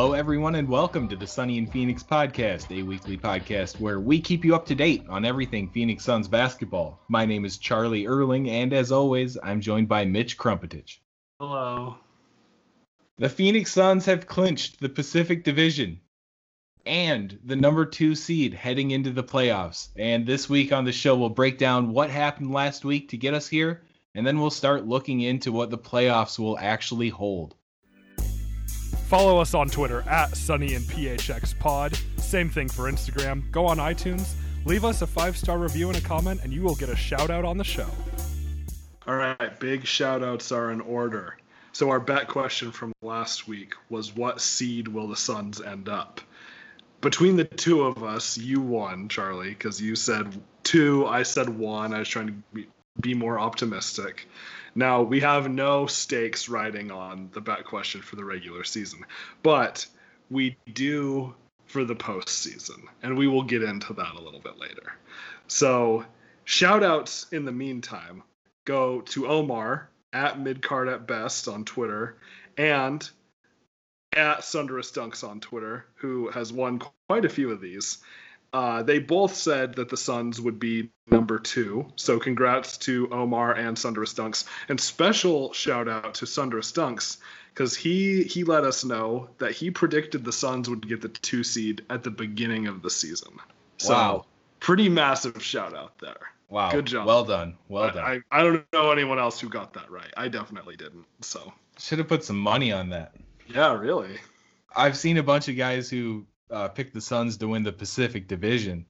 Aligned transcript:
Hello, 0.00 0.14
everyone, 0.14 0.54
and 0.54 0.66
welcome 0.66 1.08
to 1.08 1.14
the 1.14 1.26
Sunny 1.26 1.58
and 1.58 1.70
Phoenix 1.70 2.02
podcast, 2.02 2.74
a 2.74 2.82
weekly 2.82 3.18
podcast 3.18 3.78
where 3.80 4.00
we 4.00 4.18
keep 4.18 4.46
you 4.46 4.54
up 4.54 4.64
to 4.64 4.74
date 4.74 5.04
on 5.10 5.26
everything 5.26 5.68
Phoenix 5.68 6.04
Suns 6.04 6.26
basketball. 6.26 6.98
My 7.08 7.26
name 7.26 7.44
is 7.44 7.58
Charlie 7.58 8.06
Erling, 8.06 8.48
and 8.48 8.72
as 8.72 8.92
always, 8.92 9.36
I'm 9.42 9.60
joined 9.60 9.88
by 9.88 10.06
Mitch 10.06 10.38
Krumpetich. 10.38 11.00
Hello. 11.38 11.96
The 13.18 13.28
Phoenix 13.28 13.72
Suns 13.72 14.06
have 14.06 14.26
clinched 14.26 14.80
the 14.80 14.88
Pacific 14.88 15.44
Division 15.44 16.00
and 16.86 17.38
the 17.44 17.56
number 17.56 17.84
two 17.84 18.14
seed 18.14 18.54
heading 18.54 18.92
into 18.92 19.10
the 19.10 19.22
playoffs. 19.22 19.90
And 19.96 20.26
this 20.26 20.48
week 20.48 20.72
on 20.72 20.86
the 20.86 20.92
show, 20.92 21.14
we'll 21.14 21.28
break 21.28 21.58
down 21.58 21.92
what 21.92 22.08
happened 22.08 22.54
last 22.54 22.86
week 22.86 23.10
to 23.10 23.18
get 23.18 23.34
us 23.34 23.48
here, 23.48 23.82
and 24.14 24.26
then 24.26 24.40
we'll 24.40 24.48
start 24.48 24.86
looking 24.86 25.20
into 25.20 25.52
what 25.52 25.68
the 25.68 25.76
playoffs 25.76 26.38
will 26.38 26.58
actually 26.58 27.10
hold. 27.10 27.54
Follow 29.10 29.38
us 29.38 29.54
on 29.54 29.68
Twitter 29.68 30.02
at 30.08 30.36
Sunny 30.36 30.74
and 30.74 30.84
PHX 30.84 31.58
Pod. 31.58 31.98
Same 32.18 32.48
thing 32.48 32.68
for 32.68 32.84
Instagram. 32.84 33.50
Go 33.50 33.66
on 33.66 33.78
iTunes, 33.78 34.34
leave 34.64 34.84
us 34.84 35.02
a 35.02 35.06
five 35.08 35.36
star 35.36 35.58
review 35.58 35.88
and 35.88 35.98
a 35.98 36.00
comment, 36.00 36.42
and 36.44 36.52
you 36.52 36.62
will 36.62 36.76
get 36.76 36.88
a 36.90 36.94
shout 36.94 37.28
out 37.28 37.44
on 37.44 37.58
the 37.58 37.64
show. 37.64 37.88
All 39.08 39.16
right, 39.16 39.58
big 39.58 39.84
shout 39.84 40.22
outs 40.22 40.52
are 40.52 40.70
in 40.70 40.80
order. 40.80 41.36
So, 41.72 41.90
our 41.90 41.98
bet 41.98 42.28
question 42.28 42.70
from 42.70 42.92
last 43.02 43.48
week 43.48 43.74
was 43.88 44.14
what 44.14 44.40
seed 44.40 44.86
will 44.86 45.08
the 45.08 45.16
Suns 45.16 45.60
end 45.60 45.88
up? 45.88 46.20
Between 47.00 47.34
the 47.34 47.44
two 47.44 47.82
of 47.82 48.04
us, 48.04 48.38
you 48.38 48.60
won, 48.60 49.08
Charlie, 49.08 49.48
because 49.48 49.82
you 49.82 49.96
said 49.96 50.40
two, 50.62 51.04
I 51.04 51.24
said 51.24 51.48
one. 51.48 51.92
I 51.94 51.98
was 51.98 52.08
trying 52.08 52.28
to 52.28 52.34
be, 52.54 52.68
be 53.00 53.14
more 53.14 53.40
optimistic. 53.40 54.28
Now, 54.74 55.02
we 55.02 55.20
have 55.20 55.50
no 55.50 55.86
stakes 55.86 56.48
riding 56.48 56.90
on 56.90 57.30
the 57.32 57.40
bet 57.40 57.64
question 57.64 58.02
for 58.02 58.16
the 58.16 58.24
regular 58.24 58.64
season, 58.64 59.04
but 59.42 59.86
we 60.30 60.56
do 60.72 61.34
for 61.66 61.84
the 61.84 61.96
postseason, 61.96 62.84
and 63.02 63.16
we 63.16 63.26
will 63.26 63.42
get 63.42 63.62
into 63.62 63.92
that 63.94 64.14
a 64.14 64.20
little 64.20 64.40
bit 64.40 64.58
later. 64.58 64.92
So, 65.48 66.04
shout 66.44 66.82
outs 66.82 67.26
in 67.32 67.44
the 67.44 67.52
meantime 67.52 68.22
go 68.64 69.00
to 69.00 69.26
Omar 69.26 69.88
at 70.12 70.38
midcard 70.38 70.92
at 70.92 71.06
best 71.06 71.48
on 71.48 71.64
Twitter 71.64 72.16
and 72.56 73.08
at 74.12 74.44
Sunderous 74.44 74.90
Dunks 74.90 75.26
on 75.26 75.40
Twitter, 75.40 75.86
who 75.94 76.28
has 76.30 76.52
won 76.52 76.80
quite 77.08 77.24
a 77.24 77.28
few 77.28 77.50
of 77.50 77.60
these. 77.60 77.98
Uh, 78.52 78.82
they 78.82 78.98
both 78.98 79.34
said 79.36 79.74
that 79.74 79.88
the 79.88 79.96
Suns 79.96 80.40
would 80.40 80.58
be 80.58 80.90
number 81.06 81.38
two. 81.38 81.86
So 81.96 82.18
congrats 82.18 82.78
to 82.78 83.08
Omar 83.12 83.52
and 83.54 83.78
Sunderous 83.78 84.12
Dunks. 84.14 84.44
And 84.68 84.80
special 84.80 85.52
shout 85.52 85.88
out 85.88 86.14
to 86.14 86.26
Sunderous 86.26 86.72
Dunks 86.72 87.18
because 87.54 87.76
he 87.76 88.24
he 88.24 88.42
let 88.44 88.64
us 88.64 88.84
know 88.84 89.28
that 89.38 89.52
he 89.52 89.70
predicted 89.70 90.24
the 90.24 90.32
Suns 90.32 90.68
would 90.68 90.88
get 90.88 91.00
the 91.00 91.08
two 91.08 91.44
seed 91.44 91.84
at 91.90 92.02
the 92.02 92.10
beginning 92.10 92.66
of 92.66 92.82
the 92.82 92.90
season. 92.90 93.34
So 93.78 93.92
Wow. 93.94 94.26
pretty 94.58 94.88
massive 94.88 95.40
shout 95.42 95.76
out 95.76 95.98
there. 96.00 96.18
Wow. 96.48 96.72
Good 96.72 96.86
job. 96.86 97.06
Well 97.06 97.24
done. 97.24 97.56
Well 97.68 97.92
done. 97.92 97.98
I, 98.32 98.40
I 98.40 98.42
don't 98.42 98.66
know 98.72 98.90
anyone 98.90 99.20
else 99.20 99.38
who 99.38 99.48
got 99.48 99.72
that 99.74 99.88
right. 99.92 100.12
I 100.16 100.26
definitely 100.26 100.74
didn't. 100.74 101.04
So 101.20 101.52
Should 101.78 101.98
have 101.98 102.08
put 102.08 102.24
some 102.24 102.38
money 102.38 102.72
on 102.72 102.88
that. 102.88 103.14
yeah, 103.46 103.72
really. 103.78 104.18
I've 104.74 104.96
seen 104.96 105.16
a 105.18 105.22
bunch 105.22 105.48
of 105.48 105.56
guys 105.56 105.88
who 105.88 106.26
uh, 106.50 106.68
picked 106.68 106.94
the 106.94 107.00
Suns 107.00 107.36
to 107.38 107.48
win 107.48 107.62
the 107.62 107.72
Pacific 107.72 108.26
Division, 108.28 108.84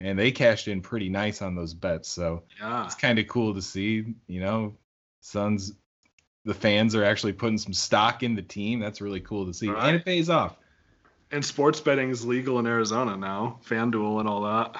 and 0.00 0.18
they 0.18 0.30
cashed 0.30 0.68
in 0.68 0.80
pretty 0.80 1.08
nice 1.08 1.42
on 1.42 1.54
those 1.54 1.74
bets. 1.74 2.08
So 2.08 2.42
Yeah. 2.58 2.84
it's 2.86 2.94
kind 2.94 3.18
of 3.18 3.26
cool 3.28 3.54
to 3.54 3.62
see. 3.62 4.14
You 4.28 4.40
know, 4.40 4.74
Suns, 5.20 5.74
the 6.44 6.54
fans 6.54 6.94
are 6.94 7.04
actually 7.04 7.32
putting 7.34 7.58
some 7.58 7.72
stock 7.74 8.22
in 8.22 8.34
the 8.34 8.42
team. 8.42 8.80
That's 8.80 9.00
really 9.00 9.20
cool 9.20 9.46
to 9.46 9.52
see, 9.54 9.68
Right. 9.68 9.88
and 9.88 9.96
it 9.96 10.04
pays 10.04 10.30
off. 10.30 10.56
And 11.32 11.44
sports 11.44 11.80
betting 11.80 12.10
is 12.10 12.24
legal 12.26 12.58
in 12.58 12.66
Arizona 12.66 13.16
now. 13.16 13.60
FanDuel 13.64 14.18
and 14.20 14.28
all 14.28 14.42
that. 14.42 14.76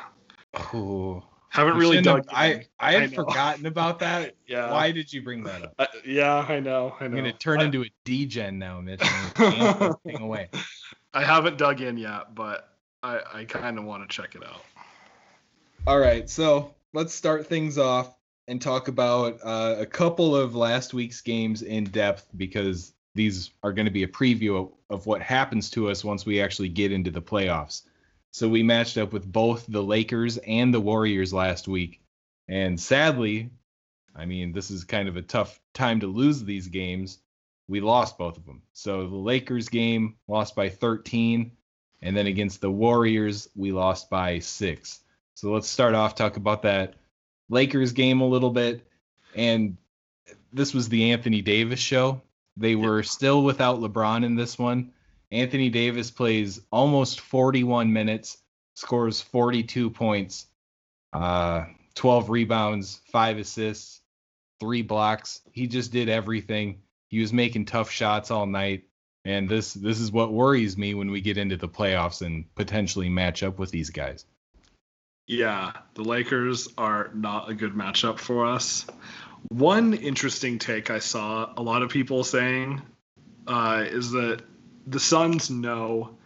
Oh, 0.75 1.23
Haven't 1.49 1.77
really 1.77 2.01
dug. 2.03 2.29
have- 2.29 2.37
I. 2.37 2.65
I 2.81 2.93
had 2.95 3.03
I 3.05 3.07
forgotten 3.09 3.67
about 3.67 3.99
that. 4.01 4.35
Yeah. 4.47 4.73
Why 4.73 4.91
did 4.91 5.13
you 5.13 5.23
bring 5.23 5.45
that 5.45 5.63
up? 5.63 5.75
Uh, 5.79 5.87
yeah, 6.05 6.45
I 6.49 6.59
know. 6.59 6.97
I 6.99 7.05
I'm 7.05 7.15
gonna 7.15 7.33
turn 7.33 7.61
I, 7.61 7.65
into 7.67 7.83
a 7.85 7.91
degen 8.05 8.59
now, 8.59 8.81
Mitch. 8.81 8.99
I'm 9.01 9.31
gonna 9.35 9.53
cancel 9.57 9.89
this 9.89 9.97
thing 10.13 10.23
away. 10.23 10.49
I 11.13 11.25
haven't 11.25 11.59
dug 11.59 11.81
in 11.81 11.97
yet, 11.97 12.35
but 12.35 12.69
I, 13.03 13.21
I 13.33 13.45
kind 13.45 13.79
of 13.79 13.85
want 13.85 14.09
to 14.09 14.15
check 14.15 14.35
it 14.35 14.45
out. 14.45 14.63
All 15.87 15.99
right, 15.99 16.29
so 16.29 16.75
let's 16.93 17.15
start 17.15 17.47
things 17.47 17.79
off 17.79 18.15
and 18.49 18.61
talk 18.61 18.89
about 18.89 19.39
uh, 19.43 19.77
a 19.79 19.87
couple 19.87 20.37
of 20.37 20.55
last 20.55 20.93
week's 20.95 21.21
games 21.21 21.63
in 21.63 21.85
depth 21.85 22.27
because 22.37 22.93
these 23.15 23.51
are 23.63 23.73
going 23.73 23.87
to 23.87 23.93
be 23.93 24.03
a 24.03 24.09
preview 24.09 24.61
of, 24.61 24.73
of 24.91 25.07
what 25.07 25.23
happens 25.23 25.71
to 25.71 25.91
us 25.91 26.05
once 26.05 26.27
we 26.27 26.41
actually 26.41 26.69
get 26.69 26.93
into 26.93 27.11
the 27.11 27.23
playoffs. 27.23 27.83
So 28.33 28.49
we 28.49 28.63
matched 28.63 28.99
up 28.99 29.13
with 29.13 29.31
both 29.31 29.67
the 29.69 29.83
Lakers 29.83 30.39
and 30.39 30.73
the 30.73 30.81
Warriors 30.81 31.33
last 31.33 31.67
week. 31.67 32.01
And 32.49 32.79
sadly, 32.79 33.51
I 34.15 34.27
mean, 34.27 34.53
this 34.53 34.71
is 34.71 34.85
kind 34.85 35.09
of 35.09 35.17
a 35.17 35.23
tough 35.23 35.61
time 35.75 36.01
to 36.01 36.07
lose 36.07 36.45
these 36.45 36.69
games. 36.69 37.19
We 37.71 37.81
lost 37.81 38.19
both 38.19 38.37
of 38.37 38.45
them. 38.45 38.63
So 38.73 39.07
the 39.07 39.15
Lakers 39.15 39.69
game 39.69 40.17
lost 40.27 40.57
by 40.57 40.69
13, 40.69 41.53
and 42.03 42.17
then 42.17 42.27
against 42.27 42.61
the 42.61 42.71
Warriors, 42.71 43.49
we 43.55 43.71
lost 43.71 44.11
by 44.11 44.41
six. 44.41 44.99
So 45.35 45.53
let's 45.53 45.69
start 45.69 45.95
off 45.95 46.17
talk 46.17 46.37
about 46.37 46.63
that 46.63 46.95
Lakers 47.49 47.93
game 47.93 48.23
a 48.23 48.27
little 48.27 48.51
bit. 48.51 48.85
And 49.37 49.77
this 50.53 50.75
was 50.75 50.89
the 50.89 51.13
Anthony 51.13 51.43
Davis 51.43 51.79
show. 51.79 52.21
They 52.57 52.75
were 52.75 53.05
still 53.05 53.45
without 53.45 53.79
LeBron 53.79 54.25
in 54.25 54.35
this 54.35 54.59
one. 54.59 54.91
Anthony 55.31 55.71
Davis 55.71 56.11
plays 56.11 56.61
almost 56.73 57.21
41 57.21 57.93
minutes, 57.93 58.39
scores 58.75 59.21
42 59.21 59.91
points, 59.91 60.47
uh, 61.13 61.67
12 61.95 62.31
rebounds, 62.31 63.01
five 63.13 63.39
assists, 63.39 64.01
three 64.59 64.83
blocks. 64.83 65.41
He 65.53 65.69
just 65.69 65.93
did 65.93 66.09
everything. 66.09 66.83
He 67.11 67.21
was 67.21 67.33
making 67.33 67.67
tough 67.67 67.91
shots 67.91 68.31
all 68.31 68.47
night. 68.47 68.85
And 69.25 69.49
this 69.49 69.75
this 69.75 70.01
is 70.01 70.11
what 70.11 70.33
worries 70.33 70.79
me 70.79 70.95
when 70.95 71.11
we 71.11 71.21
get 71.21 71.37
into 71.37 71.57
the 71.57 71.69
playoffs 71.69 72.23
and 72.23 72.53
potentially 72.55 73.11
match 73.11 73.43
up 73.43 73.59
with 73.59 73.71
these 73.71 73.91
guys. 73.91 74.25
Yeah, 75.27 75.73
the 75.95 76.03
Lakers 76.03 76.69
are 76.79 77.11
not 77.15 77.51
a 77.51 77.55
good 77.55 77.75
matchup 77.75 78.19
for 78.19 78.47
us. 78.47 78.87
One 79.49 79.93
interesting 79.93 80.59
take 80.59 80.91
I 80.91 81.01
saw 81.01 81.53
a 81.57 81.63
lot 81.63 81.83
of 81.83 81.91
people 81.91 82.25
saying 82.25 82.81
uh, 83.47 83.85
is 83.87 84.11
that 84.13 84.43
the 84.87 85.01
Suns 85.01 85.51
know 85.51 86.17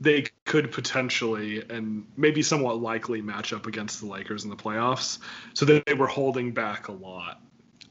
they 0.00 0.26
could 0.44 0.70
potentially 0.70 1.64
and 1.68 2.06
maybe 2.16 2.42
somewhat 2.42 2.80
likely 2.80 3.20
match 3.20 3.52
up 3.52 3.66
against 3.66 4.00
the 4.00 4.06
Lakers 4.06 4.44
in 4.44 4.50
the 4.50 4.56
playoffs. 4.56 5.18
So 5.54 5.66
that 5.66 5.84
they 5.86 5.94
were 5.94 6.06
holding 6.06 6.52
back 6.52 6.86
a 6.88 6.92
lot 6.92 7.40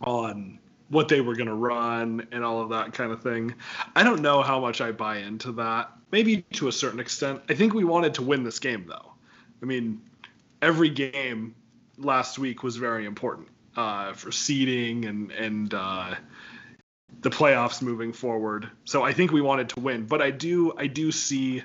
on 0.01 0.59
what 0.89 1.09
they 1.09 1.21
were 1.21 1.35
going 1.35 1.47
to 1.47 1.53
run 1.53 2.27
and 2.31 2.43
all 2.43 2.61
of 2.61 2.69
that 2.69 2.93
kind 2.93 3.11
of 3.11 3.21
thing. 3.21 3.53
I 3.95 4.03
don't 4.03 4.21
know 4.21 4.41
how 4.41 4.59
much 4.59 4.81
I 4.81 4.91
buy 4.91 5.17
into 5.17 5.51
that. 5.53 5.91
Maybe 6.11 6.43
to 6.53 6.67
a 6.67 6.71
certain 6.71 6.99
extent. 6.99 7.41
I 7.49 7.53
think 7.53 7.73
we 7.73 7.83
wanted 7.83 8.13
to 8.15 8.21
win 8.21 8.43
this 8.43 8.59
game, 8.59 8.85
though. 8.87 9.11
I 9.61 9.65
mean, 9.65 10.01
every 10.61 10.89
game 10.89 11.55
last 11.97 12.39
week 12.39 12.63
was 12.63 12.77
very 12.77 13.05
important 13.05 13.49
uh, 13.75 14.13
for 14.13 14.31
seeding 14.31 15.05
and 15.05 15.31
and 15.31 15.73
uh, 15.73 16.15
the 17.21 17.29
playoffs 17.29 17.81
moving 17.81 18.13
forward. 18.13 18.69
So 18.85 19.03
I 19.03 19.13
think 19.13 19.31
we 19.31 19.41
wanted 19.41 19.69
to 19.69 19.79
win, 19.79 20.05
but 20.05 20.21
I 20.21 20.31
do 20.31 20.73
I 20.77 20.87
do 20.87 21.11
see 21.11 21.63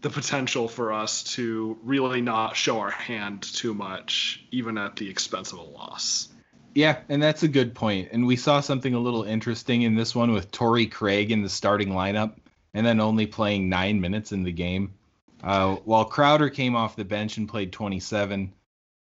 the 0.00 0.10
potential 0.10 0.68
for 0.68 0.92
us 0.92 1.24
to 1.24 1.76
really 1.82 2.20
not 2.20 2.56
show 2.56 2.78
our 2.78 2.90
hand 2.90 3.42
too 3.42 3.74
much, 3.74 4.44
even 4.52 4.78
at 4.78 4.96
the 4.96 5.10
expense 5.10 5.52
of 5.52 5.58
a 5.58 5.62
loss. 5.62 6.28
Yeah, 6.74 7.00
and 7.08 7.22
that's 7.22 7.42
a 7.42 7.48
good 7.48 7.74
point. 7.74 8.10
And 8.12 8.26
we 8.26 8.36
saw 8.36 8.60
something 8.60 8.94
a 8.94 9.00
little 9.00 9.24
interesting 9.24 9.82
in 9.82 9.94
this 9.94 10.14
one 10.14 10.32
with 10.32 10.50
Torrey 10.50 10.86
Craig 10.86 11.32
in 11.32 11.42
the 11.42 11.48
starting 11.48 11.88
lineup 11.88 12.34
and 12.74 12.86
then 12.86 13.00
only 13.00 13.26
playing 13.26 13.68
nine 13.68 14.00
minutes 14.00 14.32
in 14.32 14.44
the 14.44 14.52
game. 14.52 14.94
Uh, 15.42 15.76
while 15.84 16.04
Crowder 16.04 16.50
came 16.50 16.76
off 16.76 16.96
the 16.96 17.04
bench 17.04 17.36
and 17.36 17.48
played 17.48 17.72
27, 17.72 18.52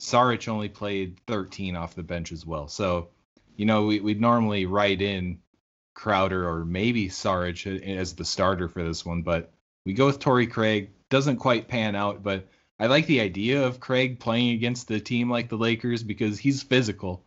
Saric 0.00 0.48
only 0.48 0.68
played 0.68 1.18
13 1.26 1.76
off 1.76 1.94
the 1.94 2.02
bench 2.02 2.32
as 2.32 2.44
well. 2.44 2.68
So, 2.68 3.08
you 3.56 3.66
know, 3.66 3.86
we, 3.86 4.00
would 4.00 4.20
normally 4.20 4.66
write 4.66 5.00
in 5.00 5.40
Crowder 5.94 6.48
or 6.48 6.64
maybe 6.64 7.08
Saric 7.08 7.66
as 7.96 8.14
the 8.14 8.24
starter 8.24 8.68
for 8.68 8.84
this 8.84 9.04
one, 9.04 9.22
but 9.22 9.52
we 9.84 9.94
go 9.94 10.06
with 10.06 10.18
Torrey 10.18 10.46
Craig. 10.46 10.90
Doesn't 11.08 11.36
quite 11.36 11.68
pan 11.68 11.94
out, 11.94 12.22
but 12.22 12.48
I 12.78 12.86
like 12.86 13.06
the 13.06 13.20
idea 13.20 13.64
of 13.64 13.80
Craig 13.80 14.18
playing 14.18 14.50
against 14.50 14.88
the 14.88 15.00
team 15.00 15.30
like 15.30 15.48
the 15.48 15.56
Lakers 15.56 16.02
because 16.02 16.38
he's 16.38 16.62
physical. 16.62 17.24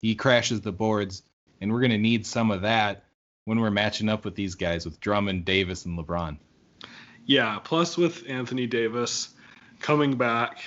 He 0.00 0.14
crashes 0.14 0.60
the 0.60 0.72
boards, 0.72 1.22
and 1.60 1.72
we're 1.72 1.80
going 1.80 1.90
to 1.90 1.98
need 1.98 2.26
some 2.26 2.50
of 2.50 2.62
that 2.62 3.04
when 3.44 3.60
we're 3.60 3.70
matching 3.70 4.08
up 4.08 4.24
with 4.24 4.34
these 4.34 4.54
guys 4.54 4.84
with 4.84 5.00
Drummond, 5.00 5.44
Davis, 5.44 5.84
and 5.84 5.98
LeBron. 5.98 6.38
Yeah, 7.26 7.58
plus 7.62 7.96
with 7.96 8.28
Anthony 8.28 8.66
Davis 8.66 9.28
coming 9.80 10.16
back, 10.16 10.62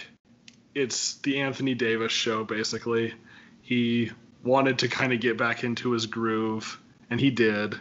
it's 0.76 1.16
the 1.20 1.40
Anthony 1.40 1.76
Davis 1.76 2.12
show 2.12 2.44
basically. 2.44 3.14
He 3.62 4.12
wanted 4.44 4.80
to 4.80 4.88
kind 4.88 5.14
of 5.14 5.20
get 5.20 5.38
back 5.38 5.64
into 5.64 5.92
his 5.92 6.06
groove, 6.06 6.80
and 7.10 7.20
he 7.20 7.32
did. 7.32 7.76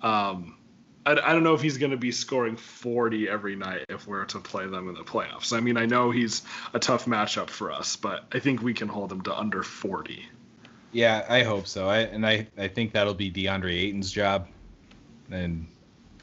Um, 0.00 0.56
I, 1.04 1.12
I 1.12 1.32
don't 1.32 1.42
know 1.42 1.54
if 1.54 1.62
he's 1.62 1.78
going 1.78 1.92
to 1.92 1.96
be 1.96 2.12
scoring 2.12 2.56
40 2.56 3.28
every 3.28 3.56
night 3.56 3.86
if 3.88 4.06
we're 4.06 4.24
to 4.26 4.38
play 4.40 4.66
them 4.66 4.88
in 4.88 4.94
the 4.94 5.04
playoffs. 5.04 5.56
I 5.56 5.60
mean, 5.60 5.76
I 5.76 5.86
know 5.86 6.10
he's 6.10 6.42
a 6.74 6.78
tough 6.78 7.06
matchup 7.06 7.50
for 7.50 7.72
us, 7.72 7.96
but 7.96 8.24
I 8.32 8.38
think 8.38 8.62
we 8.62 8.74
can 8.74 8.88
hold 8.88 9.10
him 9.12 9.22
to 9.22 9.36
under 9.36 9.62
40. 9.62 10.24
Yeah, 10.92 11.24
I 11.28 11.42
hope 11.42 11.66
so. 11.66 11.88
I 11.88 11.98
and 12.00 12.26
I, 12.26 12.46
I 12.56 12.68
think 12.68 12.92
that'll 12.92 13.14
be 13.14 13.30
DeAndre 13.30 13.72
Ayton's 13.72 14.10
job, 14.10 14.48
and 15.30 15.66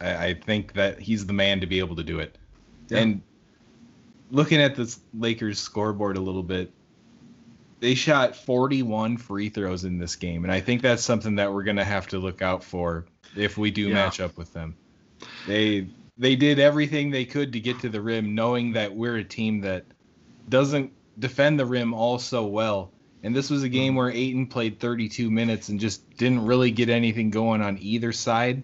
I, 0.01 0.25
I 0.27 0.33
think 0.33 0.73
that 0.73 0.99
he's 0.99 1.25
the 1.25 1.33
man 1.33 1.59
to 1.61 1.67
be 1.67 1.79
able 1.79 1.95
to 1.97 2.03
do 2.03 2.19
it. 2.19 2.37
Yeah. 2.89 2.99
And 2.99 3.21
looking 4.31 4.61
at 4.61 4.75
this 4.75 4.99
Lakers 5.13 5.59
scoreboard 5.59 6.17
a 6.17 6.21
little 6.21 6.43
bit, 6.43 6.71
they 7.79 7.95
shot 7.95 8.35
41 8.35 9.17
free 9.17 9.49
throws 9.49 9.83
in 9.83 9.99
this 9.99 10.15
game, 10.15 10.43
and 10.43 10.51
I 10.51 10.59
think 10.59 10.81
that's 10.81 11.03
something 11.03 11.35
that 11.35 11.53
we're 11.53 11.63
gonna 11.63 11.83
have 11.83 12.07
to 12.07 12.17
look 12.17 12.41
out 12.41 12.63
for 12.63 13.05
if 13.35 13.57
we 13.57 13.71
do 13.71 13.87
yeah. 13.87 13.93
match 13.93 14.19
up 14.19 14.37
with 14.37 14.53
them. 14.53 14.75
They 15.47 15.87
they 16.17 16.35
did 16.35 16.59
everything 16.59 17.11
they 17.11 17.25
could 17.25 17.53
to 17.53 17.59
get 17.59 17.79
to 17.81 17.89
the 17.89 18.01
rim, 18.01 18.35
knowing 18.35 18.73
that 18.73 18.95
we're 18.95 19.17
a 19.17 19.23
team 19.23 19.61
that 19.61 19.85
doesn't 20.47 20.91
defend 21.19 21.59
the 21.59 21.65
rim 21.65 21.93
all 21.93 22.19
so 22.19 22.45
well. 22.45 22.91
And 23.23 23.33
this 23.33 23.49
was 23.49 23.63
a 23.63 23.69
game 23.69 23.95
where 23.95 24.09
Ayton 24.09 24.47
played 24.47 24.79
32 24.79 25.31
minutes 25.31 25.69
and 25.69 25.79
just 25.79 26.17
didn't 26.17 26.45
really 26.45 26.71
get 26.71 26.89
anything 26.89 27.29
going 27.29 27.61
on 27.61 27.77
either 27.79 28.11
side. 28.11 28.63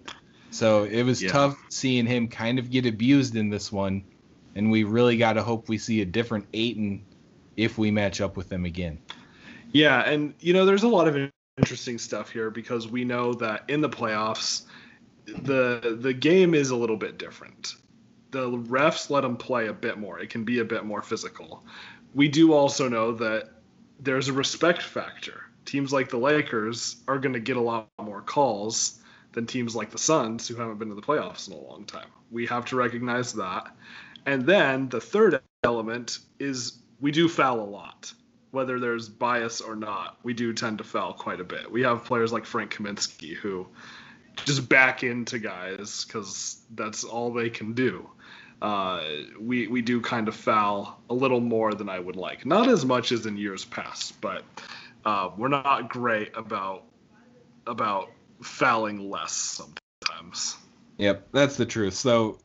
So 0.50 0.84
it 0.84 1.02
was 1.02 1.22
yeah. 1.22 1.32
tough 1.32 1.58
seeing 1.70 2.06
him 2.06 2.28
kind 2.28 2.58
of 2.58 2.70
get 2.70 2.84
abused 2.84 3.36
in 3.36 3.48
this 3.48 3.72
one. 3.72 4.04
And 4.54 4.70
we 4.70 4.84
really 4.84 5.16
got 5.16 5.34
to 5.34 5.42
hope 5.42 5.68
we 5.68 5.78
see 5.78 6.02
a 6.02 6.04
different 6.04 6.46
Ayton 6.52 7.04
if 7.56 7.78
we 7.78 7.90
match 7.90 8.20
up 8.20 8.36
with 8.36 8.48
them 8.48 8.64
again. 8.64 8.98
Yeah, 9.72 10.00
and 10.00 10.34
you 10.40 10.52
know, 10.52 10.66
there's 10.66 10.82
a 10.82 10.88
lot 10.88 11.08
of 11.08 11.30
interesting 11.56 11.98
stuff 11.98 12.30
here 12.30 12.50
because 12.50 12.88
we 12.88 13.04
know 13.04 13.34
that 13.34 13.64
in 13.68 13.80
the 13.80 13.88
playoffs, 13.88 14.62
the 15.26 15.96
the 16.00 16.12
game 16.12 16.54
is 16.54 16.70
a 16.70 16.76
little 16.76 16.96
bit 16.96 17.18
different. 17.18 17.74
The 18.32 18.50
refs 18.50 19.10
let 19.10 19.22
them 19.22 19.36
play 19.36 19.68
a 19.68 19.72
bit 19.72 19.98
more. 19.98 20.18
It 20.18 20.30
can 20.30 20.44
be 20.44 20.58
a 20.58 20.64
bit 20.64 20.84
more 20.84 21.02
physical. 21.02 21.64
We 22.14 22.28
do 22.28 22.52
also 22.52 22.88
know 22.88 23.12
that 23.12 23.50
there's 24.02 24.28
a 24.28 24.32
respect 24.32 24.82
factor. 24.82 25.42
Teams 25.64 25.92
like 25.92 26.08
the 26.08 26.18
Lakers 26.18 26.96
are 27.06 27.18
going 27.18 27.34
to 27.34 27.40
get 27.40 27.56
a 27.56 27.60
lot 27.60 27.88
more 28.00 28.22
calls 28.22 28.98
than 29.32 29.46
teams 29.46 29.76
like 29.76 29.90
the 29.90 29.98
Suns 29.98 30.48
who 30.48 30.56
haven't 30.56 30.78
been 30.78 30.88
to 30.88 30.94
the 30.94 31.02
playoffs 31.02 31.46
in 31.46 31.54
a 31.54 31.60
long 31.60 31.84
time. 31.84 32.08
We 32.30 32.46
have 32.46 32.64
to 32.66 32.76
recognize 32.76 33.34
that. 33.34 33.68
And 34.26 34.44
then 34.44 34.88
the 34.88 35.00
third 35.00 35.40
element 35.62 36.18
is 36.38 36.78
we 37.00 37.10
do 37.10 37.28
foul 37.28 37.60
a 37.60 37.62
lot. 37.62 38.12
Whether 38.50 38.80
there's 38.80 39.08
bias 39.08 39.60
or 39.60 39.76
not, 39.76 40.18
we 40.24 40.34
do 40.34 40.52
tend 40.52 40.78
to 40.78 40.84
foul 40.84 41.12
quite 41.12 41.40
a 41.40 41.44
bit. 41.44 41.70
We 41.70 41.82
have 41.82 42.04
players 42.04 42.32
like 42.32 42.44
Frank 42.44 42.74
Kaminsky 42.74 43.34
who 43.34 43.68
just 44.44 44.68
back 44.68 45.04
into 45.04 45.38
guys 45.38 46.04
because 46.04 46.60
that's 46.74 47.04
all 47.04 47.32
they 47.32 47.50
can 47.50 47.74
do 47.74 48.08
uh, 48.62 49.02
we 49.38 49.66
we 49.66 49.82
do 49.82 50.00
kind 50.00 50.28
of 50.28 50.34
foul 50.34 51.00
a 51.08 51.14
little 51.14 51.40
more 51.40 51.74
than 51.74 51.88
I 51.88 51.98
would 51.98 52.16
like. 52.16 52.44
Not 52.44 52.68
as 52.68 52.84
much 52.84 53.12
as 53.12 53.26
in 53.26 53.36
years 53.36 53.64
past, 53.64 54.20
but 54.20 54.44
uh, 55.04 55.30
we're 55.36 55.48
not 55.48 55.88
great 55.88 56.36
about 56.36 56.84
about 57.66 58.10
fouling 58.42 59.10
less 59.10 59.32
sometimes. 59.32 60.56
Yep, 60.98 61.28
that's 61.32 61.56
the 61.56 61.66
truth. 61.66 61.94
So 61.94 62.38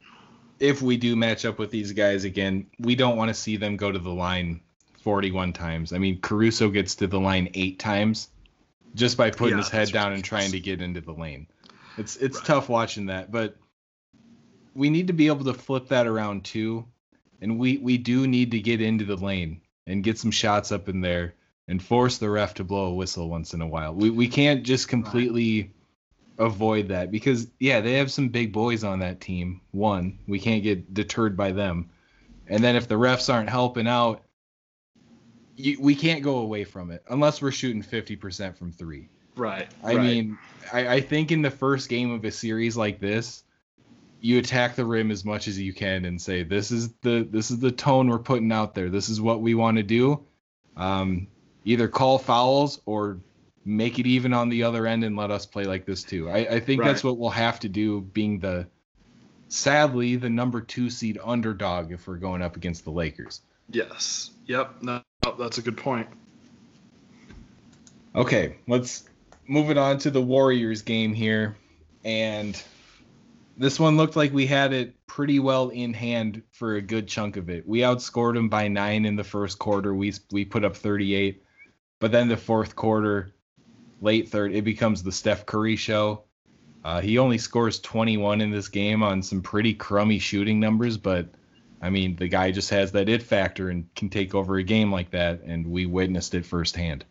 if 0.60 0.82
we 0.82 0.96
do 0.98 1.16
match 1.16 1.46
up 1.46 1.60
with 1.60 1.72
these 1.72 1.92
guys 1.92 2.24
again, 2.24 2.68
we 2.80 2.96
don't 2.96 3.18
want 3.18 3.30
to 3.30 3.34
see 3.34 3.58
them 3.58 3.76
go 3.76 3.92
to 3.92 4.00
the 4.00 4.14
line 4.14 4.62
41 5.02 5.52
times. 5.54 5.92
I 5.92 5.98
mean, 5.98 6.22
Caruso 6.22 6.70
gets 6.70 6.96
to 6.96 7.08
the 7.08 7.20
line 7.20 7.50
eight 7.54 7.80
times 7.80 8.30
just 8.94 9.18
by 9.18 9.30
putting 9.30 9.58
yeah, 9.58 9.64
his 9.64 9.70
head 9.70 9.92
down 9.92 10.12
ridiculous. 10.12 10.16
and 10.16 10.24
trying 10.24 10.52
to 10.52 10.60
get 10.62 10.82
into 10.82 11.02
the 11.02 11.12
lane. 11.12 11.48
It's 11.98 12.16
it's 12.18 12.38
right. 12.38 12.46
tough 12.46 12.70
watching 12.70 13.08
that, 13.08 13.32
but 13.32 13.58
we 14.76 14.90
need 14.90 15.08
to 15.08 15.14
be 15.14 15.28
able 15.28 15.46
to 15.46 15.54
flip 15.54 15.88
that 15.88 16.06
around 16.06 16.44
too, 16.44 16.86
and 17.42 17.58
we 17.58 17.78
we 17.78 17.98
do 17.98 18.28
need 18.28 18.52
to 18.52 18.60
get 18.60 18.82
into 18.82 19.06
the 19.06 19.16
lane 19.16 19.62
and 19.88 20.04
get 20.04 20.18
some 20.20 20.32
shots 20.32 20.72
up 20.72 20.90
in 20.90 21.02
there 21.02 21.34
and 21.68 21.82
force 21.82 22.18
the 22.18 22.30
ref 22.30 22.54
to 22.56 22.64
blow 22.64 22.88
a 22.88 22.94
whistle 22.94 23.30
once 23.30 23.54
in 23.54 23.62
a 23.62 23.68
while. 23.68 23.94
We 23.94 24.10
we 24.10 24.28
can't 24.28 24.64
just 24.64 24.88
completely 24.88 25.72
avoid 26.38 26.90
that 26.90 27.12
because 27.12 27.48
yeah, 27.60 27.82
they 27.82 27.94
have 27.94 28.12
some 28.12 28.30
big 28.30 28.52
boys 28.52 28.84
on 28.84 29.00
that 29.00 29.22
team. 29.22 29.62
One, 29.72 30.20
we 30.28 30.40
can't 30.40 30.64
get 30.64 30.94
deterred 30.94 31.38
by 31.38 31.52
them. 31.52 31.90
And 32.48 32.64
then 32.64 32.76
if 32.76 32.88
the 32.88 32.96
refs 32.96 33.34
aren't 33.34 33.50
helping 33.50 33.88
out, 33.88 34.22
you, 35.56 35.78
we 35.80 35.96
can't 35.96 36.22
go 36.22 36.40
away 36.40 36.64
from 36.64 36.92
it 36.92 37.04
unless 37.10 37.42
we're 37.42 37.52
shooting 37.52 37.82
50% 37.82 38.56
from 38.56 38.72
3. 38.72 39.10
Right. 39.36 39.68
I 39.84 39.96
right. 39.96 40.02
mean, 40.02 40.38
I, 40.72 40.88
I 40.96 41.02
think 41.02 41.32
in 41.32 41.42
the 41.42 41.50
first 41.50 41.90
game 41.90 42.12
of 42.12 42.24
a 42.24 42.32
series 42.32 42.78
like 42.78 43.00
this, 43.00 43.44
you 44.26 44.40
attack 44.40 44.76
the 44.76 44.84
rim 44.84 45.12
as 45.12 45.24
much 45.24 45.48
as 45.48 45.60
you 45.60 45.72
can 45.72 46.04
and 46.06 46.20
say 46.20 46.42
this 46.42 46.72
is 46.72 46.92
the 47.04 47.28
this 47.30 47.52
is 47.52 47.60
the 47.60 47.72
tone 47.72 48.10
we're 48.10 48.18
putting 48.18 48.52
out 48.52 48.74
there. 48.74 48.90
This 48.90 49.08
is 49.08 49.22
what 49.22 49.40
we 49.40 49.54
want 49.54 49.78
to 49.78 49.84
do. 49.84 50.26
Um, 50.76 51.28
either 51.64 51.88
call 51.88 52.18
fouls 52.18 52.82
or 52.88 53.20
make 53.66 54.00
it 54.00 54.08
even 54.08 54.34
on 54.34 54.50
the 54.50 54.64
other 54.64 54.88
end 54.88 55.04
and 55.04 55.16
let 55.16 55.30
us 55.30 55.46
play 55.46 55.66
like 55.66 55.86
this 55.86 56.02
too. 56.02 56.28
I, 56.28 56.38
I 56.38 56.60
think 56.60 56.82
right. 56.82 56.88
that's 56.88 57.04
what 57.04 57.20
we'll 57.20 57.30
have 57.30 57.60
to 57.60 57.70
do, 57.70 58.02
being 58.02 58.40
the 58.40 58.66
sadly 59.48 60.16
the 60.16 60.30
number 60.30 60.60
two 60.60 60.90
seed 60.90 61.20
underdog 61.24 61.92
if 61.92 62.08
we're 62.08 62.16
going 62.16 62.42
up 62.42 62.56
against 62.56 62.84
the 62.84 62.92
Lakers. 62.92 63.42
Yes. 63.70 64.32
Yep. 64.48 64.82
No, 64.82 65.04
that's 65.38 65.60
a 65.60 65.62
good 65.62 65.78
point. 65.78 66.08
Okay, 68.16 68.56
let's 68.68 69.04
move 69.48 69.70
it 69.70 69.78
on 69.78 70.00
to 70.00 70.10
the 70.10 70.22
Warriors 70.22 70.82
game 70.82 71.14
here. 71.14 71.58
And 72.04 72.60
this 73.58 73.80
one 73.80 73.98
looked 73.98 74.16
like 74.16 74.34
we 74.34 74.46
had 74.46 74.74
it 74.74 74.96
pretty 75.08 75.40
well 75.40 75.70
in 75.70 75.94
hand 75.94 76.42
for 76.52 76.76
a 76.76 76.82
good 76.82 77.08
chunk 77.08 77.38
of 77.38 77.50
it. 77.50 77.68
We 77.68 77.80
outscored 77.80 78.34
them 78.34 78.50
by 78.50 78.68
nine 78.68 79.06
in 79.06 79.16
the 79.16 79.24
first 79.24 79.60
quarter. 79.60 79.94
We 79.94 80.14
we 80.32 80.46
put 80.46 80.66
up 80.66 80.76
38, 80.76 81.44
but 82.00 82.12
then 82.12 82.28
the 82.28 82.38
fourth 82.38 82.76
quarter, 82.76 83.34
late 84.02 84.30
third, 84.30 84.54
it 84.54 84.64
becomes 84.64 85.04
the 85.04 85.12
Steph 85.12 85.46
Curry 85.46 85.76
show. 85.76 86.24
Uh, 86.84 87.02
he 87.02 87.18
only 87.18 87.38
scores 87.38 87.80
21 87.80 88.42
in 88.42 88.52
this 88.52 88.68
game 88.68 89.02
on 89.02 89.24
some 89.24 89.42
pretty 89.42 89.74
crummy 89.74 90.20
shooting 90.20 90.60
numbers, 90.60 90.98
but 90.98 91.30
I 91.82 91.90
mean 91.90 92.16
the 92.16 92.28
guy 92.28 92.52
just 92.52 92.70
has 92.72 92.92
that 92.92 93.10
it 93.10 93.24
factor 93.24 93.70
and 93.70 93.94
can 93.96 94.10
take 94.10 94.36
over 94.36 94.58
a 94.58 94.64
game 94.64 94.92
like 94.92 95.12
that, 95.12 95.42
and 95.44 95.66
we 95.66 95.86
witnessed 95.86 96.36
it 96.36 96.46
firsthand. 96.46 97.06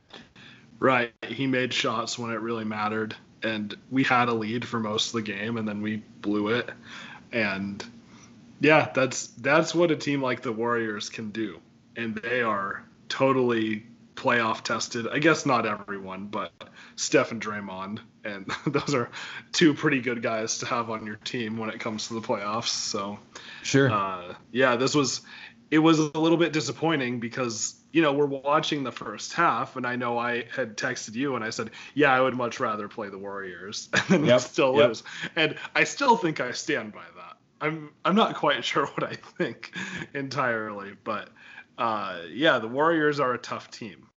Right, 0.78 1.12
he 1.26 1.46
made 1.46 1.72
shots 1.72 2.18
when 2.18 2.30
it 2.30 2.40
really 2.40 2.64
mattered 2.64 3.16
and 3.44 3.76
we 3.90 4.02
had 4.02 4.28
a 4.28 4.34
lead 4.34 4.66
for 4.66 4.80
most 4.80 5.08
of 5.08 5.12
the 5.12 5.32
game 5.32 5.56
and 5.56 5.68
then 5.68 5.82
we 5.82 6.02
blew 6.20 6.48
it. 6.48 6.70
And 7.32 7.84
yeah 8.60 8.90
that's 8.94 9.26
that's 9.28 9.74
what 9.74 9.90
a 9.90 9.96
team 9.96 10.22
like 10.22 10.42
the 10.42 10.52
warriors 10.52 11.10
can 11.10 11.30
do. 11.30 11.60
And 11.96 12.16
they 12.16 12.42
are 12.42 12.84
totally 13.08 13.84
playoff 14.16 14.62
tested. 14.62 15.06
I 15.08 15.18
guess 15.18 15.44
not 15.44 15.66
everyone 15.66 16.26
but 16.26 16.52
steph 16.96 17.30
and 17.30 17.42
draymond 17.42 18.00
and 18.24 18.50
those 18.66 18.94
are 18.94 19.10
two 19.52 19.74
pretty 19.74 20.00
good 20.00 20.22
guys 20.22 20.58
to 20.58 20.66
have 20.66 20.90
on 20.90 21.06
your 21.06 21.16
team 21.16 21.58
when 21.58 21.70
it 21.70 21.80
comes 21.80 22.08
to 22.08 22.14
the 22.14 22.20
playoffs. 22.20 22.68
So 22.68 23.18
sure. 23.62 23.90
uh, 23.90 24.34
yeah 24.52 24.76
this 24.76 24.94
was 24.94 25.20
it 25.70 25.78
was 25.78 25.98
a 25.98 26.18
little 26.18 26.38
bit 26.38 26.52
disappointing 26.52 27.20
because 27.20 27.74
you 27.94 28.02
know, 28.02 28.12
we're 28.12 28.26
watching 28.26 28.82
the 28.82 28.90
first 28.90 29.34
half, 29.34 29.76
and 29.76 29.86
I 29.86 29.94
know 29.94 30.18
I 30.18 30.46
had 30.52 30.76
texted 30.76 31.14
you 31.14 31.36
and 31.36 31.44
I 31.44 31.50
said, 31.50 31.70
yeah, 31.94 32.12
I 32.12 32.20
would 32.20 32.34
much 32.34 32.58
rather 32.58 32.88
play 32.88 33.08
the 33.08 33.18
Warriors 33.18 33.88
and 34.08 34.26
yep, 34.26 34.40
still 34.40 34.76
yep. 34.76 34.88
lose. 34.88 35.04
And 35.36 35.56
I 35.76 35.84
still 35.84 36.16
think 36.16 36.40
I 36.40 36.50
stand 36.50 36.92
by 36.92 37.04
that. 37.16 37.36
I'm 37.60 37.90
I'm 38.04 38.16
not 38.16 38.34
quite 38.34 38.64
sure 38.64 38.86
what 38.86 39.04
I 39.04 39.14
think 39.14 39.76
entirely, 40.12 40.94
but 41.04 41.28
uh, 41.78 42.22
yeah, 42.28 42.58
the 42.58 42.66
Warriors 42.66 43.20
are 43.20 43.32
a 43.32 43.38
tough 43.38 43.70
team. 43.70 44.08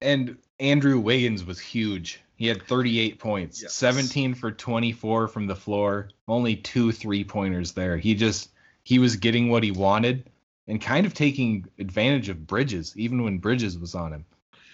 And 0.00 0.38
Andrew 0.60 1.00
Wiggins 1.00 1.44
was 1.44 1.58
huge. 1.58 2.22
He 2.36 2.46
had 2.46 2.62
38 2.62 3.18
points, 3.18 3.62
yes. 3.62 3.74
17 3.74 4.34
for 4.34 4.52
24 4.52 5.26
from 5.26 5.48
the 5.48 5.56
floor, 5.56 6.10
only 6.28 6.54
two 6.54 6.92
three 6.92 7.24
pointers 7.24 7.72
there. 7.72 7.96
He 7.96 8.14
just 8.14 8.50
he 8.84 9.00
was 9.00 9.16
getting 9.16 9.48
what 9.48 9.64
he 9.64 9.72
wanted 9.72 10.30
and 10.66 10.80
kind 10.80 11.06
of 11.06 11.14
taking 11.14 11.66
advantage 11.78 12.28
of 12.28 12.46
Bridges, 12.46 12.94
even 12.96 13.22
when 13.22 13.38
Bridges 13.38 13.78
was 13.78 13.94
on 13.94 14.12
him. 14.12 14.24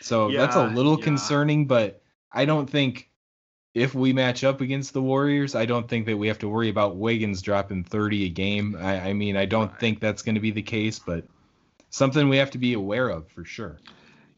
So 0.01 0.31
that's 0.31 0.57
a 0.57 0.67
little 0.69 0.99
yeah. 0.99 1.05
concerning, 1.05 1.67
but 1.67 2.03
I 2.33 2.45
don't 2.45 2.69
think 2.69 3.11
if 3.75 3.95
we 3.95 4.13
match 4.13 4.43
up 4.45 4.61
against 4.61 4.93
the 4.93 5.03
Warriors, 5.03 5.55
I 5.55 5.67
don't 5.67 5.89
think 5.89 6.07
that 6.07 6.17
we 6.17 6.29
have 6.29 6.39
to 6.41 6.49
worry 6.49 6.69
about 6.69 6.97
Wiggins 6.97 7.43
dropping 7.43 7.85
30 7.85 8.27
a 8.27 8.29
game. 8.29 8.77
I, 8.79 9.11
I 9.11 9.13
mean, 9.13 9.37
I 9.37 9.45
don't 9.47 9.71
Right. 9.71 9.81
think 9.81 10.01
that's 10.01 10.23
going 10.23 10.35
to 10.35 10.41
be 10.41 10.51
the 10.51 10.63
case, 10.63 10.99
but 10.99 11.25
something 11.91 12.29
we 12.29 12.39
have 12.39 12.51
to 12.53 12.59
be 12.59 12.73
aware 12.73 13.09
of 13.09 13.29
for 13.29 13.45
sure. 13.45 13.79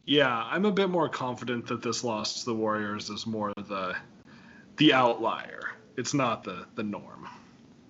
Yeah, 0.05 0.27
I'm 0.29 0.65
a 0.65 0.71
bit 0.71 0.89
more 0.89 1.07
confident 1.07 1.67
that 1.67 1.81
this 1.81 2.03
loss 2.03 2.41
to 2.41 2.45
the 2.45 2.55
Warriors 2.55 3.09
is 3.09 3.25
more 3.25 3.53
the 3.55 3.95
the 4.77 4.93
outlier. 4.93 5.71
It's 5.95 6.13
not 6.13 6.43
the 6.43 6.65
the 6.75 6.83
norm. 6.83 7.27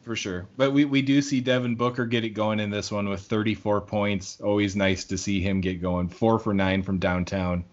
For 0.03 0.15
sure. 0.17 0.47
But 0.57 0.71
we, 0.71 0.83
we 0.83 1.01
do 1.01 1.21
see 1.21 1.39
Devin 1.39 1.75
Booker 1.75 2.05
get 2.05 2.25
it 2.25 2.31
going 2.31 2.59
in 2.59 2.69
this 2.69 2.91
one 2.91 3.07
with 3.07 3.21
34 3.21 3.81
points. 3.81 4.39
Always 4.41 4.75
nice 4.75 5.05
to 5.05 5.17
see 5.17 5.39
him 5.39 5.61
get 5.61 5.81
going. 5.81 6.09
Four 6.09 6.39
for 6.39 6.53
nine 6.53 6.83
from 6.83 6.99
downtown, 6.99 7.63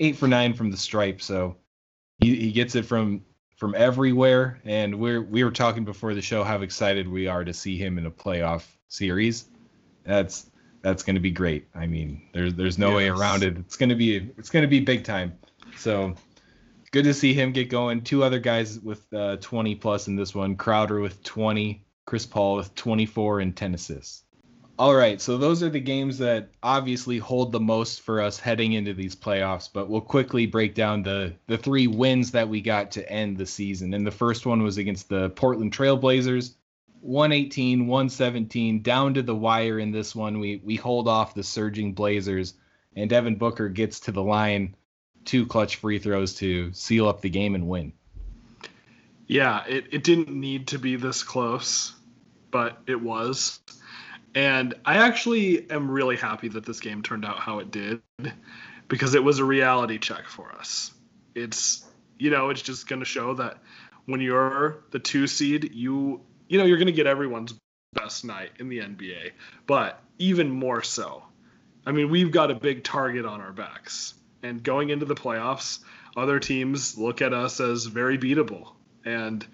eight 0.00 0.16
for 0.16 0.26
nine 0.26 0.54
from 0.54 0.72
the 0.72 0.76
stripe. 0.76 1.22
So 1.22 1.56
he, 2.18 2.34
he 2.34 2.52
gets 2.52 2.74
it 2.74 2.84
from 2.84 3.24
from 3.56 3.76
everywhere. 3.76 4.60
And 4.64 4.98
we're 4.98 5.22
we 5.22 5.44
were 5.44 5.52
talking 5.52 5.84
before 5.84 6.14
the 6.14 6.22
show 6.22 6.42
how 6.42 6.62
excited 6.62 7.06
we 7.06 7.28
are 7.28 7.44
to 7.44 7.54
see 7.54 7.78
him 7.78 7.96
in 7.96 8.06
a 8.06 8.10
playoff 8.10 8.64
series. 8.88 9.44
That's 10.04 10.50
that's 10.82 11.04
going 11.04 11.14
to 11.14 11.20
be 11.20 11.30
great. 11.30 11.68
I 11.76 11.86
mean, 11.86 12.28
there's 12.32 12.54
there's 12.54 12.76
no 12.76 12.92
way 12.96 13.08
around 13.08 13.44
it. 13.44 13.56
It's 13.56 13.76
going 13.76 13.90
to 13.90 13.94
be 13.94 14.16
it's 14.36 14.50
going 14.50 14.64
to 14.64 14.68
be 14.68 14.80
big 14.80 15.04
time. 15.04 15.38
So 15.76 16.16
good 16.92 17.04
to 17.04 17.14
see 17.14 17.34
him 17.34 17.52
get 17.52 17.68
going. 17.68 18.02
Two 18.02 18.22
other 18.22 18.38
guys 18.38 18.78
with 18.78 19.12
uh, 19.12 19.36
20 19.38 19.74
plus 19.76 20.06
in 20.06 20.14
this 20.14 20.34
one. 20.34 20.56
Crowder 20.56 21.00
with 21.00 21.22
20, 21.24 21.84
Chris 22.04 22.26
Paul 22.26 22.56
with 22.56 22.74
24 22.74 23.40
and 23.40 23.56
10 23.56 23.74
assists. 23.74 24.22
All 24.78 24.94
right, 24.94 25.20
so 25.20 25.36
those 25.36 25.62
are 25.62 25.68
the 25.68 25.80
games 25.80 26.18
that 26.18 26.48
obviously 26.62 27.18
hold 27.18 27.52
the 27.52 27.60
most 27.60 28.00
for 28.00 28.20
us 28.20 28.38
heading 28.38 28.72
into 28.72 28.94
these 28.94 29.14
playoffs. 29.14 29.68
But 29.72 29.88
we'll 29.88 30.00
quickly 30.00 30.46
break 30.46 30.74
down 30.74 31.02
the 31.02 31.34
the 31.46 31.58
three 31.58 31.86
wins 31.86 32.30
that 32.32 32.48
we 32.48 32.60
got 32.60 32.90
to 32.92 33.10
end 33.10 33.36
the 33.36 33.46
season. 33.46 33.94
And 33.94 34.06
the 34.06 34.10
first 34.10 34.46
one 34.46 34.62
was 34.62 34.78
against 34.78 35.08
the 35.08 35.30
Portland 35.30 35.72
Trailblazers. 35.72 36.54
118, 37.00 37.86
117, 37.86 38.82
down 38.82 39.14
to 39.14 39.22
the 39.22 39.34
wire 39.34 39.78
in 39.78 39.90
this 39.90 40.14
one. 40.14 40.38
We 40.38 40.60
we 40.64 40.76
hold 40.76 41.06
off 41.06 41.34
the 41.34 41.42
surging 41.42 41.92
Blazers, 41.92 42.54
and 42.96 43.10
Devin 43.10 43.36
Booker 43.36 43.68
gets 43.68 44.00
to 44.00 44.12
the 44.12 44.22
line 44.22 44.74
two 45.24 45.46
clutch 45.46 45.76
free 45.76 45.98
throws 45.98 46.34
to 46.36 46.72
seal 46.72 47.08
up 47.08 47.20
the 47.20 47.30
game 47.30 47.54
and 47.54 47.68
win. 47.68 47.92
Yeah, 49.26 49.64
it, 49.66 49.86
it 49.92 50.04
didn't 50.04 50.28
need 50.28 50.68
to 50.68 50.78
be 50.78 50.96
this 50.96 51.22
close, 51.22 51.94
but 52.50 52.78
it 52.86 53.00
was. 53.00 53.60
And 54.34 54.74
I 54.84 54.98
actually 54.98 55.70
am 55.70 55.90
really 55.90 56.16
happy 56.16 56.48
that 56.48 56.64
this 56.64 56.80
game 56.80 57.02
turned 57.02 57.24
out 57.24 57.38
how 57.38 57.58
it 57.58 57.70
did 57.70 58.02
because 58.88 59.14
it 59.14 59.22
was 59.22 59.38
a 59.38 59.44
reality 59.44 59.98
check 59.98 60.26
for 60.26 60.52
us. 60.52 60.92
It's, 61.34 61.84
you 62.18 62.30
know, 62.30 62.50
it's 62.50 62.62
just 62.62 62.88
going 62.88 63.00
to 63.00 63.06
show 63.06 63.34
that 63.34 63.58
when 64.06 64.20
you're 64.20 64.84
the 64.90 64.98
two 64.98 65.26
seed, 65.26 65.72
you, 65.72 66.20
you 66.48 66.58
know, 66.58 66.64
you're 66.64 66.78
going 66.78 66.86
to 66.86 66.92
get 66.92 67.06
everyone's 67.06 67.54
best 67.92 68.24
night 68.24 68.50
in 68.58 68.68
the 68.68 68.78
NBA, 68.78 69.32
but 69.66 70.00
even 70.18 70.50
more 70.50 70.82
so. 70.82 71.22
I 71.84 71.92
mean, 71.92 72.10
we've 72.10 72.30
got 72.30 72.50
a 72.50 72.54
big 72.54 72.84
target 72.84 73.24
on 73.26 73.40
our 73.40 73.52
backs. 73.52 74.14
And 74.42 74.62
going 74.62 74.90
into 74.90 75.06
the 75.06 75.14
playoffs, 75.14 75.80
other 76.16 76.38
teams 76.40 76.98
look 76.98 77.22
at 77.22 77.32
us 77.32 77.60
as 77.60 77.86
very 77.86 78.18
beatable 78.18 78.72
and 79.04 79.46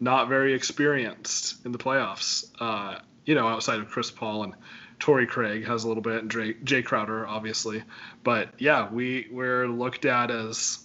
not 0.00 0.28
very 0.28 0.54
experienced 0.54 1.64
in 1.64 1.72
the 1.72 1.78
playoffs. 1.78 2.44
Uh, 2.60 3.00
you 3.24 3.34
know, 3.34 3.48
outside 3.48 3.80
of 3.80 3.88
Chris 3.88 4.10
Paul 4.10 4.44
and 4.44 4.54
Torrey 4.98 5.26
Craig 5.26 5.66
has 5.66 5.84
a 5.84 5.88
little 5.88 6.02
bit, 6.02 6.22
and 6.22 6.30
Jae, 6.30 6.62
Jae 6.64 6.84
Crowder, 6.84 7.26
obviously. 7.26 7.82
But 8.24 8.50
yeah, 8.58 8.90
we 8.90 9.28
we're 9.30 9.66
looked 9.66 10.04
at 10.04 10.30
as 10.30 10.84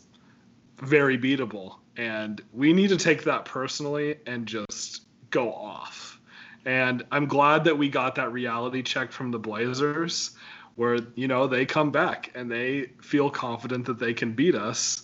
very 0.78 1.18
beatable, 1.18 1.76
and 1.98 2.42
we 2.52 2.74
need 2.74 2.90
to 2.90 2.98
take 2.98 3.24
that 3.24 3.46
personally 3.46 4.18
and 4.26 4.46
just 4.46 5.04
go 5.30 5.52
off. 5.52 6.20
And 6.66 7.04
I'm 7.12 7.28
glad 7.28 7.66
that 7.66 7.78
we 7.78 7.90
got 7.90 8.16
that 8.16 8.32
reality 8.32 8.84
check 8.84 9.12
from 9.12 9.32
the 9.32 9.40
Blazers, 9.40 10.32
where 10.76 11.00
you 11.16 11.28
know 11.28 11.48
they 11.48 11.66
come 11.66 11.92
back 11.92 12.32
and 12.36 12.52
they 12.52 12.92
feel 13.02 13.30
confident 13.30 13.86
that 13.86 14.00
they 14.00 14.14
can 14.14 14.34
beat 14.34 14.56
us, 14.56 15.04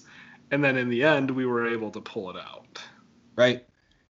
and 0.51 0.63
then 0.63 0.77
in 0.77 0.89
the 0.89 1.03
end 1.03 1.31
we 1.31 1.45
were 1.45 1.67
able 1.67 1.91
to 1.91 2.01
pull 2.01 2.29
it 2.29 2.37
out. 2.37 2.81
Right. 3.35 3.65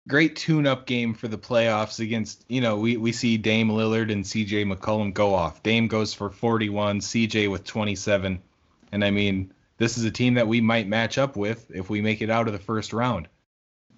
Great 0.08 0.38
tune-up 0.38 0.86
game 0.86 1.14
for 1.14 1.28
the 1.28 1.38
playoffs 1.38 2.00
against, 2.00 2.46
you 2.48 2.62
know, 2.62 2.78
we, 2.78 2.96
we 2.96 3.12
see 3.12 3.36
Dame 3.36 3.68
Lillard 3.68 4.10
and 4.10 4.24
CJ 4.24 4.74
McCollum 4.74 5.14
go 5.14 5.36
off. 5.36 5.62
Dame 5.64 5.90
goes 5.90 6.14
for 6.14 6.30
41, 6.30 7.02
CJ 7.02 7.52
with 7.52 7.66
27. 7.66 8.42
And 8.94 9.04
I 9.04 9.12
mean, 9.12 9.52
this 9.78 9.98
is 9.98 10.06
a 10.06 10.12
team 10.12 10.34
that 10.36 10.48
we 10.48 10.62
might 10.62 10.88
match 10.88 11.18
up 11.18 11.36
with 11.36 11.70
if 11.72 11.90
we 11.90 12.02
make 12.02 12.22
it 12.22 12.30
out 12.30 12.48
of 12.48 12.54
the 12.54 12.60
first 12.60 12.94
round. 12.94 13.28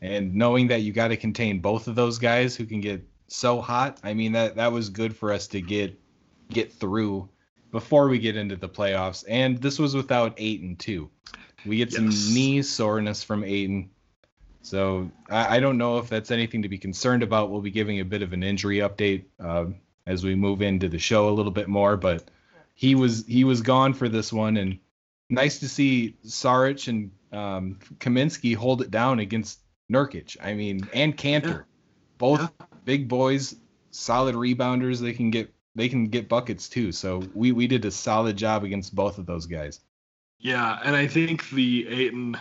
And 0.01 0.33
knowing 0.33 0.67
that 0.67 0.81
you 0.81 0.93
got 0.93 1.09
to 1.09 1.17
contain 1.17 1.59
both 1.59 1.87
of 1.87 1.95
those 1.95 2.17
guys 2.17 2.55
who 2.55 2.65
can 2.65 2.81
get 2.81 3.07
so 3.27 3.61
hot, 3.61 3.99
I 4.03 4.13
mean 4.13 4.31
that 4.31 4.55
that 4.55 4.71
was 4.71 4.89
good 4.89 5.15
for 5.15 5.31
us 5.31 5.47
to 5.49 5.61
get 5.61 5.99
get 6.49 6.71
through 6.71 7.29
before 7.71 8.07
we 8.09 8.19
get 8.19 8.35
into 8.35 8.55
the 8.55 8.69
playoffs. 8.69 9.23
And 9.27 9.59
this 9.59 9.79
was 9.79 9.95
without 9.95 10.35
Ayton 10.37 10.75
too. 10.75 11.09
We 11.65 11.77
get 11.77 11.91
some 11.91 12.07
knee 12.07 12.61
soreness 12.61 13.23
from 13.23 13.43
Ayton. 13.43 13.89
So 14.61 15.11
I, 15.29 15.57
I 15.57 15.59
don't 15.59 15.77
know 15.77 15.97
if 15.97 16.09
that's 16.09 16.31
anything 16.31 16.61
to 16.63 16.69
be 16.69 16.77
concerned 16.77 17.23
about. 17.23 17.49
We'll 17.49 17.61
be 17.61 17.71
giving 17.71 17.99
a 17.99 18.05
bit 18.05 18.21
of 18.21 18.33
an 18.33 18.43
injury 18.43 18.77
update 18.77 19.25
um, 19.39 19.75
as 20.07 20.23
we 20.23 20.35
move 20.35 20.61
into 20.61 20.89
the 20.89 20.99
show 20.99 21.29
a 21.29 21.31
little 21.31 21.51
bit 21.51 21.67
more. 21.67 21.97
But 21.97 22.29
he 22.75 22.95
was 22.95 23.25
he 23.25 23.43
was 23.43 23.61
gone 23.61 23.93
for 23.93 24.07
this 24.09 24.31
one, 24.31 24.57
and 24.57 24.79
nice 25.29 25.59
to 25.59 25.69
see 25.69 26.15
Saric 26.25 26.87
and 26.87 27.11
um, 27.31 27.79
Kaminsky 27.99 28.55
hold 28.55 28.81
it 28.81 28.91
down 28.91 29.19
against 29.19 29.59
Nurkic. 29.91 30.37
I 30.41 30.53
mean, 30.53 30.87
and 30.93 31.15
Kanter, 31.17 31.65
both 32.17 32.39
Yeah. 32.41 32.47
big 32.85 33.07
boys, 33.07 33.55
solid 33.91 34.35
rebounders. 34.35 34.99
They 35.01 35.13
can 35.13 35.29
get 35.31 35.53
they 35.75 35.89
can 35.89 36.07
get 36.07 36.29
buckets 36.29 36.69
too. 36.69 36.91
So 36.91 37.23
we 37.33 37.51
we 37.51 37.67
did 37.67 37.85
a 37.85 37.91
solid 37.91 38.37
job 38.37 38.63
against 38.63 38.95
both 38.95 39.17
of 39.17 39.25
those 39.25 39.45
guys. 39.45 39.79
Yeah, 40.39 40.79
and 40.83 40.95
I 40.95 41.07
think 41.07 41.49
the 41.49 41.87
Ayton, 41.87 42.37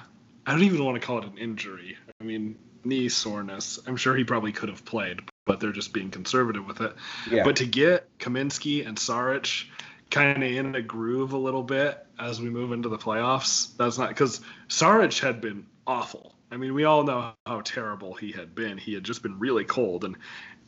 I 0.46 0.52
don't 0.52 0.62
even 0.62 0.84
want 0.84 1.00
to 1.00 1.06
call 1.06 1.18
it 1.18 1.24
an 1.24 1.36
injury. 1.36 1.96
I 2.20 2.24
mean, 2.24 2.56
knee 2.84 3.08
soreness. 3.08 3.78
I'm 3.86 3.96
sure 3.96 4.16
he 4.16 4.24
probably 4.24 4.52
could 4.52 4.68
have 4.68 4.84
played, 4.84 5.20
but 5.44 5.58
they're 5.58 5.72
just 5.72 5.92
being 5.92 6.10
conservative 6.10 6.66
with 6.66 6.80
it. 6.80 6.94
Yeah. 7.30 7.44
But 7.44 7.56
to 7.56 7.66
get 7.66 8.06
Kaminsky 8.18 8.86
and 8.86 8.96
Saric 8.96 9.64
kind 10.10 10.42
of 10.42 10.50
in 10.50 10.74
a 10.74 10.82
groove 10.82 11.32
a 11.32 11.38
little 11.38 11.62
bit 11.62 12.06
as 12.18 12.40
we 12.40 12.50
move 12.50 12.72
into 12.72 12.88
the 12.88 12.98
playoffs, 12.98 13.76
that's 13.76 13.98
not 13.98 14.08
because 14.10 14.40
Saric 14.68 15.18
had 15.20 15.40
been 15.40 15.66
awful. 15.86 16.34
I 16.50 16.56
mean, 16.56 16.74
we 16.74 16.84
all 16.84 17.02
know 17.02 17.32
how 17.46 17.60
terrible 17.60 18.14
he 18.14 18.32
had 18.32 18.54
been. 18.54 18.78
He 18.78 18.94
had 18.94 19.04
just 19.04 19.22
been 19.22 19.38
really 19.38 19.64
cold, 19.64 20.04
and 20.04 20.16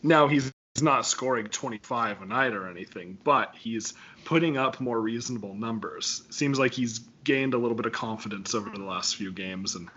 now 0.02 0.28
he's 0.28 0.50
not 0.82 1.06
scoring 1.06 1.46
25 1.46 2.22
a 2.22 2.26
night 2.26 2.52
or 2.52 2.68
anything, 2.68 3.18
but 3.24 3.54
he's 3.58 3.94
putting 4.24 4.56
up 4.56 4.80
more 4.80 5.00
reasonable 5.00 5.54
numbers. 5.54 6.22
Seems 6.30 6.58
like 6.58 6.72
he's 6.72 7.00
gained 7.24 7.54
a 7.54 7.58
little 7.58 7.76
bit 7.76 7.86
of 7.86 7.92
confidence 7.92 8.54
over 8.54 8.70
the 8.70 8.82
last 8.82 9.16
few 9.16 9.32
games 9.32 9.74
and 9.74 9.88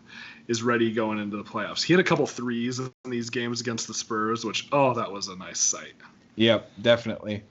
is 0.47 0.61
ready 0.63 0.91
going 0.91 1.19
into 1.19 1.37
the 1.37 1.43
playoffs. 1.43 1.83
He 1.83 1.93
had 1.93 1.99
a 1.99 2.03
couple 2.03 2.27
threes 2.27 2.79
in 2.79 2.91
these 3.05 3.29
games 3.29 3.61
against 3.61 3.87
the 3.87 3.93
Spurs, 3.93 4.43
which 4.45 4.67
oh, 4.71 4.93
that 4.93 5.11
was 5.11 5.27
a 5.27 5.35
nice 5.35 5.59
sight. 5.59 5.93
Yep, 6.35 6.69
definitely. 6.81 7.43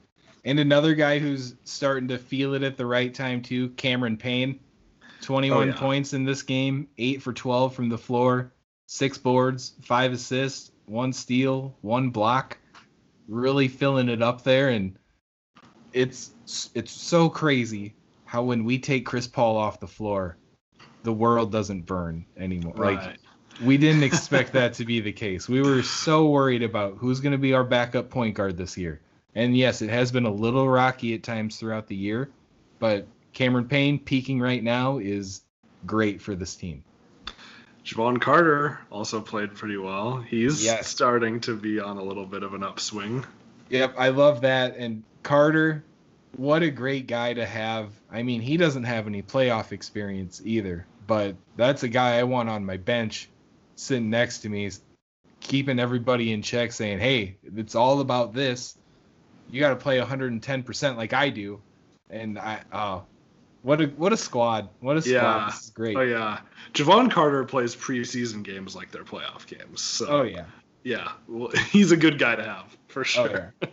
And 0.45 0.59
another 0.59 0.95
guy 0.95 1.19
who's 1.19 1.55
starting 1.65 2.09
to 2.09 2.19
feel 2.19 2.55
it 2.55 2.63
at 2.63 2.77
the 2.77 2.85
right 2.87 3.15
time 3.15 3.43
too, 3.43 3.71
Cameron 3.71 4.17
Payne. 4.17 4.59
21 5.21 5.57
Oh, 5.57 5.73
yeah. 5.73 5.79
points 5.79 6.15
in 6.15 6.25
this 6.25 6.43
game, 6.43 6.89
8 6.99 7.23
for 7.23 7.33
12 7.33 7.75
from 7.77 7.89
the 7.89 7.97
floor, 7.97 8.53
6 8.87 9.19
boards, 9.19 9.75
5 9.83 10.13
assists, 10.15 10.73
1 10.87 11.13
steal, 11.13 11.77
1 11.83 12.11
block. 12.11 12.59
Really 13.29 13.69
filling 13.69 14.09
it 14.09 14.23
up 14.23 14.43
there 14.43 14.69
and 14.71 14.99
it's 15.93 16.33
it's 16.75 16.93
so 16.93 17.29
crazy 17.29 17.95
how 18.25 18.43
when 18.43 18.65
we 18.65 18.79
take 18.79 19.05
Chris 19.05 19.27
Paul 19.27 19.57
off 19.57 19.81
the 19.81 19.87
floor, 19.87 20.39
the 21.03 21.13
world 21.13 21.53
doesn't 21.53 21.83
burn 21.83 22.25
anymore. 22.37 22.75
Like 22.77 23.19
we 23.63 23.77
didn't 23.77 24.03
expect 24.11 24.53
that 24.55 24.75
to 24.75 24.85
be 24.85 25.01
the 25.01 25.13
case. 25.13 25.49
We 25.49 25.63
were 25.63 25.83
so 25.83 26.27
worried 26.27 26.63
about 26.63 26.97
who's 26.97 27.21
going 27.21 27.33
to 27.33 27.39
be 27.39 27.53
our 27.53 27.65
backup 27.65 28.11
point 28.11 28.35
guard 28.35 28.57
this 28.57 28.77
year. 28.77 29.01
And 29.35 29.57
yes, 29.57 29.83
it 29.83 29.91
has 29.91 30.13
been 30.13 30.27
a 30.27 30.33
little 30.33 30.69
rocky 30.69 31.15
at 31.15 31.23
times 31.23 31.57
throughout 31.57 31.87
the 31.87 31.97
year, 31.97 32.31
but 32.79 33.07
Cameron 33.33 33.67
Payne 33.67 33.99
peaking 33.99 34.41
right 34.41 34.63
now 34.63 34.99
is 34.99 35.43
great 35.87 36.21
for 36.21 36.35
this 36.35 36.55
team. 36.55 36.85
Jevon 37.85 38.21
Carter 38.21 38.79
also 38.91 39.21
played 39.21 39.55
pretty 39.55 39.77
well. 39.77 40.19
He's 40.19 40.65
Yes. 40.65 40.87
starting 40.89 41.41
to 41.41 41.57
be 41.57 41.81
on 41.81 41.97
a 41.99 42.03
little 42.03 42.27
bit 42.27 42.43
of 42.43 42.55
an 42.55 42.63
upswing. 42.63 43.25
Yep, 43.71 43.95
I 43.99 44.09
love 44.11 44.43
that. 44.43 44.77
And 44.77 45.03
Carter, 45.23 45.83
what 46.37 46.63
a 46.63 46.71
great 46.71 47.07
guy 47.07 47.35
to 47.35 47.45
have. 47.45 47.91
I 48.11 48.23
mean, 48.23 48.41
he 48.41 48.57
doesn't 48.57 48.85
have 48.85 49.07
any 49.07 49.23
playoff 49.23 49.73
experience 49.73 50.41
either, 50.45 50.87
but 51.07 51.37
that's 51.57 51.83
a 51.83 51.89
guy 51.89 52.19
I 52.19 52.23
want 52.23 52.49
on 52.49 52.65
my 52.65 52.77
bench 52.77 53.29
sitting 53.75 54.11
next 54.11 54.39
to 54.41 54.49
me, 54.49 54.71
keeping 55.41 55.81
everybody 55.81 56.33
in 56.33 56.43
check, 56.43 56.73
saying, 56.73 57.01
hey, 57.01 57.37
it's 57.57 57.75
all 57.75 58.01
about 58.01 58.33
this. 58.33 58.77
you 59.51 59.61
got 59.61 59.71
to 59.71 59.77
play 59.77 59.99
110% 59.99 60.97
like 60.97 61.13
I 61.13 61.29
do. 61.29 61.61
And 62.09 62.39
I, 62.39 62.61
oh, 62.73 63.05
what 63.63 63.81
a 63.81 63.87
what 63.87 64.13
a 64.13 64.17
squad! 64.17 64.69
What 64.81 64.97
a 64.97 65.03
squad! 65.03 65.13
Yeah. 65.13 65.47
This 65.51 65.65
is 65.65 65.71
great. 65.71 65.97
Oh 65.97 66.01
yeah, 66.03 66.41
Jevon 66.75 67.11
Carter 67.11 67.45
plays 67.45 67.75
preseason 67.77 68.43
games 68.43 68.75
like 68.77 68.91
they're 68.91 69.05
playoff 69.05 69.47
games. 69.47 69.81
So 69.81 70.07
Oh 70.09 70.23
yeah. 70.23 70.45
yeah, 70.83 71.13
well, 71.29 71.49
he's 71.71 71.93
a 71.93 71.97
good 71.97 72.19
guy 72.19 72.37
to 72.37 72.45
have 72.45 72.77
for 72.89 73.01
Oh 73.01 73.05
sure. 73.05 73.55
yeah. 73.63 73.69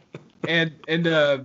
and 0.47 0.73
and 0.87 1.07
uh, 1.07 1.39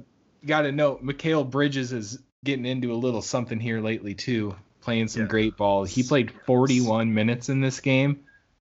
got 0.46 0.62
to 0.62 0.72
note, 0.72 1.04
Mikal 1.04 1.48
Bridges 1.48 1.92
is 1.92 2.18
getting 2.44 2.66
into 2.66 2.92
a 2.92 2.94
little 2.96 3.22
something 3.22 3.58
here 3.58 3.80
lately 3.80 4.14
too, 4.14 4.54
playing 4.82 5.08
some 5.08 5.22
Yeah. 5.22 5.28
great 5.28 5.56
ball. 5.56 5.84
He 5.84 6.02
played 6.02 6.30
41 6.46 7.12
minutes 7.14 7.48
in 7.48 7.60
this 7.62 7.80
game, 7.80 8.20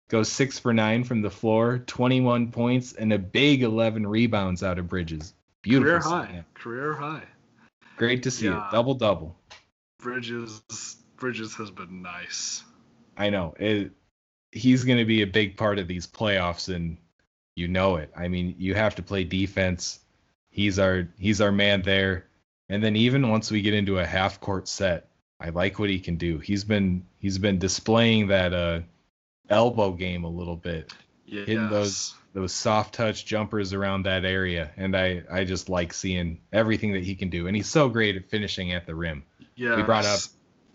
goes 0.08 0.28
six 0.30 0.58
for 0.58 0.74
nine 0.74 1.04
from 1.04 1.22
the 1.22 1.30
floor, 1.30 1.78
21 1.86 2.50
points, 2.50 2.92
and 2.94 3.12
a 3.12 3.18
big 3.18 3.62
11 3.62 4.04
rebounds 4.06 4.64
out 4.64 4.80
of 4.80 4.88
Bridges. 4.88 5.34
Beautiful. 5.62 6.10
Career 6.10 6.24
high. 6.26 6.44
Career 6.54 6.94
high. 6.94 7.22
Great 7.96 8.24
to 8.24 8.30
see 8.32 8.46
Yeah. 8.46 8.66
it. 8.68 8.72
Double 8.72 8.94
double. 8.94 9.36
Bridges 9.98 10.62
Bridges 11.16 11.54
has 11.56 11.70
been 11.70 12.02
nice. 12.02 12.62
I 13.16 13.30
know 13.30 13.54
it. 13.58 13.92
He's 14.52 14.84
going 14.84 14.98
to 14.98 15.04
be 15.04 15.22
a 15.22 15.26
big 15.26 15.56
part 15.56 15.78
of 15.78 15.88
these 15.88 16.06
playoffs, 16.06 16.74
and 16.74 16.96
you 17.56 17.68
know 17.68 17.96
it. 17.96 18.10
I 18.16 18.28
mean, 18.28 18.54
you 18.58 18.74
have 18.74 18.94
to 18.94 19.02
play 19.02 19.24
defense. 19.24 20.00
He's 20.50 20.78
our 20.78 21.08
he's 21.18 21.40
our 21.40 21.52
man 21.52 21.82
there. 21.82 22.26
And 22.68 22.82
then 22.82 22.96
even 22.96 23.28
once 23.30 23.50
we 23.50 23.62
get 23.62 23.74
into 23.74 23.98
a 23.98 24.06
half 24.06 24.40
court 24.40 24.68
set, 24.68 25.08
I 25.40 25.48
like 25.50 25.78
what 25.78 25.90
he 25.90 25.98
can 26.00 26.16
do. 26.16 26.38
He's 26.38 26.64
been 26.64 27.04
he's 27.18 27.38
been 27.38 27.58
displaying 27.58 28.28
that 28.28 28.52
uh 28.54 28.80
elbow 29.50 29.92
game 29.92 30.24
a 30.24 30.28
little 30.30 30.56
bit, 30.56 30.92
Yes. 31.26 31.46
hitting 31.48 31.68
those 31.70 32.14
those 32.34 32.52
soft 32.52 32.94
touch 32.94 33.26
jumpers 33.26 33.72
around 33.72 34.04
that 34.04 34.24
area, 34.24 34.70
and 34.76 34.96
I 34.96 35.22
I 35.30 35.44
just 35.44 35.68
like 35.68 35.92
seeing 35.92 36.40
everything 36.52 36.92
that 36.92 37.02
he 37.02 37.14
can 37.16 37.30
do. 37.30 37.46
And 37.48 37.56
he's 37.56 37.68
so 37.68 37.88
great 37.88 38.16
at 38.16 38.28
finishing 38.30 38.72
at 38.72 38.86
the 38.86 38.94
rim. 38.94 39.24
We 39.58 39.82
brought 39.82 40.04
up 40.06 40.20